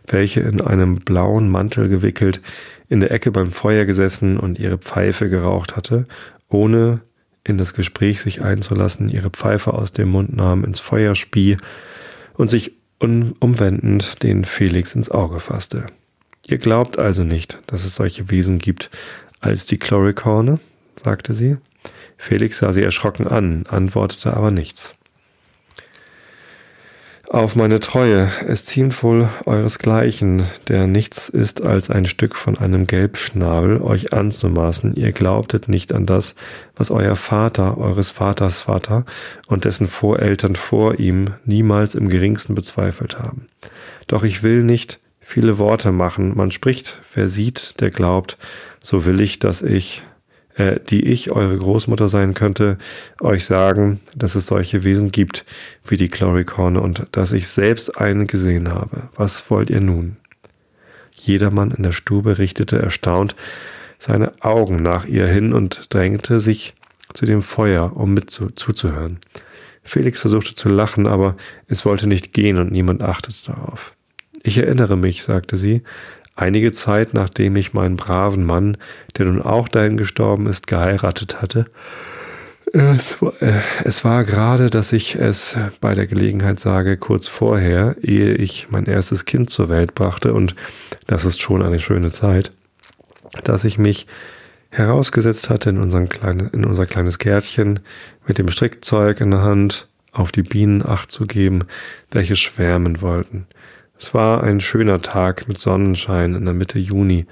welche 0.08 0.42
in 0.42 0.60
einem 0.60 0.96
blauen 1.00 1.48
Mantel 1.48 1.88
gewickelt 1.88 2.42
in 2.90 3.00
der 3.00 3.12
Ecke 3.12 3.32
beim 3.32 3.52
Feuer 3.52 3.86
gesessen 3.86 4.38
und 4.38 4.60
ihre 4.60 4.78
Pfeife 4.78 5.30
geraucht 5.30 5.78
hatte, 5.78 6.08
ohne 6.50 7.00
in 7.48 7.58
das 7.58 7.74
Gespräch 7.74 8.22
sich 8.22 8.42
einzulassen, 8.42 9.10
ihre 9.10 9.30
Pfeife 9.30 9.74
aus 9.74 9.94
dem 9.94 10.10
Mund 10.10 10.36
nahm, 10.36 10.64
ins 10.64 10.80
Feuer 10.80 11.16
spie 11.16 11.58
und 12.34 12.50
sich 12.50 12.74
umwendend 13.00 14.24
den 14.24 14.44
Felix 14.44 14.96
ins 14.96 15.10
Auge 15.10 15.40
fasste. 15.40 15.86
Ihr 16.46 16.58
glaubt 16.58 17.00
also 17.00 17.24
nicht, 17.24 17.60
dass 17.68 17.86
es 17.86 17.96
solche 17.96 18.30
Wesen 18.30 18.58
gibt 18.58 18.90
als 19.40 19.66
die 19.66 19.78
Chloricorne? 19.78 20.60
sagte 21.04 21.34
sie. 21.34 21.58
Felix 22.18 22.58
sah 22.58 22.74
sie 22.74 22.82
erschrocken 22.82 23.28
an, 23.28 23.66
antwortete 23.68 24.36
aber 24.36 24.52
nichts. 24.52 24.97
Auf 27.30 27.58
meine 27.58 27.82
Treue, 27.82 28.32
es 28.48 28.64
ziemt 28.64 29.04
wohl 29.04 29.28
euresgleichen, 29.46 30.44
der 30.70 30.88
nichts 30.88 31.28
ist 31.28 31.62
als 31.62 31.90
ein 31.90 32.06
Stück 32.06 32.38
von 32.38 32.58
einem 32.58 32.88
Gelbschnabel, 32.88 33.82
euch 33.82 34.14
anzumaßen, 34.14 34.96
ihr 34.96 35.12
glaubtet 35.12 35.68
nicht 35.68 35.92
an 35.92 36.06
das, 36.06 36.36
was 36.78 36.90
euer 36.90 37.18
Vater, 37.18 37.78
eures 37.78 38.12
Vaters 38.12 38.62
Vater 38.62 39.06
und 39.48 39.66
dessen 39.66 39.90
Voreltern 39.90 40.56
vor 40.56 41.00
ihm 41.00 41.34
niemals 41.44 41.96
im 41.96 42.08
geringsten 42.08 42.56
bezweifelt 42.56 43.20
haben. 43.20 43.48
Doch 44.08 44.24
ich 44.24 44.42
will 44.42 44.64
nicht 44.64 45.02
viele 45.20 45.58
Worte 45.58 45.92
machen, 45.92 46.34
man 46.34 46.52
spricht, 46.52 47.02
wer 47.14 47.28
sieht, 47.28 47.82
der 47.82 47.90
glaubt, 47.90 48.38
so 48.80 49.06
will 49.06 49.20
ich, 49.20 49.38
dass 49.38 49.62
ich 49.62 50.02
äh, 50.58 50.80
die 50.90 51.06
ich, 51.06 51.32
eure 51.32 51.58
Großmutter 51.58 52.10
sein 52.10 52.34
könnte, 52.34 52.78
euch 53.22 53.46
sagen, 53.46 54.00
dass 54.16 54.36
es 54.36 54.48
solche 54.48 54.84
Wesen 54.84 55.12
gibt 55.12 55.46
wie 55.86 55.98
die 55.98 56.10
Chloricorne 56.10 56.82
und 56.82 57.08
dass 57.12 57.32
ich 57.32 57.48
selbst 57.48 57.98
einen 57.98 58.28
gesehen 58.28 58.70
habe. 58.70 59.04
Was 59.16 59.50
wollt 59.50 59.70
ihr 59.70 59.82
nun? 59.82 60.18
Jedermann 61.16 61.72
in 61.72 61.84
der 61.84 61.94
Stube 61.94 62.38
richtete 62.38 62.80
erstaunt 62.80 63.36
seine 64.00 64.32
Augen 64.42 64.78
nach 64.78 65.06
ihr 65.06 65.28
hin 65.28 65.54
und 65.54 65.94
drängte 65.94 66.40
sich 66.40 66.76
zu 67.14 67.26
dem 67.26 67.42
Feuer, 67.42 67.96
um 67.96 68.14
mit 68.14 68.30
zu, 68.30 68.48
zuzuhören. 68.48 69.20
Felix 69.84 70.20
versuchte 70.20 70.54
zu 70.54 70.70
lachen, 70.70 71.08
aber 71.08 71.36
es 71.68 71.86
wollte 71.86 72.08
nicht 72.08 72.34
gehen 72.34 72.58
und 72.58 72.72
niemand 72.72 73.02
achtete 73.02 73.52
darauf. 73.52 73.94
Ich 74.44 74.58
erinnere 74.58 74.98
mich, 74.98 75.24
sagte 75.24 75.58
sie, 75.58 75.82
einige 76.38 76.72
Zeit 76.72 77.14
nachdem 77.14 77.56
ich 77.56 77.74
meinen 77.74 77.98
braven 77.98 78.46
Mann, 78.46 78.78
der 79.18 79.26
nun 79.26 79.42
auch 79.42 79.68
dahin 79.68 79.98
gestorben 79.98 80.48
ist, 80.48 80.68
geheiratet 80.68 81.42
hatte. 81.42 81.66
Es, 82.74 83.18
äh, 83.40 83.54
es 83.84 84.04
war 84.04 84.24
gerade, 84.24 84.70
dass 84.70 84.92
ich 84.92 85.16
es 85.16 85.56
bei 85.80 85.96
der 85.96 86.06
Gelegenheit 86.06 86.60
sage, 86.60 86.98
kurz 86.98 87.28
vorher, 87.28 87.96
ehe 88.02 88.34
ich 88.34 88.68
mein 88.70 88.86
erstes 88.86 89.26
Kind 89.26 89.50
zur 89.50 89.70
Welt 89.70 89.96
brachte, 89.96 90.34
und 90.34 90.56
das 91.08 91.26
ist 91.26 91.42
schon 91.42 91.62
eine 91.62 91.80
schöne 91.80 92.12
Zeit, 92.12 92.52
dass 93.44 93.64
ich 93.64 93.78
mich 93.78 94.08
herausgesetzt 94.70 95.50
hatte 95.50 95.70
in, 95.70 95.78
unseren 95.78 96.10
kleine, 96.10 96.50
in 96.54 96.66
unser 96.66 96.86
kleines 96.86 97.20
Gärtchen 97.20 97.80
mit 98.28 98.38
dem 98.38 98.50
Strickzeug 98.50 99.22
in 99.22 99.32
der 99.32 99.44
Hand, 99.44 99.88
auf 100.12 100.32
die 100.32 100.44
Bienen 100.44 100.86
acht 100.86 101.12
zu 101.12 101.26
geben, 101.26 101.64
welche 102.12 102.36
schwärmen 102.36 103.02
wollten. 103.02 103.46
Es 104.00 104.14
war 104.14 104.44
ein 104.44 104.60
schöner 104.60 105.02
Tag 105.02 105.48
mit 105.48 105.58
Sonnenschein 105.58 106.36
in 106.36 106.46
der 106.46 106.54
Mitte 106.54 106.78
Juni. 106.78 107.26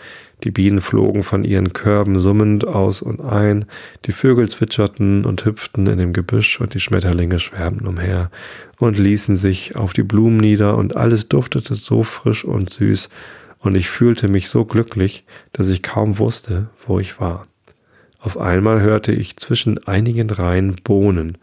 Die 0.43 0.51
Bienen 0.51 0.82
flogen 0.82 1.22
von 1.22 1.43
ihren 1.43 1.74
Körben 1.74 2.20
summend 2.20 2.68
aus 2.68 3.01
und 3.01 3.22
ein, 3.22 3.66
die 4.05 4.11
Vögel 4.11 4.49
zwitscherten 4.49 5.26
und 5.26 5.45
hüpften 5.45 5.86
in 5.88 5.99
dem 5.99 6.11
Gebüsch 6.11 6.59
und 6.59 6.74
die 6.74 6.80
Schmetterlinge 6.80 7.39
schwärmten 7.39 7.88
umher 7.88 8.32
und 8.80 8.97
ließen 8.97 9.36
sich 9.36 9.76
auf 9.76 9.93
die 9.93 10.03
Blumen 10.03 10.38
nieder 10.38 10.76
und 10.76 10.95
alles 10.95 11.30
duftete 11.30 11.76
so 11.76 12.03
frisch 12.03 12.43
und 12.43 12.72
süß 12.72 13.09
und 13.59 13.76
ich 13.76 13.89
fühlte 13.89 14.28
mich 14.28 14.49
so 14.49 14.66
glücklich, 14.66 15.24
dass 15.53 15.70
ich 15.70 15.84
kaum 15.84 16.18
wusste, 16.18 16.68
wo 16.86 16.99
ich 16.99 17.20
war. 17.20 17.47
Auf 18.20 18.39
einmal 18.39 18.82
hörte 18.82 19.11
ich 19.11 19.38
zwischen 19.38 19.88
einigen 19.88 20.32
Reihen 20.32 20.76
Bohnen, 20.84 21.38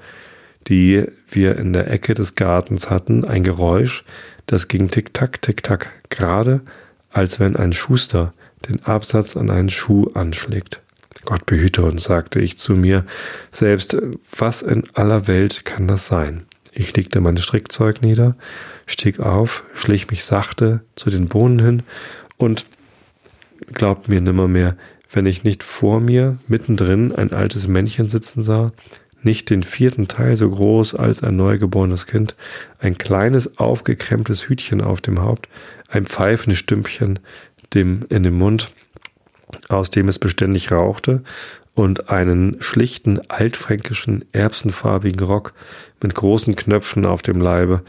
die 0.69 1.07
wir 1.29 1.57
in 1.57 1.73
der 1.73 1.91
Ecke 1.91 2.15
des 2.15 2.35
Gartens 2.35 2.91
hatten, 2.91 3.25
ein 3.25 3.43
Geräusch, 3.43 4.05
das 4.47 4.69
ging 4.69 4.91
tick-tack, 4.91 5.43
tick-tack, 5.43 5.91
gerade 6.11 6.63
als 7.11 7.41
wenn 7.41 7.57
ein 7.57 7.73
Schuster 7.73 8.33
den 8.69 8.83
Absatz 8.85 9.37
an 9.37 9.51
einen 9.51 9.71
Schuh 9.71 10.09
anschlägt. 10.15 10.81
Gott 11.25 11.47
behüte 11.47 11.83
uns, 11.83 12.05
sagte 12.05 12.41
ich 12.41 12.59
zu 12.59 12.75
mir 12.75 13.05
selbst, 13.51 13.97
was 14.37 14.63
in 14.63 14.85
aller 14.95 15.27
Welt 15.29 15.65
kann 15.65 15.87
das 15.87 16.07
sein? 16.07 16.47
Ich 16.73 16.97
legte 16.97 17.21
mein 17.21 17.37
Strickzeug 17.37 18.03
nieder, 18.03 18.37
stieg 18.87 19.21
auf, 19.21 19.63
schlich 19.75 20.11
mich 20.11 20.25
sachte 20.25 20.81
zu 20.97 21.11
den 21.11 21.29
Bohnen 21.29 21.59
hin 21.59 21.83
und 22.39 22.67
glaubt 23.73 24.09
mir 24.09 24.21
nimmermehr, 24.21 24.77
wenn 25.13 25.27
ich 25.27 25.45
nicht 25.45 25.63
vor 25.63 26.01
mir 26.01 26.39
mittendrin 26.49 27.15
ein 27.15 27.33
altes 27.33 27.69
Männchen 27.69 28.09
sitzen 28.09 28.43
sah, 28.43 28.73
nicht 29.23 29.51
den 29.51 29.63
vierten 29.63 30.09
Teil 30.09 30.37
so 30.37 30.49
groß 30.49 30.95
als 30.95 31.23
ein 31.23 31.37
neugeborenes 31.37 32.07
Kind, 32.07 32.37
ein 32.79 32.99
kleines 32.99 33.59
aufgekremptes 33.59 34.49
Hütchen 34.49 34.81
auf 34.81 35.01
dem 35.01 35.23
Haupt, 35.23 35.49
ein 35.89 36.07
pfeifendes 36.07 36.59
Stümpchen 36.59 37.19
dem, 37.75 38.05
in 38.09 38.23
dem 38.23 38.39
Mund, 38.39 38.73
aus 39.69 39.91
dem 39.91 40.09
es 40.09 40.19
beständig 40.19 40.73
rauchte, 40.73 41.23
und 41.75 42.11
einen 42.11 42.59
schlichten 42.61 43.19
altfränkischen 43.31 44.27
erbsenfarbigen 44.33 45.25
Rock 45.27 45.55
mit 46.03 46.15
großen 46.15 46.55
Knöpfen 46.55 47.07
auf 47.07 47.23
dem 47.23 47.41
Leibe, 47.41 47.83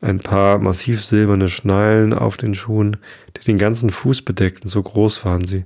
ein 0.00 0.20
paar 0.20 0.58
massiv 0.58 1.04
silberne 1.04 1.48
Schnallen 1.48 2.12
auf 2.12 2.36
den 2.36 2.54
Schuhen, 2.54 2.96
die 3.36 3.44
den 3.44 3.58
ganzen 3.58 3.90
Fuß 3.90 4.22
bedeckten, 4.22 4.68
so 4.68 4.82
groß 4.82 5.24
waren 5.24 5.44
sie, 5.44 5.64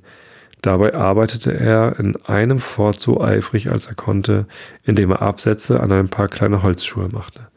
Dabei 0.65 0.95
arbeitete 0.95 1.53
er 1.53 2.01
in 2.01 2.17
einem 2.25 2.59
fort 2.59 2.99
so 2.99 3.21
eifrig, 3.21 3.71
als 3.71 3.87
er 3.87 3.95
konnte, 3.95 4.47
indem 4.83 5.11
er 5.11 5.21
Absätze 5.21 5.81
an 5.81 5.93
ein 5.93 6.09
paar 6.09 6.29
kleine 6.29 6.63
Holzschuhe 6.63 7.11
machte. 7.13 7.49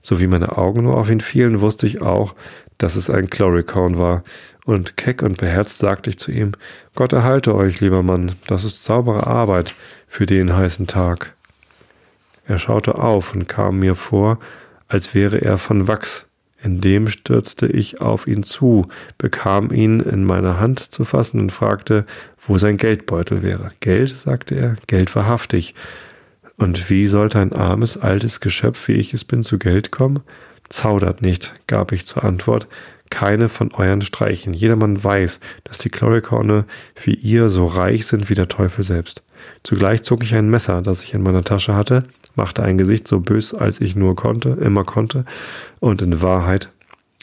So 0.00 0.20
wie 0.20 0.28
meine 0.28 0.56
Augen 0.56 0.84
nur 0.84 0.96
auf 0.96 1.10
ihn 1.10 1.18
fielen, 1.18 1.60
wusste 1.60 1.88
ich 1.88 2.00
auch, 2.00 2.36
dass 2.78 2.94
es 2.94 3.10
ein 3.10 3.28
Chloricon 3.28 3.98
war, 3.98 4.22
und 4.66 4.96
keck 4.96 5.22
und 5.22 5.38
beherzt 5.38 5.78
sagte 5.78 6.10
ich 6.10 6.18
zu 6.20 6.30
ihm, 6.30 6.52
Gott 6.94 7.12
erhalte 7.12 7.56
euch, 7.56 7.80
lieber 7.80 8.04
Mann, 8.04 8.36
das 8.46 8.62
ist 8.62 8.84
saubere 8.84 9.26
Arbeit 9.26 9.74
für 10.06 10.24
den 10.24 10.56
heißen 10.56 10.86
Tag. 10.86 11.34
Er 12.46 12.60
schaute 12.60 12.94
auf 12.94 13.34
und 13.34 13.48
kam 13.48 13.80
mir 13.80 13.96
vor, 13.96 14.38
als 14.86 15.12
wäre 15.12 15.38
er 15.38 15.58
von 15.58 15.88
Wachs, 15.88 16.26
in 16.64 16.80
dem 16.80 17.08
stürzte 17.08 17.66
ich 17.66 18.00
auf 18.00 18.26
ihn 18.26 18.42
zu, 18.42 18.88
bekam 19.18 19.70
ihn 19.70 20.00
in 20.00 20.24
meine 20.24 20.58
Hand 20.58 20.80
zu 20.80 21.04
fassen 21.04 21.38
und 21.38 21.52
fragte, 21.52 22.06
wo 22.46 22.56
sein 22.56 22.78
Geldbeutel 22.78 23.42
wäre. 23.42 23.70
Geld, 23.80 24.08
sagte 24.08 24.54
er, 24.54 24.76
Geld 24.86 25.14
wahrhaftig. 25.14 25.74
Und 26.56 26.88
wie 26.88 27.06
sollte 27.06 27.38
ein 27.38 27.52
armes, 27.52 27.98
altes 27.98 28.40
Geschöpf, 28.40 28.88
wie 28.88 28.94
ich 28.94 29.12
es 29.12 29.24
bin, 29.24 29.42
zu 29.42 29.58
Geld 29.58 29.90
kommen? 29.90 30.20
Zaudert 30.70 31.20
nicht, 31.20 31.52
gab 31.66 31.92
ich 31.92 32.06
zur 32.06 32.24
Antwort, 32.24 32.66
keine 33.10 33.50
von 33.50 33.72
euren 33.74 34.00
Streichen. 34.00 34.54
Jedermann 34.54 35.04
weiß, 35.04 35.40
dass 35.64 35.76
die 35.78 35.90
Chlorikorne 35.90 36.64
wie 37.02 37.14
ihr 37.14 37.50
so 37.50 37.66
reich 37.66 38.06
sind 38.06 38.30
wie 38.30 38.34
der 38.34 38.48
Teufel 38.48 38.82
selbst. 38.82 39.22
Zugleich 39.62 40.02
zog 40.02 40.24
ich 40.24 40.34
ein 40.34 40.48
Messer, 40.48 40.80
das 40.80 41.02
ich 41.02 41.12
in 41.12 41.22
meiner 41.22 41.44
Tasche 41.44 41.74
hatte, 41.74 42.04
machte 42.36 42.62
ein 42.62 42.78
Gesicht 42.78 43.08
so 43.08 43.20
bös, 43.20 43.54
als 43.54 43.80
ich 43.80 43.96
nur 43.96 44.16
konnte, 44.16 44.50
immer 44.50 44.84
konnte, 44.84 45.24
und 45.80 46.02
in 46.02 46.22
Wahrheit, 46.22 46.70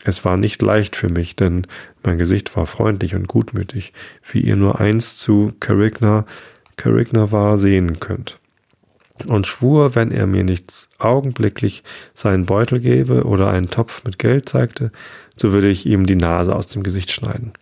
es 0.04 0.26
war 0.26 0.38
nicht 0.38 0.62
leicht 0.62 0.96
für 0.96 1.10
mich, 1.10 1.36
denn 1.36 1.68
mein 2.04 2.18
Gesicht 2.18 2.56
war 2.56 2.66
freundlich 2.66 3.14
und 3.14 3.28
gutmütig, 3.28 3.94
wie 4.32 4.42
ihr 4.42 4.56
nur 4.56 4.80
eins 4.80 5.18
zu 5.18 5.54
Carigna, 5.60 6.26
Carigna 6.76 7.32
war, 7.32 7.58
sehen 7.58 8.00
könnt. 8.00 8.40
Und 9.28 9.46
schwur, 9.46 9.94
wenn 9.94 10.10
er 10.10 10.26
mir 10.26 10.44
nichts 10.44 10.90
augenblicklich 10.98 11.84
seinen 12.16 12.48
Beutel 12.48 12.80
gebe 12.80 13.26
oder 13.26 13.52
einen 13.52 13.70
Topf 13.70 14.04
mit 14.04 14.18
Geld 14.18 14.50
zeigte, 14.50 14.92
so 15.36 15.52
würde 15.52 15.70
ich 15.70 15.86
ihm 15.86 16.08
die 16.08 16.16
Nase 16.16 16.56
aus 16.56 16.68
dem 16.68 16.82
Gesicht 16.82 17.12
schneiden. 17.12 17.54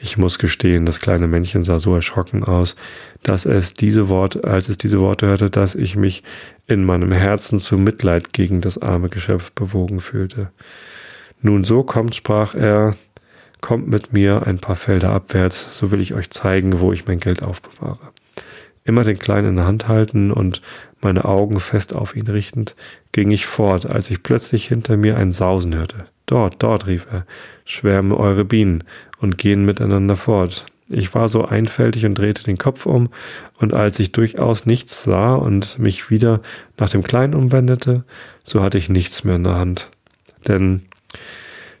Ich 0.00 0.16
muss 0.16 0.38
gestehen, 0.38 0.86
das 0.86 1.00
kleine 1.00 1.26
Männchen 1.26 1.62
sah 1.62 1.78
so 1.78 1.94
erschrocken 1.94 2.44
aus, 2.44 2.76
dass 3.26 3.44
es 3.44 3.74
diese 3.74 4.08
Worte, 4.08 4.44
als 4.44 4.68
es 4.68 4.78
diese 4.78 5.00
Worte 5.00 5.26
hörte, 5.26 5.50
dass 5.50 5.74
ich 5.74 5.96
mich 5.96 6.22
in 6.68 6.84
meinem 6.84 7.10
Herzen 7.10 7.58
zu 7.58 7.76
Mitleid 7.76 8.32
gegen 8.32 8.60
das 8.60 8.78
arme 8.78 9.08
Geschöpf 9.08 9.50
bewogen 9.50 9.98
fühlte. 9.98 10.52
Nun 11.42 11.64
so 11.64 11.82
kommt, 11.82 12.14
sprach 12.14 12.54
er, 12.54 12.94
kommt 13.60 13.88
mit 13.88 14.12
mir 14.12 14.46
ein 14.46 14.58
paar 14.58 14.76
Felder 14.76 15.10
abwärts, 15.10 15.76
so 15.76 15.90
will 15.90 16.00
ich 16.00 16.14
euch 16.14 16.30
zeigen, 16.30 16.78
wo 16.78 16.92
ich 16.92 17.06
mein 17.06 17.18
Geld 17.18 17.42
aufbewahre. 17.42 18.12
Immer 18.84 19.02
den 19.02 19.18
Kleinen 19.18 19.48
in 19.48 19.56
der 19.56 19.66
Hand 19.66 19.88
halten 19.88 20.30
und 20.30 20.62
meine 21.00 21.24
Augen 21.24 21.58
fest 21.58 21.96
auf 21.96 22.14
ihn 22.14 22.28
richtend, 22.28 22.76
ging 23.10 23.32
ich 23.32 23.46
fort, 23.46 23.86
als 23.86 24.08
ich 24.08 24.22
plötzlich 24.22 24.68
hinter 24.68 24.96
mir 24.96 25.16
ein 25.16 25.32
Sausen 25.32 25.74
hörte. 25.74 26.06
Dort, 26.26 26.62
dort, 26.62 26.86
rief 26.86 27.08
er, 27.10 27.26
schwärme 27.64 28.16
eure 28.16 28.44
Bienen 28.44 28.84
und 29.18 29.36
gehen 29.36 29.64
miteinander 29.64 30.14
fort. 30.14 30.64
Ich 30.88 31.14
war 31.14 31.28
so 31.28 31.44
einfältig 31.44 32.06
und 32.06 32.14
drehte 32.14 32.44
den 32.44 32.58
Kopf 32.58 32.86
um, 32.86 33.08
und 33.58 33.74
als 33.74 33.98
ich 33.98 34.12
durchaus 34.12 34.66
nichts 34.66 35.02
sah 35.02 35.34
und 35.34 35.78
mich 35.78 36.10
wieder 36.10 36.40
nach 36.78 36.90
dem 36.90 37.02
Kleinen 37.02 37.34
umwendete, 37.34 38.04
so 38.44 38.62
hatte 38.62 38.78
ich 38.78 38.88
nichts 38.88 39.24
mehr 39.24 39.36
in 39.36 39.44
der 39.44 39.56
Hand. 39.56 39.90
Denn 40.46 40.82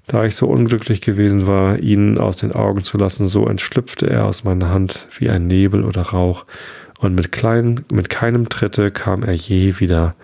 da 0.08 0.24
ich 0.24 0.34
so 0.34 0.46
unglücklich 0.48 1.00
gewesen 1.00 1.46
war, 1.46 1.78
ihn 1.78 2.18
aus 2.18 2.36
den 2.36 2.52
Augen 2.52 2.82
zu 2.82 2.98
lassen, 2.98 3.26
so 3.26 3.46
entschlüpfte 3.46 4.08
er 4.08 4.24
aus 4.24 4.44
meiner 4.44 4.70
Hand 4.70 5.08
wie 5.18 5.28
ein 5.28 5.46
Nebel 5.46 5.84
oder 5.84 6.02
Rauch, 6.02 6.44
und 6.98 7.14
mit, 7.14 7.30
klein, 7.30 7.84
mit 7.92 8.08
keinem 8.08 8.48
Tritte 8.48 8.90
kam 8.90 9.22
er 9.22 9.34
je 9.34 9.78
wieder 9.80 10.14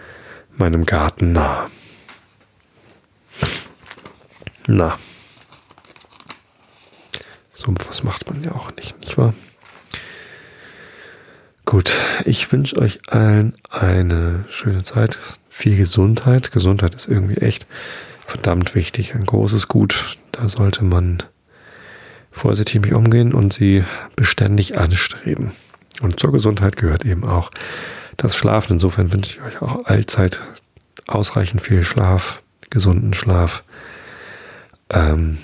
meinem 0.56 0.86
Garten 0.86 1.32
nah. 1.32 1.68
Na. 4.66 4.98
So 7.64 7.72
was 7.86 8.02
macht 8.02 8.28
man 8.28 8.42
ja 8.42 8.50
auch 8.52 8.72
nicht, 8.74 8.98
nicht 8.98 9.16
wahr? 9.16 9.34
Gut, 11.64 11.92
ich 12.24 12.50
wünsche 12.50 12.76
euch 12.76 12.98
allen 13.06 13.54
eine 13.70 14.44
schöne 14.48 14.82
Zeit, 14.82 15.16
viel 15.48 15.76
Gesundheit. 15.76 16.50
Gesundheit 16.50 16.96
ist 16.96 17.06
irgendwie 17.06 17.36
echt 17.36 17.68
verdammt 18.26 18.74
wichtig, 18.74 19.14
ein 19.14 19.24
großes 19.24 19.68
Gut. 19.68 20.18
Da 20.32 20.48
sollte 20.48 20.82
man 20.82 21.22
vorsichtig 22.32 22.80
mit 22.80 22.92
umgehen 22.94 23.32
und 23.32 23.52
sie 23.52 23.84
beständig 24.16 24.76
anstreben. 24.76 25.52
Und 26.00 26.18
zur 26.18 26.32
Gesundheit 26.32 26.76
gehört 26.76 27.04
eben 27.04 27.22
auch 27.22 27.52
das 28.16 28.34
Schlafen. 28.34 28.72
Insofern 28.72 29.12
wünsche 29.12 29.36
ich 29.36 29.42
euch 29.42 29.62
auch 29.62 29.84
allzeit 29.84 30.40
ausreichend 31.06 31.62
viel 31.62 31.84
Schlaf, 31.84 32.42
gesunden 32.70 33.14
Schlaf. 33.14 33.62
Ähm, 34.90 35.38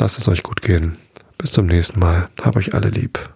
lasst 0.00 0.18
es 0.18 0.26
euch 0.26 0.42
gut 0.42 0.62
gehen. 0.62 0.98
Bis 1.38 1.52
zum 1.52 1.66
nächsten 1.66 2.00
Mal. 2.00 2.28
Hab 2.42 2.56
euch 2.56 2.74
alle 2.74 2.88
lieb. 2.88 3.30